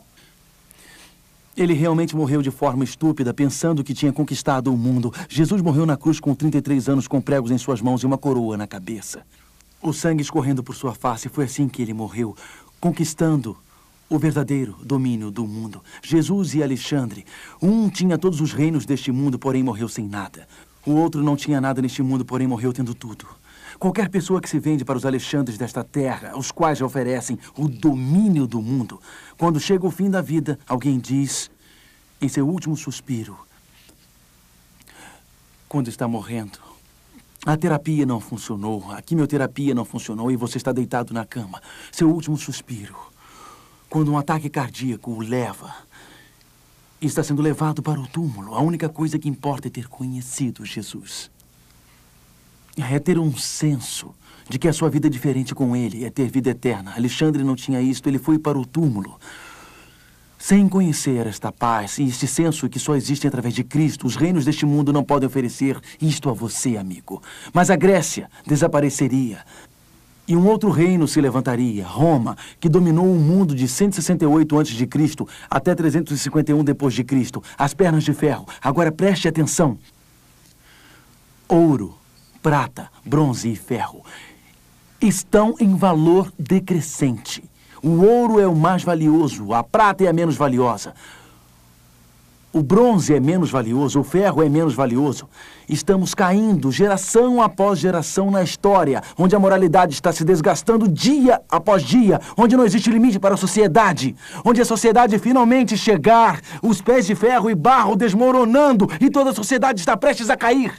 Ele 1.57 1.73
realmente 1.73 2.15
morreu 2.15 2.41
de 2.41 2.49
forma 2.49 2.86
estúpida, 2.86 3.34
pensando 3.34 3.84
que 3.84 3.93
tinha 3.93 4.13
conquistado 4.13 4.73
o 4.73 4.77
mundo. 4.77 5.13
Jesus 5.27 5.62
morreu 5.62 5.86
na 5.86 5.97
cruz 5.97 6.17
com 6.17 6.34
33 6.34 6.88
anos, 6.88 7.10
com 7.10 7.19
pregos 7.19 7.51
em 7.51 7.57
suas 7.57 7.81
mãos 7.81 8.03
e 8.03 8.05
uma 8.05 8.17
coroa 8.17 8.55
na 8.55 8.65
cabeça. 8.65 9.23
O 9.81 9.91
sangue 9.91 10.21
escorrendo 10.21 10.63
por 10.63 10.73
sua 10.73 10.95
face, 10.95 11.27
foi 11.27 11.43
assim 11.43 11.67
que 11.67 11.81
ele 11.81 11.93
morreu, 11.93 12.38
conquistando 12.79 13.57
o 14.10 14.17
verdadeiro 14.17 14.77
domínio 14.81 15.29
do 15.29 15.45
mundo. 15.45 15.84
Jesus 16.01 16.55
e 16.55 16.63
Alexandre. 16.63 17.25
Um 17.62 17.89
tinha 17.89 18.17
todos 18.17 18.39
os 18.39 18.53
reinos 18.53 18.86
deste 18.86 19.12
mundo, 19.12 19.38
porém 19.38 19.62
morreu 19.62 19.89
sem 19.89 20.07
nada. 20.07 20.47
O 20.86 20.91
outro 20.91 21.24
não 21.24 21.36
tinha 21.36 21.62
nada 21.62 21.82
neste 21.82 22.02
mundo, 22.02 22.26
porém 22.26 22.48
morreu 22.48 22.74
tendo 22.74 22.94
tudo. 22.94 23.28
Qualquer 23.78 24.10
pessoa 24.10 24.41
que 24.41 24.50
se 24.50 24.60
vende 24.60 24.86
para 24.86 24.98
os 24.98 25.06
Alexandres 25.06 25.58
desta 25.58 25.84
terra, 25.84 26.38
os 26.38 26.52
quais 26.52 26.82
oferecem 26.82 27.38
o 27.58 27.68
domínio 27.68 28.45
do 28.45 28.62
mundo, 28.62 29.01
quando 29.38 29.60
chega 29.60 29.86
o 29.86 29.91
fim 29.91 30.10
da 30.10 30.22
vida, 30.22 30.60
alguém 30.68 30.99
diz, 30.99 31.49
em 32.22 32.28
seu 32.28 32.47
último 32.47 32.76
suspiro, 32.76 33.38
quando 35.68 35.88
está 35.88 36.08
morrendo, 36.08 36.60
a 37.45 37.58
terapia 37.58 38.05
não 38.05 38.20
funcionou, 38.20 38.91
a 38.91 39.01
quimioterapia 39.01 39.74
não 39.74 39.86
funcionou 39.86 40.30
e 40.30 40.36
você 40.36 40.58
está 40.58 40.72
deitado 40.72 41.14
na 41.14 41.26
cama. 41.26 41.60
Seu 41.91 42.12
último 42.12 42.38
suspiro, 42.38 42.95
quando 43.89 44.12
um 44.12 44.18
ataque 44.18 44.49
cardíaco 44.49 45.12
o 45.12 45.22
leva 45.22 45.74
está 47.08 47.24
sendo 47.24 47.41
levado 47.41 47.82
para 47.82 47.99
o 47.99 48.08
túmulo. 48.08 48.54
A 48.54 48.62
única 48.62 48.88
coisa 48.88 49.18
que 49.18 49.28
importa 49.28 49.68
é 49.68 49.72
ter 49.72 49.88
conhecido 49.88 50.66
Jesus. 50.66 51.32
É 52.78 52.99
ter 52.99 53.18
um 53.18 53.36
senso 53.36 54.14
de 54.47 54.60
que 54.60 54.68
a 54.68 54.74
sua 54.74 54.89
vida 54.89 55.08
é 55.08 55.10
diferente 55.10 55.56
com 55.56 55.76
ele, 55.76 56.06
é 56.06 56.10
ter 56.10 56.30
vida 56.30 56.49
eterna. 56.49 56.93
Alexandre 56.95 57.43
não 57.43 57.56
tinha 57.56 57.82
isto, 57.82 58.08
ele 58.08 58.20
foi 58.20 58.38
para 58.38 58.58
o 58.58 58.66
túmulo. 58.66 59.20
Sem 60.38 60.68
conhecer 60.68 61.28
esta 61.28 61.52
paz 61.52 61.99
e 61.99 62.04
este 62.04 62.26
senso 62.26 62.68
que 62.68 62.80
só 62.80 62.95
existe 62.95 63.28
através 63.28 63.54
de 63.54 63.64
Cristo, 63.64 64.08
os 64.08 64.16
reinos 64.16 64.43
deste 64.43 64.66
mundo 64.66 64.91
não 64.91 65.04
podem 65.04 65.28
oferecer 65.28 65.80
isto 66.02 66.30
a 66.30 66.34
você, 66.34 66.78
amigo. 66.78 67.22
Mas 67.54 67.70
a 67.70 67.76
Grécia 67.76 68.30
desapareceria. 68.45 69.45
E 70.32 70.38
um 70.38 70.47
outro 70.47 70.69
reino 70.69 71.09
se 71.09 71.19
levantaria, 71.19 71.86
Roma, 71.86 72.38
que 72.57 72.69
dominou 72.69 73.05
o 73.05 73.19
mundo 73.19 73.53
de 73.53 73.67
168 73.67 74.59
a.C. 74.59 74.88
até 75.49 75.75
351 75.75 76.63
d.C. 76.63 77.41
As 77.57 77.73
pernas 77.73 78.05
de 78.05 78.13
ferro. 78.13 78.47
Agora 78.63 78.93
preste 78.93 79.27
atenção. 79.27 79.77
Ouro, 81.49 81.95
prata, 82.41 82.89
bronze 83.03 83.51
e 83.51 83.57
ferro 83.57 84.05
estão 85.01 85.53
em 85.59 85.75
valor 85.75 86.32
decrescente. 86.39 87.43
O 87.84 88.01
ouro 88.01 88.39
é 88.39 88.47
o 88.47 88.55
mais 88.55 88.86
valioso, 88.86 89.53
a 89.53 89.61
prata 89.61 90.05
é 90.05 90.07
a 90.07 90.13
menos 90.13 90.38
valiosa. 90.38 90.93
O 92.54 92.62
bronze 92.62 93.14
é 93.14 93.20
menos 93.20 93.49
valioso, 93.49 94.02
o 94.02 94.04
ferro 94.04 94.43
é 94.43 94.49
menos 94.49 94.74
valioso. 94.74 95.30
Estamos 95.70 96.14
caindo 96.14 96.70
geração 96.70 97.41
após 97.41 97.80
geração 97.80 98.30
na 98.30 98.43
história, 98.43 99.02
onde 99.18 99.34
a 99.34 99.39
moralidade 99.39 99.93
está 99.93 100.12
se 100.12 100.26
desgastando 100.26 100.86
dia 100.86 101.41
após 101.49 101.82
dia, 101.82 102.20
onde 102.36 102.58
não 102.58 102.66
existe 102.66 102.89
limite 102.89 103.18
para 103.20 103.36
a 103.36 103.38
sociedade, 103.38 104.18
onde 104.43 104.60
a 104.60 104.66
sociedade 104.66 105.18
finalmente 105.18 105.78
chegar, 105.78 106.41
os 106.62 106.82
pés 106.82 107.06
de 107.06 107.16
ferro 107.16 107.49
e 107.49 107.56
barro 107.56 107.95
desmoronando 107.95 108.86
e 108.99 109.10
toda 109.10 109.30
a 109.30 109.34
sociedade 109.34 109.80
está 109.80 109.95
prestes 109.95 110.30
a 110.30 110.36
cair. 110.36 110.74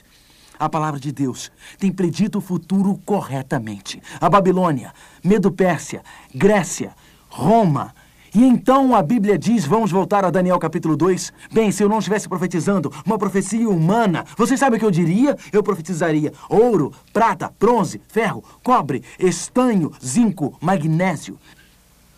A 0.59 0.69
palavra 0.69 1.01
de 1.01 1.11
Deus 1.11 1.51
tem 1.79 1.91
predito 1.91 2.37
o 2.37 2.43
futuro 2.43 3.01
corretamente. 3.07 4.03
A 4.21 4.29
Babilônia, 4.29 4.93
Medo-Pérsia, 5.25 6.03
Grécia, 6.35 6.93
Roma, 7.31 7.95
e 8.35 8.45
então 8.45 8.95
a 8.95 9.03
Bíblia 9.03 9.39
diz, 9.39 9.67
vamos 9.67 9.91
voltar 9.91 10.25
a 10.25 10.31
Daniel 10.31 10.59
capítulo 10.59 10.97
2. 10.97 11.33
Bem, 11.53 11.71
se 11.71 11.83
eu 11.83 11.89
não 11.89 11.99
estivesse 11.99 12.29
profetizando 12.29 12.93
uma 13.05 13.19
profecia 13.19 13.69
humana, 13.69 14.25
você 14.37 14.57
sabe 14.57 14.77
o 14.77 14.79
que 14.79 14.85
eu 14.85 14.91
diria? 14.91 15.37
Eu 15.53 15.63
profetizaria 15.63 16.33
ouro, 16.49 16.93
prata, 17.13 17.53
bronze, 17.61 18.01
ferro, 18.09 18.43
cobre, 18.63 19.03
estanho, 19.19 19.93
zinco, 20.03 20.57
magnésio. 20.61 21.39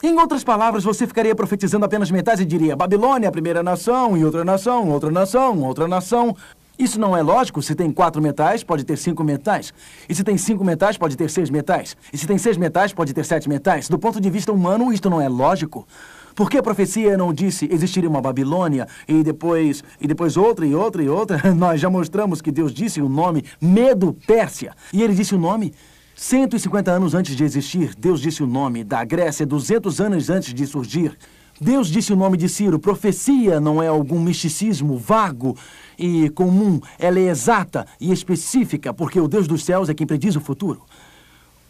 Em 0.03 0.19
outras 0.19 0.45
palavras, 0.45 0.85
você 0.85 1.07
ficaria 1.07 1.35
profetizando 1.35 1.85
apenas 1.85 2.11
metade 2.11 2.43
e 2.43 2.47
diria 2.47 2.77
Babilônia, 2.77 3.33
primeira 3.33 3.62
nação, 3.62 4.17
e 4.17 4.25
outra 4.25 4.45
nação, 4.45 4.91
outra 4.91 5.11
nação, 5.11 5.62
outra 5.62 5.89
nação. 5.89 6.37
Isso 6.79 6.99
não 6.99 7.16
é 7.16 7.22
lógico. 7.22 7.62
Se 7.62 7.75
tem 7.75 7.91
quatro 7.91 8.20
metais, 8.20 8.64
pode 8.64 8.85
ter 8.85 8.97
cinco 8.97 9.22
metais. 9.22 9.72
E 10.09 10.14
se 10.14 10.25
tem 10.25 10.37
cinco 10.37 10.64
metais, 10.64 10.99
pode 10.99 11.16
ter 11.16 11.31
seis 11.31 11.49
metais. 11.51 11.97
E 12.12 12.18
se 12.18 12.27
tem 12.27 12.37
seis 12.37 12.57
metais, 12.57 12.93
pode 12.93 13.14
ter 13.14 13.25
sete 13.25 13.49
metais. 13.49 13.89
Do 13.89 13.99
ponto 13.99 14.20
de 14.20 14.29
vista 14.29 14.53
humano, 14.53 14.93
isto 14.93 15.09
não 15.09 15.20
é 15.20 15.29
lógico. 15.29 15.87
Por 16.35 16.51
que 16.51 16.59
a 16.59 16.62
profecia 16.62 17.16
não 17.16 17.33
disse 17.33 17.68
existiria 17.70 18.11
uma 18.11 18.20
Babilônia 18.20 18.89
e 19.07 19.22
depois 19.22 19.85
e 20.01 20.09
depois 20.09 20.37
outra 20.37 20.66
e 20.66 20.75
outra 20.75 21.01
e 21.01 21.09
outra? 21.09 21.41
Nós 21.55 21.81
já 21.81 21.89
mostramos 21.89 22.43
que 22.43 22.51
Deus 22.51 22.75
disse 22.75 23.01
o 23.01 23.09
nome 23.09 23.45
Medo-Pérsia. 23.61 24.75
E 24.93 25.01
ele 25.01 25.14
disse 25.14 25.35
o 25.35 25.39
nome 25.39 25.72
150 26.16 26.91
anos 26.91 27.14
antes 27.14 27.37
de 27.37 27.45
existir. 27.45 27.95
Deus 27.97 28.20
disse 28.20 28.43
o 28.43 28.49
nome 28.49 28.83
da 28.83 29.05
Grécia 29.05 29.47
200 29.47 30.01
anos 30.01 30.29
antes 30.29 30.53
de 30.53 30.66
surgir. 30.66 31.16
Deus 31.61 31.87
disse 31.87 32.12
o 32.12 32.16
nome 32.16 32.37
de 32.37 32.49
Ciro. 32.49 32.81
Profecia 32.81 33.61
não 33.61 33.81
é 33.81 33.87
algum 33.87 34.18
misticismo 34.18 34.99
vago 34.99 35.57
e 35.99 36.29
comum. 36.31 36.81
Ela 36.99 37.19
é 37.19 37.29
exata 37.29 37.87
e 38.01 38.13
específica, 38.13 38.93
porque 38.93 39.21
o 39.21 39.29
Deus 39.29 39.47
dos 39.47 39.65
céus 39.65 39.89
é 39.89 39.95
quem 39.95 40.07
prediz 40.07 40.37
o 40.37 40.41
futuro. 40.41 40.83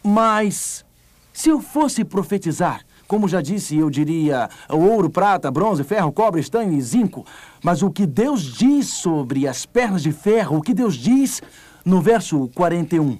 Mas, 0.03 0.85
se 1.33 1.49
eu 1.49 1.61
fosse 1.61 2.05
profetizar, 2.05 2.85
como 3.07 3.29
já 3.29 3.41
disse, 3.41 3.77
eu 3.77 3.91
diria 3.91 4.49
ouro, 4.69 5.11
prata, 5.11 5.51
bronze, 5.51 5.85
ferro, 5.85 6.13
cobre, 6.13 6.41
estanho 6.41 6.73
e 6.73 6.81
zinco. 6.81 7.25
Mas 7.63 7.83
o 7.83 7.91
que 7.91 8.07
Deus 8.07 8.43
diz 8.43 8.89
sobre 8.89 9.47
as 9.47 9.67
pernas 9.67 10.03
de 10.03 10.13
ferro, 10.13 10.59
o 10.59 10.63
que 10.63 10.73
Deus 10.73 10.95
diz 10.95 11.43
no 11.85 12.01
verso 12.01 12.51
41. 12.55 13.19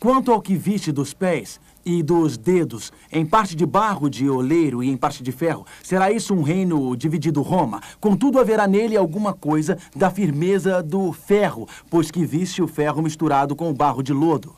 Quanto 0.00 0.30
ao 0.30 0.40
que 0.40 0.54
viste 0.54 0.92
dos 0.92 1.12
pés, 1.12 1.60
e 1.88 2.02
dos 2.02 2.36
dedos, 2.36 2.92
em 3.10 3.24
parte 3.24 3.56
de 3.56 3.64
barro 3.64 4.10
de 4.10 4.28
oleiro 4.28 4.82
e 4.82 4.90
em 4.90 4.96
parte 4.96 5.22
de 5.22 5.32
ferro. 5.32 5.64
Será 5.82 6.12
isso 6.12 6.34
um 6.34 6.42
reino 6.42 6.94
dividido 6.94 7.40
Roma? 7.40 7.80
Contudo, 7.98 8.38
haverá 8.38 8.66
nele 8.66 8.94
alguma 8.94 9.32
coisa 9.32 9.78
da 9.96 10.10
firmeza 10.10 10.82
do 10.82 11.12
ferro, 11.12 11.66
pois 11.88 12.10
que 12.10 12.26
viste 12.26 12.60
o 12.60 12.68
ferro 12.68 13.00
misturado 13.00 13.56
com 13.56 13.70
o 13.70 13.74
barro 13.74 14.02
de 14.02 14.12
lodo. 14.12 14.54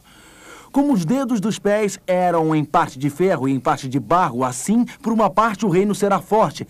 Como 0.73 0.93
os 0.93 1.05
dedos 1.05 1.41
dos 1.41 1.59
pés 1.59 2.01
eram 2.05 2.55
em 2.55 2.65
parte 2.65 2.99
de 2.99 3.09
ferro 3.09 3.49
e 3.49 3.53
em 3.53 3.61
parte 3.61 3.89
de 3.89 4.01
barro, 4.01 4.45
assim, 4.45 4.85
por 5.01 5.13
uma 5.13 5.31
parte 5.31 5.65
o 5.65 5.69
reino 5.69 5.95
será 5.95 6.21
forte 6.21 6.67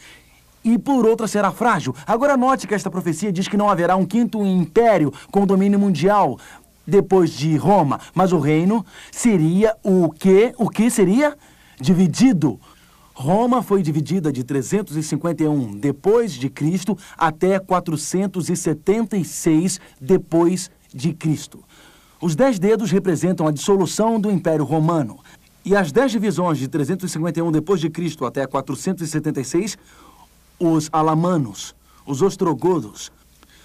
e 0.65 0.79
por 0.79 1.07
outra 1.07 1.27
será 1.27 1.51
frágil. 1.51 1.95
Agora 2.07 2.37
note 2.37 2.67
que 2.67 2.75
esta 2.75 2.91
profecia 2.91 3.33
diz 3.33 3.49
que 3.49 3.57
não 3.57 3.69
haverá 3.69 3.97
um 3.97 4.05
quinto 4.05 4.45
império 4.45 5.13
com 5.31 5.47
domínio 5.47 5.79
mundial, 5.79 6.39
depois 6.91 7.31
de 7.31 7.57
Roma, 7.57 7.99
mas 8.15 8.33
o 8.33 8.39
reino 8.39 8.85
seria 9.11 9.75
o 9.83 10.11
quê? 10.11 10.53
O 10.59 10.69
que 10.69 10.91
seria? 10.91 11.35
Dividido. 11.81 12.61
Roma 13.15 13.63
foi 13.63 13.83
dividida 13.83 14.31
de 14.33 14.45
351 14.45 15.79
depois 15.79 16.33
de 16.33 16.51
Cristo 16.51 16.99
até 17.17 17.59
476 17.59 19.81
depois 20.01 20.71
de 20.93 21.13
Cristo. 21.13 21.63
Os 22.21 22.35
dez 22.35 22.59
dedos 22.59 22.91
representam 22.91 23.47
a 23.47 23.53
dissolução 23.53 24.21
do 24.21 24.31
Império 24.31 24.65
Romano. 24.65 25.21
E 25.65 25.77
as 25.77 25.93
dez 25.93 26.11
divisões 26.13 26.59
de 26.59 26.69
351 26.69 27.53
depois 27.53 27.81
de 27.81 27.91
Cristo 27.91 28.25
até 28.25 28.47
476, 28.47 29.77
os 30.59 30.89
alamanos, 30.93 31.75
os 32.07 32.23
ostrogodos, 32.23 33.13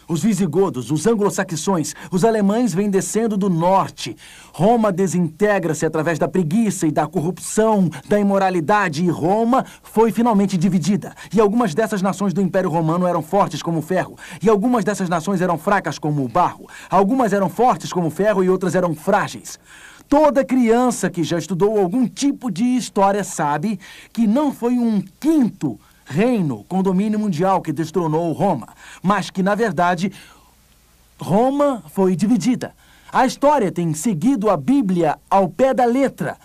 os 0.07 0.21
visigodos, 0.21 0.91
os 0.91 1.07
anglo-saxões, 1.07 1.93
os 2.11 2.23
alemães 2.23 2.73
vêm 2.73 2.89
descendo 2.89 3.37
do 3.37 3.49
norte. 3.49 4.15
Roma 4.53 4.91
desintegra-se 4.91 5.85
através 5.85 6.19
da 6.19 6.27
preguiça 6.27 6.87
e 6.87 6.91
da 6.91 7.07
corrupção, 7.07 7.89
da 8.07 8.19
imoralidade, 8.19 9.03
e 9.03 9.09
Roma 9.09 9.65
foi 9.83 10.11
finalmente 10.11 10.57
dividida. 10.57 11.13
E 11.33 11.39
algumas 11.39 11.73
dessas 11.73 12.01
nações 12.01 12.33
do 12.33 12.41
Império 12.41 12.69
Romano 12.69 13.07
eram 13.07 13.21
fortes 13.21 13.61
como 13.61 13.79
o 13.79 13.81
ferro, 13.81 14.17
e 14.41 14.49
algumas 14.49 14.83
dessas 14.83 15.09
nações 15.09 15.41
eram 15.41 15.57
fracas 15.57 15.99
como 15.99 16.23
o 16.23 16.27
barro. 16.27 16.67
Algumas 16.89 17.33
eram 17.33 17.49
fortes 17.49 17.91
como 17.91 18.07
o 18.07 18.11
ferro 18.11 18.43
e 18.43 18.49
outras 18.49 18.75
eram 18.75 18.93
frágeis. 18.95 19.59
Toda 20.07 20.45
criança 20.45 21.09
que 21.09 21.23
já 21.23 21.37
estudou 21.37 21.79
algum 21.79 22.07
tipo 22.07 22.51
de 22.51 22.63
história 22.63 23.23
sabe 23.23 23.79
que 24.13 24.27
não 24.27 24.53
foi 24.53 24.77
um 24.77 25.01
quinto 25.19 25.79
reino 26.05 26.63
com 26.69 26.83
domínio 26.83 27.19
mundial 27.19 27.61
que 27.61 27.73
destronou 27.73 28.31
Roma, 28.31 28.69
mas 29.01 29.29
que, 29.29 29.43
na 29.43 29.55
verdade, 29.55 30.11
Roma 31.19 31.83
foi 31.89 32.15
dividida. 32.15 32.73
A 33.11 33.25
história 33.25 33.71
tem 33.71 33.93
seguido 33.93 34.49
a 34.49 34.57
Bíblia 34.57 35.17
ao 35.29 35.49
pé 35.49 35.73
da 35.73 35.85
letra. 35.85 36.37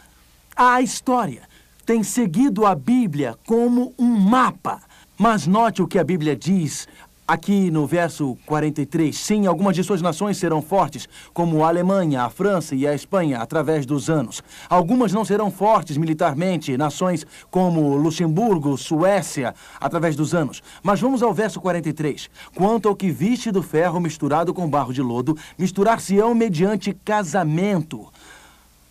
A 0.55 0.81
história 0.81 1.43
tem 1.85 2.03
seguido 2.03 2.65
a 2.65 2.75
Bíblia 2.75 3.37
como 3.47 3.93
um 3.99 4.07
mapa. 4.07 4.81
Mas 5.19 5.47
note 5.47 5.83
o 5.83 5.89
que 5.89 5.99
a 5.99 6.05
Bíblia 6.05 6.35
diz 6.35 6.89
Aqui 7.31 7.71
no 7.71 7.87
verso 7.87 8.37
43, 8.45 9.17
sim, 9.17 9.47
algumas 9.47 9.77
de 9.77 9.85
suas 9.85 10.03
nações 10.03 10.37
serão 10.37 10.61
fortes, 10.61 11.09
como 11.33 11.65
a 11.65 11.69
Alemanha, 11.69 12.25
a 12.25 12.29
França 12.29 12.75
e 12.75 12.89
a 12.89 12.93
Espanha, 12.93 13.39
através 13.39 13.87
dos 13.87 14.11
anos. 14.11 14.43
Algumas 14.69 15.13
não 15.13 15.25
serão 15.25 15.49
fortes 15.49 15.97
militarmente, 15.97 16.77
nações 16.77 17.25
como 17.49 17.95
Luxemburgo, 17.95 18.77
Suécia, 18.77 19.55
através 19.81 20.17
dos 20.17 20.35
anos. 20.35 20.61
Mas 20.83 21.01
vamos 21.01 21.23
ao 21.23 21.33
verso 21.33 21.61
43. 21.61 22.29
Quanto 22.53 22.89
ao 22.89 22.97
que 22.97 23.13
viste 23.13 23.53
do 23.53 23.63
ferro 23.63 24.01
misturado 24.01 24.53
com 24.53 24.69
barro 24.69 24.93
de 24.93 25.01
lodo, 25.01 25.39
misturar-se-ão 25.57 26.35
mediante 26.35 26.93
casamento, 27.05 28.09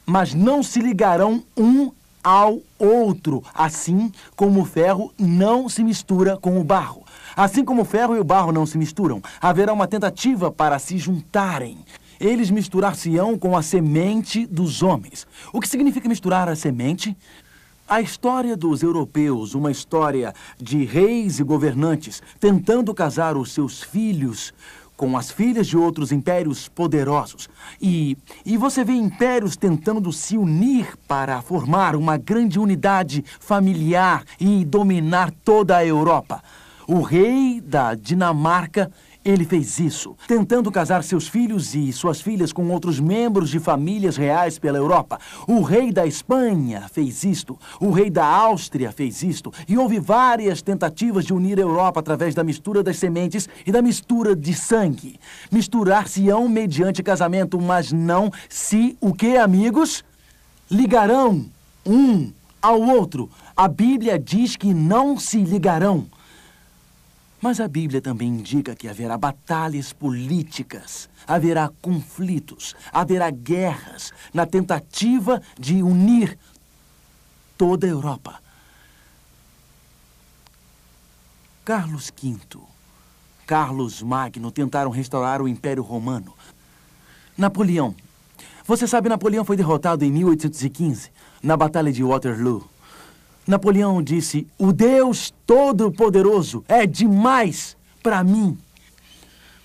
mas 0.06 0.34
não 0.34 0.64
se 0.64 0.80
ligarão 0.80 1.44
um 1.58 1.92
ao 2.24 2.60
outro, 2.78 3.44
assim 3.54 4.10
como 4.34 4.62
o 4.62 4.66
ferro 4.66 5.12
não 5.18 5.68
se 5.68 5.84
mistura 5.84 6.38
com 6.38 6.58
o 6.58 6.64
barro. 6.64 7.04
Assim 7.40 7.64
como 7.64 7.84
o 7.84 7.86
ferro 7.86 8.18
e 8.18 8.20
o 8.20 8.24
barro 8.26 8.52
não 8.52 8.66
se 8.66 8.78
misturam, 8.78 9.22
haverá 9.40 9.72
uma 9.72 9.88
tentativa 9.88 10.52
para 10.52 10.78
se 10.78 10.98
juntarem. 10.98 11.78
Eles 12.20 12.52
misturar-se-ão 12.52 13.40
com 13.40 13.56
a 13.56 13.62
semente 13.62 14.46
dos 14.46 14.84
homens. 14.84 15.26
O 15.54 15.62
que 15.62 15.70
significa 15.70 16.10
misturar 16.10 16.50
a 16.50 16.56
semente? 16.58 17.16
A 17.88 18.02
história 18.02 18.58
dos 18.58 18.84
europeus, 18.84 19.56
uma 19.56 19.72
história 19.72 20.34
de 20.58 20.84
reis 20.84 21.40
e 21.40 21.44
governantes 21.46 22.22
tentando 22.42 22.94
casar 22.94 23.38
os 23.38 23.54
seus 23.54 23.82
filhos 23.82 24.54
com 24.98 25.16
as 25.16 25.32
filhas 25.32 25.66
de 25.66 25.78
outros 25.78 26.12
impérios 26.12 26.68
poderosos. 26.68 27.48
E, 27.82 28.18
e 28.46 28.58
você 28.58 28.84
vê 28.84 28.92
impérios 28.92 29.56
tentando 29.56 30.12
se 30.12 30.38
unir 30.38 30.98
para 31.08 31.42
formar 31.42 31.96
uma 31.96 32.18
grande 32.18 32.60
unidade 32.60 33.24
familiar 33.40 34.26
e 34.38 34.66
dominar 34.66 35.32
toda 35.32 35.78
a 35.78 35.86
Europa. 35.86 36.44
O 36.92 37.02
rei 37.02 37.62
da 37.62 37.94
Dinamarca, 37.94 38.92
ele 39.24 39.46
fez 39.46 39.78
isso, 39.78 40.18
tentando 40.28 40.72
casar 40.72 41.04
seus 41.04 41.28
filhos 41.28 41.76
e 41.76 41.94
suas 41.94 42.20
filhas 42.20 42.52
com 42.52 42.68
outros 42.72 43.00
membros 43.00 43.52
de 43.52 43.60
famílias 43.60 44.18
reais 44.18 44.58
pela 44.58 44.80
Europa. 44.80 45.20
O 45.48 45.62
rei 45.62 45.92
da 45.92 46.08
Espanha 46.08 46.90
fez 46.92 47.24
isto, 47.24 47.60
o 47.80 47.92
rei 47.92 48.10
da 48.10 48.26
Áustria 48.26 48.92
fez 48.92 49.22
isto, 49.22 49.54
e 49.68 49.78
houve 49.78 50.00
várias 50.00 50.64
tentativas 50.64 51.26
de 51.26 51.32
unir 51.32 51.60
a 51.60 51.62
Europa 51.62 52.00
através 52.00 52.34
da 52.34 52.44
mistura 52.44 52.82
das 52.82 52.98
sementes 52.98 53.48
e 53.68 53.72
da 53.72 53.84
mistura 53.84 54.36
de 54.36 54.56
sangue. 54.56 55.20
Misturar-se-ão 55.52 56.50
mediante 56.50 57.04
casamento, 57.04 57.62
mas 57.62 57.92
não 57.92 58.32
se 58.50 58.98
o 59.00 59.14
que, 59.14 59.38
amigos? 59.38 60.04
Ligarão 60.72 61.46
um 61.86 62.32
ao 62.60 62.82
outro. 62.82 63.30
A 63.56 63.68
Bíblia 63.68 64.18
diz 64.18 64.56
que 64.56 64.74
não 64.74 65.20
se 65.20 65.44
ligarão. 65.44 66.08
Mas 67.42 67.60
a 67.62 67.68
Bíblia 67.68 68.02
também 68.02 68.28
indica 68.28 68.76
que 68.76 68.88
haverá 68.88 69.18
batalhas 69.18 69.94
políticas, 69.94 71.10
haverá 71.26 71.72
conflitos, 71.82 72.76
haverá 72.92 73.30
guerras 73.30 74.12
na 74.34 74.46
tentativa 74.46 75.42
de 75.58 75.82
unir 75.82 76.38
toda 77.58 77.88
a 77.88 77.90
Europa. 77.90 78.42
Carlos 81.64 82.12
V, 82.12 82.60
Carlos 83.46 84.02
Magno 84.02 84.52
tentaram 84.52 84.92
restaurar 84.92 85.42
o 85.42 85.48
Império 85.48 85.84
Romano. 85.84 86.34
Napoleão. 87.38 87.96
Você 88.66 88.86
sabe, 88.86 89.08
Napoleão 89.08 89.46
foi 89.46 89.56
derrotado 89.56 90.04
em 90.04 90.12
1815, 90.12 91.10
na 91.42 91.56
Batalha 91.56 91.92
de 91.92 92.04
Waterloo. 92.04 92.68
Napoleão 93.50 94.02
disse: 94.02 94.48
O 94.58 94.72
Deus 94.72 95.34
Todo-Poderoso 95.46 96.64
é 96.68 96.86
demais 96.86 97.76
para 98.04 98.24
mim. 98.24 98.58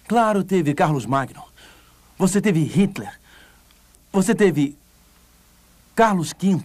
Claro, 0.08 0.42
teve 0.42 0.74
Carlos 0.74 1.04
Magno. 1.04 1.42
Você 2.16 2.40
teve 2.40 2.62
Hitler. 2.62 3.12
Você 4.10 4.34
teve 4.34 4.76
Carlos 5.94 6.32
V. 6.32 6.62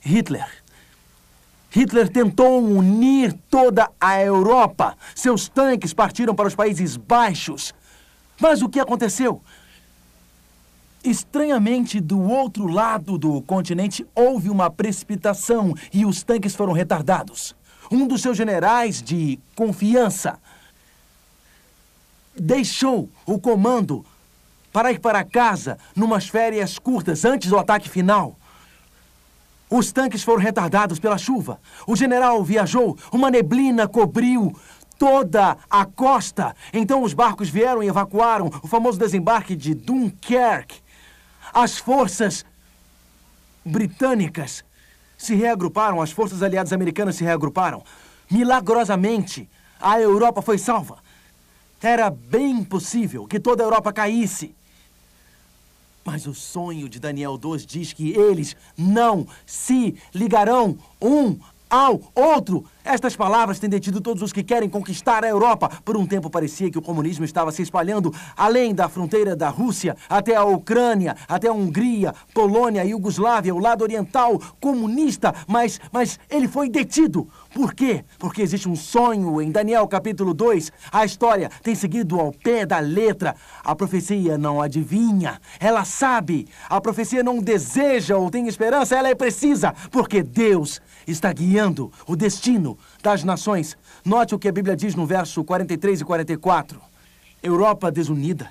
Hitler. 0.00 0.46
Hitler 1.70 2.08
tentou 2.08 2.62
unir 2.62 3.32
toda 3.50 3.90
a 4.00 4.20
Europa. 4.20 4.96
Seus 5.14 5.48
tanques 5.48 5.92
partiram 5.92 6.34
para 6.34 6.46
os 6.46 6.54
Países 6.54 6.96
Baixos. 6.96 7.74
Mas 8.40 8.62
o 8.62 8.68
que 8.68 8.78
aconteceu? 8.78 9.42
Estranhamente, 11.04 12.00
do 12.00 12.18
outro 12.18 12.66
lado 12.66 13.18
do 13.18 13.42
continente, 13.42 14.06
houve 14.14 14.48
uma 14.48 14.70
precipitação 14.70 15.74
e 15.92 16.06
os 16.06 16.22
tanques 16.22 16.54
foram 16.54 16.72
retardados. 16.72 17.54
Um 17.92 18.06
dos 18.06 18.22
seus 18.22 18.38
generais 18.38 19.02
de 19.02 19.38
confiança 19.54 20.38
deixou 22.34 23.10
o 23.26 23.38
comando 23.38 24.04
para 24.72 24.92
ir 24.92 24.98
para 24.98 25.22
casa 25.22 25.78
numas 25.94 26.26
férias 26.26 26.78
curtas 26.78 27.26
antes 27.26 27.50
do 27.50 27.58
ataque 27.58 27.88
final. 27.88 28.36
Os 29.68 29.92
tanques 29.92 30.22
foram 30.22 30.40
retardados 30.40 30.98
pela 30.98 31.18
chuva. 31.18 31.60
O 31.86 31.94
general 31.94 32.42
viajou, 32.42 32.96
uma 33.12 33.30
neblina 33.30 33.86
cobriu 33.86 34.56
toda 34.98 35.58
a 35.68 35.84
costa. 35.84 36.56
Então 36.72 37.02
os 37.02 37.12
barcos 37.12 37.50
vieram 37.50 37.82
e 37.82 37.88
evacuaram 37.88 38.50
o 38.62 38.66
famoso 38.66 38.98
desembarque 38.98 39.54
de 39.54 39.74
Dunkerque. 39.74 40.83
As 41.54 41.78
forças 41.78 42.44
britânicas 43.64 44.64
se 45.16 45.36
reagruparam, 45.36 46.02
as 46.02 46.10
forças 46.10 46.42
aliadas 46.42 46.72
americanas 46.72 47.14
se 47.14 47.22
reagruparam. 47.22 47.84
Milagrosamente, 48.28 49.48
a 49.80 50.00
Europa 50.00 50.42
foi 50.42 50.58
salva. 50.58 50.98
Era 51.80 52.10
bem 52.10 52.64
possível 52.64 53.26
que 53.26 53.38
toda 53.38 53.62
a 53.62 53.66
Europa 53.66 53.92
caísse. 53.92 54.54
Mas 56.04 56.26
o 56.26 56.34
sonho 56.34 56.88
de 56.88 56.98
Daniel 56.98 57.38
2 57.38 57.64
diz 57.64 57.92
que 57.92 58.10
eles 58.10 58.56
não 58.76 59.26
se 59.46 59.94
ligarão 60.12 60.76
um 61.00 61.38
ao 61.70 62.00
outro. 62.14 62.64
Estas 62.84 63.16
palavras 63.16 63.58
têm 63.58 63.70
detido 63.70 63.98
todos 63.98 64.22
os 64.22 64.30
que 64.30 64.42
querem 64.42 64.68
conquistar 64.68 65.24
a 65.24 65.28
Europa. 65.28 65.70
Por 65.82 65.96
um 65.96 66.04
tempo 66.04 66.28
parecia 66.28 66.70
que 66.70 66.76
o 66.76 66.82
comunismo 66.82 67.24
estava 67.24 67.50
se 67.50 67.62
espalhando 67.62 68.12
além 68.36 68.74
da 68.74 68.90
fronteira 68.90 69.34
da 69.34 69.48
Rússia, 69.48 69.96
até 70.06 70.36
a 70.36 70.44
Ucrânia, 70.44 71.16
até 71.26 71.48
a 71.48 71.52
Hungria, 71.52 72.14
Polônia, 72.34 72.84
Iugoslávia, 72.84 73.54
o 73.54 73.58
lado 73.58 73.80
oriental 73.80 74.38
comunista, 74.60 75.34
mas, 75.48 75.80
mas 75.90 76.20
ele 76.28 76.46
foi 76.46 76.68
detido. 76.68 77.26
Por 77.54 77.72
quê? 77.72 78.04
Porque 78.18 78.42
existe 78.42 78.68
um 78.68 78.76
sonho 78.76 79.40
em 79.40 79.50
Daniel 79.50 79.88
capítulo 79.88 80.34
2. 80.34 80.70
A 80.92 81.06
história 81.06 81.50
tem 81.62 81.74
seguido 81.74 82.20
ao 82.20 82.32
pé 82.32 82.66
da 82.66 82.80
letra. 82.80 83.34
A 83.64 83.74
profecia 83.74 84.36
não 84.36 84.60
adivinha, 84.60 85.40
ela 85.58 85.86
sabe. 85.86 86.46
A 86.68 86.80
profecia 86.82 87.22
não 87.22 87.38
deseja 87.38 88.18
ou 88.18 88.30
tem 88.30 88.46
esperança, 88.46 88.94
ela 88.94 89.08
é 89.08 89.14
precisa, 89.14 89.72
porque 89.90 90.22
Deus 90.22 90.82
está 91.06 91.32
guiando 91.32 91.90
o 92.06 92.14
destino 92.14 92.73
das 93.02 93.24
nações. 93.24 93.76
Note 94.04 94.34
o 94.34 94.38
que 94.38 94.48
a 94.48 94.52
Bíblia 94.52 94.76
diz 94.76 94.94
no 94.94 95.06
verso 95.06 95.42
43 95.44 96.00
e 96.00 96.04
44. 96.04 96.80
Europa 97.42 97.90
desunida. 97.90 98.50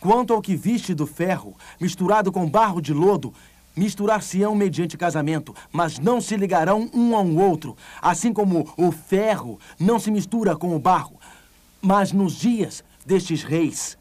Quanto 0.00 0.32
ao 0.32 0.40
que 0.40 0.56
viste 0.56 0.94
do 0.94 1.06
ferro, 1.06 1.54
misturado 1.80 2.32
com 2.32 2.48
barro 2.48 2.80
de 2.80 2.92
lodo, 2.92 3.34
misturar-se-ão 3.76 4.54
mediante 4.54 4.96
casamento, 4.96 5.54
mas 5.70 5.98
não 5.98 6.20
se 6.20 6.36
ligarão 6.36 6.90
um 6.92 7.14
ao 7.14 7.26
outro, 7.26 7.76
assim 8.00 8.32
como 8.32 8.72
o 8.76 8.90
ferro 8.90 9.60
não 9.78 9.98
se 9.98 10.10
mistura 10.10 10.56
com 10.56 10.74
o 10.74 10.78
barro. 10.78 11.18
Mas 11.80 12.12
nos 12.12 12.34
dias 12.34 12.82
destes 13.06 13.42
reis, 13.42 13.96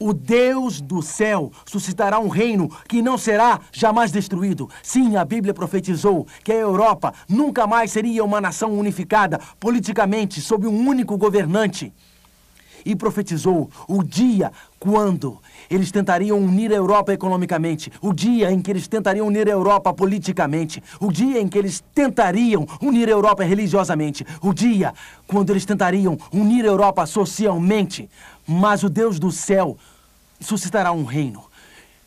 o 0.00 0.14
Deus 0.14 0.80
do 0.80 1.02
céu 1.02 1.52
suscitará 1.66 2.18
um 2.18 2.28
reino 2.28 2.70
que 2.88 3.02
não 3.02 3.18
será 3.18 3.60
jamais 3.70 4.10
destruído. 4.10 4.68
Sim, 4.82 5.16
a 5.16 5.24
Bíblia 5.24 5.52
profetizou 5.52 6.26
que 6.42 6.50
a 6.50 6.56
Europa 6.56 7.12
nunca 7.28 7.66
mais 7.66 7.92
seria 7.92 8.24
uma 8.24 8.40
nação 8.40 8.72
unificada 8.72 9.38
politicamente 9.60 10.40
sob 10.40 10.66
um 10.66 10.88
único 10.88 11.18
governante. 11.18 11.92
E 12.82 12.96
profetizou 12.96 13.70
o 13.86 14.02
dia 14.02 14.50
quando 14.78 15.38
eles 15.68 15.92
tentariam 15.92 16.38
unir 16.38 16.72
a 16.72 16.76
Europa 16.76 17.12
economicamente, 17.12 17.92
o 18.00 18.10
dia 18.10 18.50
em 18.50 18.58
que 18.58 18.70
eles 18.70 18.88
tentariam 18.88 19.26
unir 19.26 19.46
a 19.48 19.52
Europa 19.52 19.92
politicamente, 19.92 20.82
o 20.98 21.12
dia 21.12 21.38
em 21.42 21.46
que 21.46 21.58
eles 21.58 21.84
tentariam 21.94 22.66
unir 22.80 23.08
a 23.08 23.12
Europa 23.12 23.44
religiosamente, 23.44 24.26
o 24.40 24.54
dia 24.54 24.94
quando 25.26 25.50
eles 25.50 25.66
tentariam 25.66 26.16
unir 26.32 26.64
a 26.64 26.68
Europa 26.68 27.04
socialmente. 27.04 28.08
Mas 28.48 28.82
o 28.82 28.88
Deus 28.88 29.18
do 29.18 29.30
céu 29.30 29.76
suscitará 30.40 30.92
um 30.92 31.04
reino. 31.04 31.44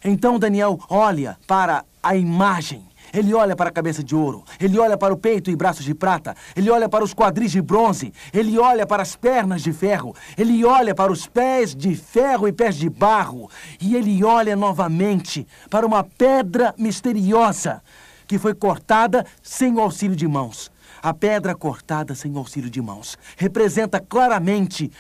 Então 0.04 0.38
Daniel 0.38 0.80
olha 0.90 1.38
para 1.48 1.86
a 2.02 2.16
imagem. 2.16 2.84
Ele 3.14 3.34
olha 3.34 3.56
para 3.56 3.70
a 3.70 3.72
cabeça 3.72 4.04
de 4.04 4.16
ouro, 4.16 4.44
ele 4.60 4.80
olha 4.80 4.98
para 4.98 5.14
o 5.14 5.18
peito 5.18 5.52
e 5.52 5.56
braços 5.56 5.86
de 5.86 5.94
prata, 5.94 6.36
ele 6.56 6.72
olha 6.72 6.90
para 6.90 7.04
os 7.04 7.14
quadris 7.14 7.52
de 7.52 7.62
bronze, 7.62 8.12
ele 8.34 8.58
olha 8.58 8.88
para 8.88 9.04
as 9.04 9.16
pernas 9.16 9.62
de 9.62 9.72
ferro, 9.72 10.16
ele 10.36 10.66
olha 10.66 10.96
para 10.96 11.12
os 11.12 11.28
pés 11.28 11.76
de 11.76 11.96
ferro 11.96 12.48
e 12.48 12.52
pés 12.52 12.76
de 12.76 12.90
barro, 12.90 13.52
e 13.80 13.96
ele 13.96 14.24
olha 14.24 14.56
novamente 14.56 15.46
para 15.70 15.86
uma 15.86 16.04
pedra 16.04 16.74
misteriosa 16.76 17.84
que 18.26 18.40
foi 18.40 18.56
cortada 18.56 19.24
sem 19.44 19.76
o 19.76 19.80
auxílio 19.80 20.16
de 20.16 20.28
mãos. 20.28 20.72
A 21.04 21.14
pedra 21.14 21.54
cortada 21.54 22.16
sem 22.16 22.32
o 22.32 22.40
auxílio 22.40 22.70
de 22.70 22.82
mãos 22.82 23.16
representa 23.38 24.00
claramente 24.00 24.92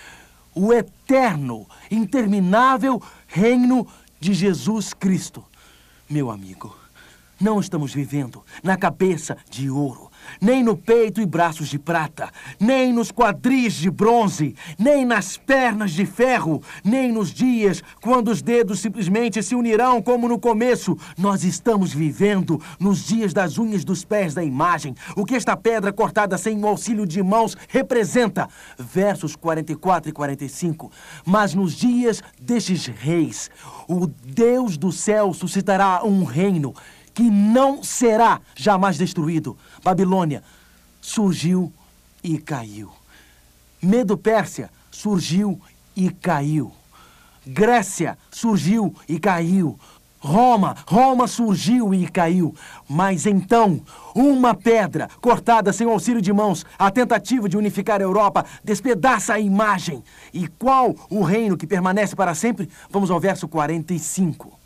o 0.53 0.71
eterno, 0.71 1.65
interminável 1.89 3.01
reino 3.33 3.87
de 4.19 4.31
Jesus 4.31 4.93
Cristo. 4.93 5.43
Meu 6.07 6.29
amigo, 6.29 6.77
não 7.41 7.59
estamos 7.59 7.91
vivendo 7.91 8.43
na 8.61 8.77
cabeça 8.77 9.35
de 9.49 9.71
ouro, 9.71 10.11
nem 10.41 10.63
no 10.63 10.75
peito 10.75 11.21
e 11.21 11.25
braços 11.25 11.67
de 11.67 11.79
prata, 11.79 12.29
nem 12.59 12.91
nos 12.91 13.11
quadris 13.11 13.73
de 13.73 13.89
bronze, 13.89 14.55
nem 14.77 15.05
nas 15.05 15.37
pernas 15.37 15.91
de 15.91 16.05
ferro, 16.05 16.61
nem 16.83 17.11
nos 17.11 17.31
dias 17.31 17.83
quando 18.01 18.29
os 18.29 18.41
dedos 18.41 18.79
simplesmente 18.79 19.41
se 19.41 19.55
unirão 19.55 20.01
como 20.01 20.27
no 20.27 20.39
começo. 20.39 20.97
Nós 21.17 21.43
estamos 21.43 21.93
vivendo 21.93 22.61
nos 22.79 23.05
dias 23.05 23.33
das 23.33 23.57
unhas 23.57 23.83
dos 23.83 24.03
pés 24.03 24.33
da 24.33 24.43
imagem. 24.43 24.95
O 25.15 25.25
que 25.25 25.35
esta 25.35 25.55
pedra 25.55 25.91
cortada 25.91 26.37
sem 26.37 26.59
o 26.59 26.67
auxílio 26.67 27.05
de 27.05 27.21
mãos 27.21 27.55
representa? 27.67 28.47
Versos 28.77 29.35
44 29.35 30.09
e 30.09 30.13
45. 30.13 30.91
Mas 31.25 31.53
nos 31.53 31.73
dias 31.73 32.21
destes 32.41 32.87
reis, 32.87 33.49
o 33.87 34.07
Deus 34.07 34.77
do 34.77 34.91
céu 34.91 35.33
suscitará 35.33 36.03
um 36.03 36.23
reino 36.23 36.73
que 37.13 37.23
não 37.23 37.83
será 37.83 38.41
jamais 38.55 38.97
destruído. 38.97 39.57
Babilônia 39.83 40.43
surgiu 41.01 41.71
e 42.23 42.37
caiu. 42.37 42.91
Medo-Pérsia 43.81 44.69
surgiu 44.89 45.59
e 45.95 46.09
caiu. 46.09 46.71
Grécia 47.45 48.17
surgiu 48.31 48.95
e 49.07 49.19
caiu. 49.19 49.77
Roma, 50.23 50.77
Roma 50.87 51.27
surgiu 51.27 51.93
e 51.93 52.07
caiu. 52.07 52.55
Mas 52.87 53.25
então, 53.25 53.81
uma 54.15 54.53
pedra 54.53 55.09
cortada 55.19 55.73
sem 55.73 55.85
auxílio 55.85 56.21
de 56.21 56.31
mãos, 56.31 56.65
a 56.79 56.89
tentativa 56.89 57.49
de 57.49 57.57
unificar 57.57 57.99
a 57.99 58.05
Europa, 58.05 58.45
despedaça 58.63 59.33
a 59.33 59.39
imagem. 59.39 60.01
E 60.33 60.47
qual 60.47 60.95
o 61.09 61.21
reino 61.23 61.57
que 61.57 61.67
permanece 61.67 62.15
para 62.15 62.33
sempre? 62.33 62.69
Vamos 62.89 63.11
ao 63.11 63.19
verso 63.19 63.49
45. 63.49 64.57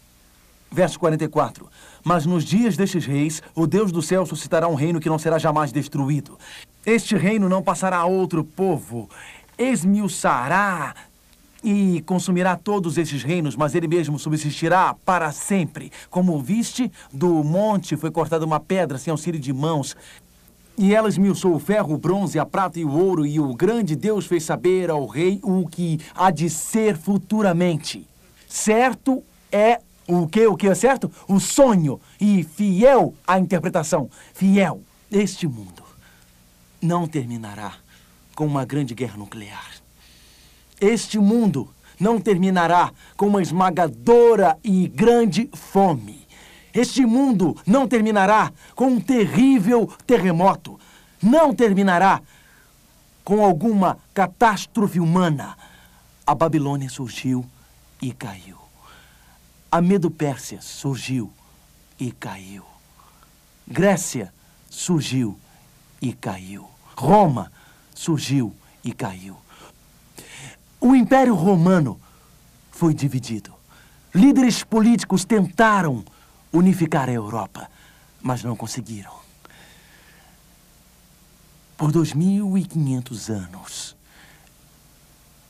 Verso 0.69 0.99
44. 0.99 1.67
Mas 2.07 2.25
nos 2.25 2.45
dias 2.45 2.77
destes 2.77 3.05
reis, 3.05 3.43
o 3.53 3.67
Deus 3.67 3.91
do 3.91 4.01
céu 4.01 4.25
suscitará 4.25 4.65
um 4.69 4.75
reino 4.75 4.97
que 4.97 5.09
não 5.09 5.19
será 5.19 5.37
jamais 5.37 5.73
destruído. 5.73 6.39
Este 6.85 7.17
reino 7.17 7.49
não 7.49 7.61
passará 7.61 7.97
a 7.97 8.05
outro 8.05 8.45
povo. 8.45 9.09
Esmiuçará 9.57 10.95
e 11.61 12.01
consumirá 12.05 12.55
todos 12.55 12.97
esses 12.97 13.23
reinos, 13.23 13.57
mas 13.57 13.75
ele 13.75 13.89
mesmo 13.89 14.17
subsistirá 14.17 14.95
para 15.03 15.33
sempre. 15.33 15.91
Como 16.09 16.41
viste, 16.41 16.89
do 17.11 17.43
monte 17.43 17.97
foi 17.97 18.09
cortada 18.09 18.45
uma 18.45 18.61
pedra 18.61 18.97
sem 18.97 19.11
auxílio 19.11 19.37
de 19.37 19.51
mãos. 19.51 19.93
E 20.77 20.95
ela 20.95 21.09
esmiuçou 21.09 21.55
o 21.55 21.59
ferro, 21.59 21.93
o 21.93 21.97
bronze, 21.97 22.39
a 22.39 22.45
prata 22.45 22.79
e 22.79 22.85
o 22.85 22.97
ouro, 22.97 23.25
e 23.25 23.37
o 23.37 23.53
grande 23.53 23.97
Deus 23.97 24.25
fez 24.25 24.45
saber 24.45 24.89
ao 24.89 25.05
rei 25.07 25.41
o 25.43 25.67
que 25.67 25.99
há 26.15 26.31
de 26.31 26.49
ser 26.49 26.95
futuramente. 26.95 28.07
Certo 28.47 29.21
é 29.51 29.81
o 30.07 30.27
que? 30.27 30.47
O 30.47 30.55
que 30.55 30.67
é 30.67 30.75
certo? 30.75 31.11
O 31.27 31.39
sonho. 31.39 31.99
E 32.19 32.43
fiel 32.43 33.13
à 33.25 33.37
interpretação. 33.37 34.09
Fiel. 34.33 34.81
Este 35.11 35.47
mundo 35.47 35.83
não 36.81 37.07
terminará 37.07 37.73
com 38.35 38.45
uma 38.45 38.65
grande 38.65 38.93
guerra 38.93 39.17
nuclear. 39.17 39.75
Este 40.79 41.19
mundo 41.19 41.69
não 41.99 42.19
terminará 42.19 42.91
com 43.15 43.27
uma 43.27 43.41
esmagadora 43.41 44.57
e 44.63 44.87
grande 44.87 45.49
fome. 45.53 46.27
Este 46.73 47.05
mundo 47.05 47.57
não 47.65 47.87
terminará 47.87 48.51
com 48.75 48.87
um 48.87 48.99
terrível 48.99 49.89
terremoto. 50.05 50.79
Não 51.21 51.53
terminará 51.53 52.21
com 53.23 53.43
alguma 53.43 53.97
catástrofe 54.13 54.99
humana. 54.99 55.57
A 56.25 56.35
Babilônia 56.35 56.89
surgiu 56.89 57.43
e 58.01 58.11
caiu. 58.11 58.66
A 59.71 59.81
Medo-Pérsia 59.81 60.61
surgiu 60.61 61.31
e 61.99 62.11
caiu. 62.11 62.63
Grécia 63.67 64.33
surgiu 64.69 65.37
e 66.01 66.13
caiu. 66.13 66.69
Roma 66.95 67.51
surgiu 67.93 68.55
e 68.83 68.93
caiu. 68.93 69.35
O 70.79 70.95
Império 70.95 71.35
Romano 71.35 71.99
foi 72.71 72.93
dividido. 72.93 73.53
Líderes 74.13 74.63
políticos 74.63 75.25
tentaram 75.25 76.05
unificar 76.53 77.09
a 77.09 77.13
Europa, 77.13 77.69
mas 78.21 78.43
não 78.43 78.55
conseguiram. 78.55 79.13
Por 81.75 81.91
2.500 81.91 83.29
anos, 83.29 83.95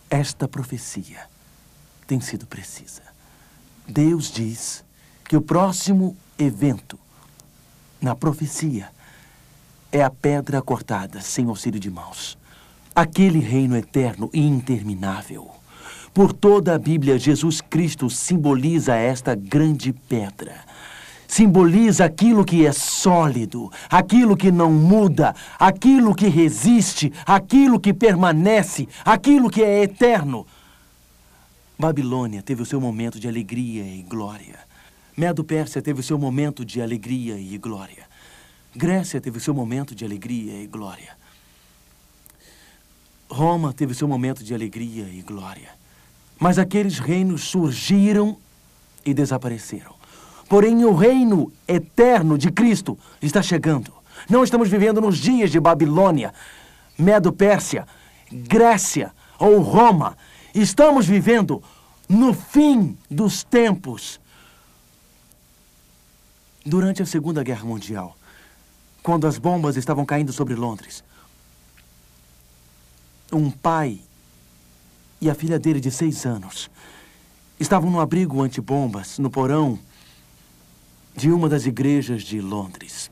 esta 0.09 0.47
profecia 0.47 1.29
tem 2.07 2.19
sido 2.19 2.47
precisa. 2.47 3.16
Deus 3.87 4.29
diz 4.31 4.83
que 5.23 5.37
o 5.37 5.41
próximo 5.41 6.15
evento 6.37 6.99
na 8.01 8.13
profecia 8.15 8.89
é 9.91 10.03
a 10.03 10.09
pedra 10.09 10.61
cortada 10.61 11.21
sem 11.21 11.45
auxílio 11.47 11.79
de 11.79 11.89
mãos. 11.89 12.37
Aquele 12.93 13.39
reino 13.39 13.77
eterno 13.77 14.29
e 14.33 14.41
interminável. 14.41 15.49
Por 16.13 16.33
toda 16.33 16.75
a 16.75 16.79
Bíblia, 16.79 17.17
Jesus 17.17 17.61
Cristo 17.61 18.09
simboliza 18.09 18.95
esta 18.95 19.35
grande 19.35 19.93
pedra. 19.93 20.55
Simboliza 21.27 22.05
aquilo 22.05 22.43
que 22.43 22.65
é 22.65 22.71
sólido, 22.71 23.71
aquilo 23.89 24.35
que 24.35 24.51
não 24.51 24.71
muda, 24.71 25.35
aquilo 25.59 26.15
que 26.15 26.27
resiste, 26.27 27.13
aquilo 27.25 27.79
que 27.79 27.93
permanece, 27.93 28.87
aquilo 29.05 29.49
que 29.49 29.61
é 29.61 29.83
eterno. 29.83 30.45
Babilônia 31.77 32.41
teve 32.41 32.61
o 32.61 32.65
seu 32.65 32.81
momento 32.81 33.19
de 33.19 33.27
alegria 33.27 33.83
e 33.83 34.01
glória. 34.01 34.59
Medo-Pérsia 35.15 35.81
teve 35.81 35.99
o 35.99 36.03
seu 36.03 36.17
momento 36.17 36.65
de 36.65 36.81
alegria 36.81 37.37
e 37.37 37.57
glória. 37.57 38.05
Grécia 38.75 39.21
teve 39.21 39.37
o 39.37 39.41
seu 39.41 39.53
momento 39.53 39.93
de 39.93 40.03
alegria 40.03 40.61
e 40.61 40.67
glória. 40.67 41.15
Roma 43.29 43.73
teve 43.73 43.93
seu 43.93 44.07
momento 44.07 44.43
de 44.43 44.53
alegria 44.53 45.07
e 45.07 45.21
glória. 45.21 45.69
Mas 46.39 46.57
aqueles 46.57 46.97
reinos 46.97 47.43
surgiram 47.43 48.37
e 49.05 49.13
desapareceram. 49.13 49.95
Porém, 50.47 50.85
o 50.85 50.95
reino 50.95 51.51
eterno 51.67 52.37
de 52.37 52.51
Cristo 52.51 52.97
está 53.21 53.41
chegando. 53.41 53.91
Não 54.29 54.43
estamos 54.43 54.69
vivendo 54.69 55.01
nos 55.01 55.17
dias 55.17 55.51
de 55.51 55.59
Babilônia, 55.59 56.33
Medo-Pérsia, 56.97 57.87
Grécia 58.31 59.11
ou 59.37 59.59
Roma. 59.59 60.17
Estamos 60.57 61.05
vivendo 61.05 61.61
no 62.09 62.33
fim 62.33 62.97
dos 63.11 63.43
tempos. 63.43 64.19
Durante 66.65 67.03
a 67.03 67.05
Segunda 67.05 67.43
Guerra 67.43 67.63
Mundial, 67.63 68.17
quando 69.03 69.27
as 69.27 69.37
bombas 69.37 69.77
estavam 69.77 70.03
caindo 70.03 70.33
sobre 70.33 70.55
Londres, 70.55 71.03
um 73.31 73.51
pai 73.51 74.01
e 75.21 75.29
a 75.29 75.35
filha 75.35 75.59
dele 75.59 75.79
de 75.79 75.91
seis 75.91 76.25
anos 76.25 76.71
estavam 77.59 77.91
no 77.91 77.99
abrigo 77.99 78.41
antibombas, 78.41 79.19
no 79.19 79.29
porão 79.29 79.77
de 81.15 81.31
uma 81.31 81.47
das 81.47 81.67
igrejas 81.67 82.23
de 82.23 82.41
Londres. 82.41 83.11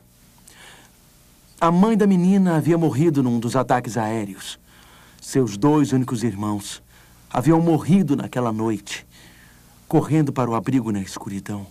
A 1.60 1.70
mãe 1.70 1.96
da 1.96 2.08
menina 2.08 2.56
havia 2.56 2.76
morrido 2.76 3.22
num 3.22 3.38
dos 3.38 3.54
ataques 3.54 3.96
aéreos. 3.96 4.58
Seus 5.20 5.56
dois 5.56 5.92
únicos 5.92 6.24
irmãos 6.24 6.84
haviam 7.36 7.60
morrido 7.60 8.16
naquela 8.16 8.50
noite, 8.50 9.06
correndo 9.86 10.32
para 10.32 10.48
o 10.48 10.54
abrigo 10.54 10.90
na 10.90 11.00
escuridão. 11.00 11.66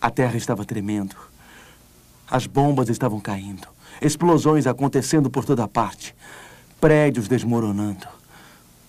A 0.00 0.08
terra 0.08 0.36
estava 0.36 0.64
tremendo. 0.64 1.16
As 2.30 2.46
bombas 2.46 2.88
estavam 2.88 3.18
caindo. 3.18 3.66
Explosões 4.00 4.68
acontecendo 4.68 5.28
por 5.28 5.44
toda 5.44 5.66
parte. 5.66 6.14
Prédios 6.80 7.26
desmoronando. 7.26 8.06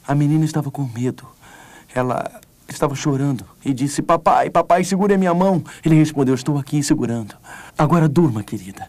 A 0.08 0.14
menina 0.14 0.46
estava 0.46 0.70
com 0.70 0.84
medo. 0.84 1.28
Ela 1.96 2.42
estava 2.68 2.94
chorando 2.94 3.44
e 3.66 3.74
disse: 3.74 4.04
Papai, 4.04 4.52
papai, 4.52 4.84
segure 4.84 5.16
a 5.16 5.18
minha 5.18 5.34
mão. 5.34 5.64
Ele 5.84 5.96
respondeu: 5.96 6.36
Estou 6.36 6.60
aqui 6.60 6.84
segurando. 6.84 7.36
Agora 7.76 8.08
durma, 8.08 8.44
querida. 8.44 8.88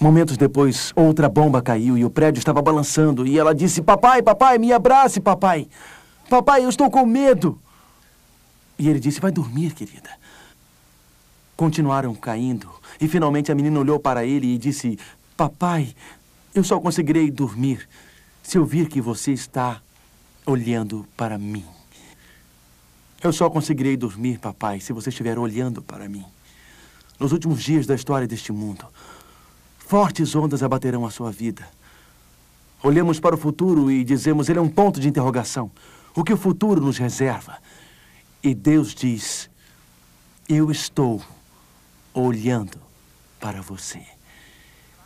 Momentos 0.00 0.36
depois, 0.36 0.92
outra 0.94 1.28
bomba 1.28 1.60
caiu 1.60 1.98
e 1.98 2.04
o 2.04 2.10
prédio 2.10 2.38
estava 2.38 2.62
balançando. 2.62 3.26
E 3.26 3.38
ela 3.38 3.54
disse: 3.54 3.82
Papai, 3.82 4.22
papai, 4.22 4.56
me 4.56 4.72
abrace, 4.72 5.20
papai. 5.20 5.66
Papai, 6.30 6.64
eu 6.64 6.68
estou 6.68 6.88
com 6.90 7.04
medo. 7.04 7.58
E 8.78 8.88
ele 8.88 9.00
disse: 9.00 9.20
Vai 9.20 9.32
dormir, 9.32 9.74
querida. 9.74 10.10
Continuaram 11.56 12.14
caindo. 12.14 12.70
E 13.00 13.08
finalmente 13.08 13.50
a 13.50 13.54
menina 13.54 13.80
olhou 13.80 13.98
para 13.98 14.24
ele 14.24 14.54
e 14.54 14.58
disse: 14.58 14.98
Papai, 15.36 15.94
eu 16.54 16.62
só 16.62 16.78
conseguirei 16.78 17.30
dormir 17.30 17.88
se 18.42 18.56
eu 18.56 18.64
vir 18.64 18.88
que 18.88 19.00
você 19.00 19.32
está 19.32 19.80
olhando 20.46 21.06
para 21.16 21.36
mim. 21.36 21.64
Eu 23.22 23.32
só 23.32 23.50
conseguirei 23.50 23.96
dormir, 23.96 24.38
papai, 24.38 24.78
se 24.78 24.92
você 24.92 25.08
estiver 25.08 25.38
olhando 25.38 25.82
para 25.82 26.08
mim. 26.08 26.24
Nos 27.18 27.32
últimos 27.32 27.60
dias 27.60 27.84
da 27.84 27.96
história 27.96 28.28
deste 28.28 28.52
mundo, 28.52 28.86
fortes 29.88 30.36
ondas 30.36 30.62
abaterão 30.62 31.06
a 31.06 31.10
sua 31.10 31.32
vida. 31.32 31.66
Olhamos 32.82 33.18
para 33.18 33.34
o 33.34 33.38
futuro 33.38 33.90
e 33.90 34.04
dizemos, 34.04 34.50
ele 34.50 34.58
é 34.58 34.62
um 34.62 34.68
ponto 34.68 35.00
de 35.00 35.08
interrogação. 35.08 35.70
O 36.14 36.22
que 36.22 36.30
o 36.30 36.36
futuro 36.36 36.78
nos 36.78 36.98
reserva? 36.98 37.56
E 38.42 38.54
Deus 38.54 38.94
diz, 38.94 39.48
eu 40.46 40.70
estou 40.70 41.22
olhando 42.12 42.78
para 43.40 43.62
você. 43.62 44.02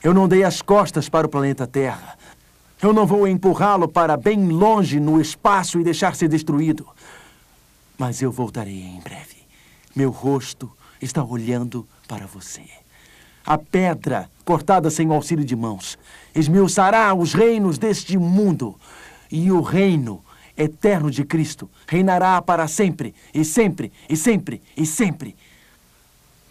Eu 0.03 0.12
não 0.12 0.26
dei 0.26 0.43
as 0.43 0.61
costas 0.61 1.09
para 1.09 1.28
o 1.28 1.30
planeta 1.30 1.64
Terra. 1.64 2.18
Eu 2.83 2.93
não 2.93 3.07
vou 3.07 3.28
empurrá-lo 3.28 3.87
para 3.87 4.16
bem 4.16 4.49
longe 4.49 4.99
no 4.99 5.20
espaço 5.20 5.78
e 5.78 5.85
deixar 5.85 6.16
ser 6.16 6.26
destruído. 6.26 6.89
Mas 7.97 8.20
eu 8.20 8.33
voltarei 8.33 8.83
em 8.83 8.99
breve. 8.99 9.47
Meu 9.95 10.11
rosto 10.11 10.72
está 11.01 11.22
olhando 11.22 11.87
para 12.09 12.26
você. 12.26 12.82
A 13.47 13.59
pedra, 13.59 14.30
cortada 14.45 14.90
sem 14.90 15.11
auxílio 15.12 15.45
de 15.45 15.57
mãos, 15.57 15.99
esmiuçará 16.34 17.12
os 17.14 17.34
reinos 17.34 17.78
deste 17.78 18.16
mundo. 18.16 18.78
E 19.30 19.51
o 19.51 19.61
reino 19.61 20.22
eterno 20.57 21.11
de 21.11 21.24
Cristo 21.24 21.68
reinará 21.86 22.40
para 22.40 22.68
sempre, 22.68 23.14
e 23.34 23.45
sempre, 23.45 23.93
e 24.09 24.16
sempre, 24.16 24.62
e 24.76 24.86
sempre. 24.86 25.34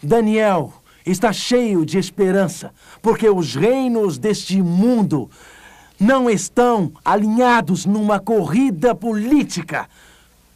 Daniel 0.02 0.72
está 1.06 1.32
cheio 1.32 1.84
de 1.86 1.98
esperança, 1.98 2.72
porque 3.00 3.28
os 3.28 3.54
reinos 3.54 4.18
deste 4.18 4.60
mundo 4.60 5.30
não 5.98 6.28
estão 6.28 6.92
alinhados 7.04 7.86
numa 7.86 8.18
corrida 8.18 8.94
política. 8.94 9.88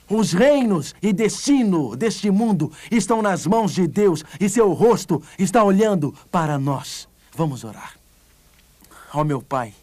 Os 0.08 0.32
reinos 0.32 0.94
e 1.02 1.12
destino 1.12 1.96
deste 1.96 2.30
mundo 2.30 2.70
estão 2.90 3.20
nas 3.20 3.46
mãos 3.46 3.72
de 3.72 3.88
Deus 3.88 4.24
e 4.40 4.48
seu 4.48 4.72
rosto 4.72 5.20
está 5.38 5.64
olhando 5.64 6.14
para 6.30 6.58
nós. 6.58 7.08
Vamos 7.34 7.64
orar. 7.64 7.94
Ó 9.12 9.20
oh, 9.20 9.24
meu 9.24 9.42
Pai, 9.42 9.74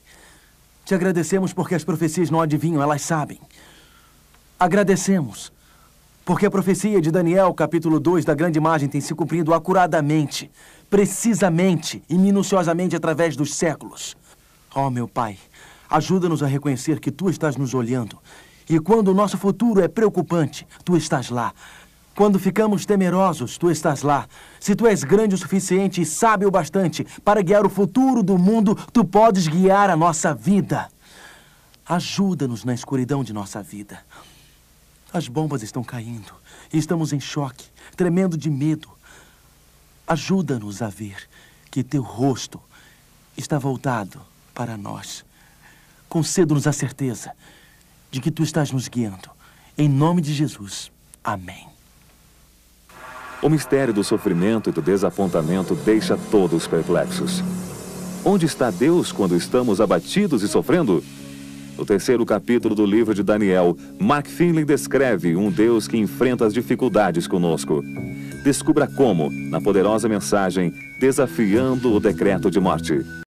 te 0.85 0.95
agradecemos 0.95 1.51
porque 1.51 1.75
as 1.75 1.83
profecias 1.83 2.29
não 2.29 2.39
adivinham, 2.39 2.81
elas 2.81 3.01
sabem. 3.01 3.39
Agradecemos 4.57 5.51
porque 6.25 6.45
a 6.45 6.51
profecia 6.51 7.01
de 7.01 7.11
Daniel, 7.11 7.53
capítulo 7.53 7.99
2 7.99 8.23
da 8.23 8.33
grande 8.33 8.57
imagem, 8.57 8.87
tem 8.87 9.01
se 9.01 9.13
cumprido 9.13 9.53
acuradamente, 9.53 10.49
precisamente 10.89 12.01
e 12.07 12.17
minuciosamente 12.17 12.95
através 12.95 13.35
dos 13.35 13.53
séculos. 13.53 14.15
Ó 14.73 14.87
oh, 14.87 14.89
meu 14.89 15.05
Pai, 15.05 15.37
ajuda-nos 15.89 16.41
a 16.41 16.47
reconhecer 16.47 17.01
que 17.01 17.11
Tu 17.11 17.29
estás 17.29 17.57
nos 17.57 17.73
olhando. 17.73 18.17
E 18.69 18.79
quando 18.79 19.09
o 19.09 19.13
nosso 19.13 19.37
futuro 19.37 19.81
é 19.81 19.87
preocupante, 19.87 20.67
Tu 20.85 20.95
estás 20.97 21.29
lá. 21.29 21.53
Quando 22.15 22.37
ficamos 22.37 22.85
temerosos, 22.85 23.57
tu 23.57 23.71
estás 23.71 24.03
lá. 24.03 24.27
Se 24.59 24.75
tu 24.75 24.85
és 24.85 25.03
grande 25.03 25.33
o 25.33 25.37
suficiente 25.37 25.99
e 26.01 26.05
sábio 26.05 26.47
o 26.47 26.51
bastante 26.51 27.03
para 27.23 27.41
guiar 27.41 27.65
o 27.65 27.69
futuro 27.69 28.21
do 28.21 28.37
mundo, 28.37 28.75
tu 28.93 29.03
podes 29.03 29.47
guiar 29.47 29.89
a 29.89 29.95
nossa 29.95 30.33
vida. 30.33 30.89
Ajuda-nos 31.85 32.63
na 32.63 32.73
escuridão 32.73 33.23
de 33.23 33.33
nossa 33.33 33.63
vida. 33.63 33.99
As 35.11 35.27
bombas 35.27 35.63
estão 35.63 35.83
caindo 35.83 36.33
e 36.71 36.77
estamos 36.77 37.13
em 37.13 37.19
choque, 37.19 37.65
tremendo 37.95 38.37
de 38.37 38.49
medo. 38.49 38.89
Ajuda-nos 40.05 40.83
a 40.83 40.89
ver 40.89 41.17
que 41.71 41.83
teu 41.83 42.03
rosto 42.03 42.61
está 43.35 43.57
voltado 43.57 44.21
para 44.53 44.77
nós. 44.77 45.25
Conceda-nos 46.07 46.67
a 46.67 46.71
certeza 46.71 47.31
de 48.13 48.21
que 48.21 48.29
tu 48.29 48.43
estás 48.43 48.71
nos 48.71 48.87
guiando. 48.87 49.31
Em 49.75 49.89
nome 49.89 50.21
de 50.21 50.33
Jesus. 50.33 50.91
Amém. 51.23 51.65
O 53.41 53.49
mistério 53.49 53.91
do 53.91 54.03
sofrimento 54.03 54.69
e 54.69 54.71
do 54.71 54.83
desapontamento 54.83 55.73
deixa 55.73 56.15
todos 56.29 56.67
perplexos. 56.67 57.43
Onde 58.23 58.45
está 58.45 58.69
Deus 58.69 59.11
quando 59.11 59.35
estamos 59.35 59.81
abatidos 59.81 60.43
e 60.43 60.47
sofrendo? 60.47 61.03
No 61.75 61.87
terceiro 61.87 62.23
capítulo 62.23 62.75
do 62.75 62.85
livro 62.85 63.15
de 63.15 63.23
Daniel, 63.23 63.75
Mark 63.99 64.27
Finley 64.27 64.63
descreve 64.63 65.35
um 65.35 65.49
Deus 65.49 65.87
que 65.87 65.97
enfrenta 65.97 66.45
as 66.45 66.53
dificuldades 66.53 67.25
conosco. 67.25 67.81
Descubra 68.43 68.87
como 68.87 69.31
na 69.31 69.59
poderosa 69.59 70.07
mensagem 70.07 70.71
Desafiando 70.99 71.91
o 71.91 71.99
Decreto 71.99 72.51
de 72.51 72.59
Morte. 72.59 73.22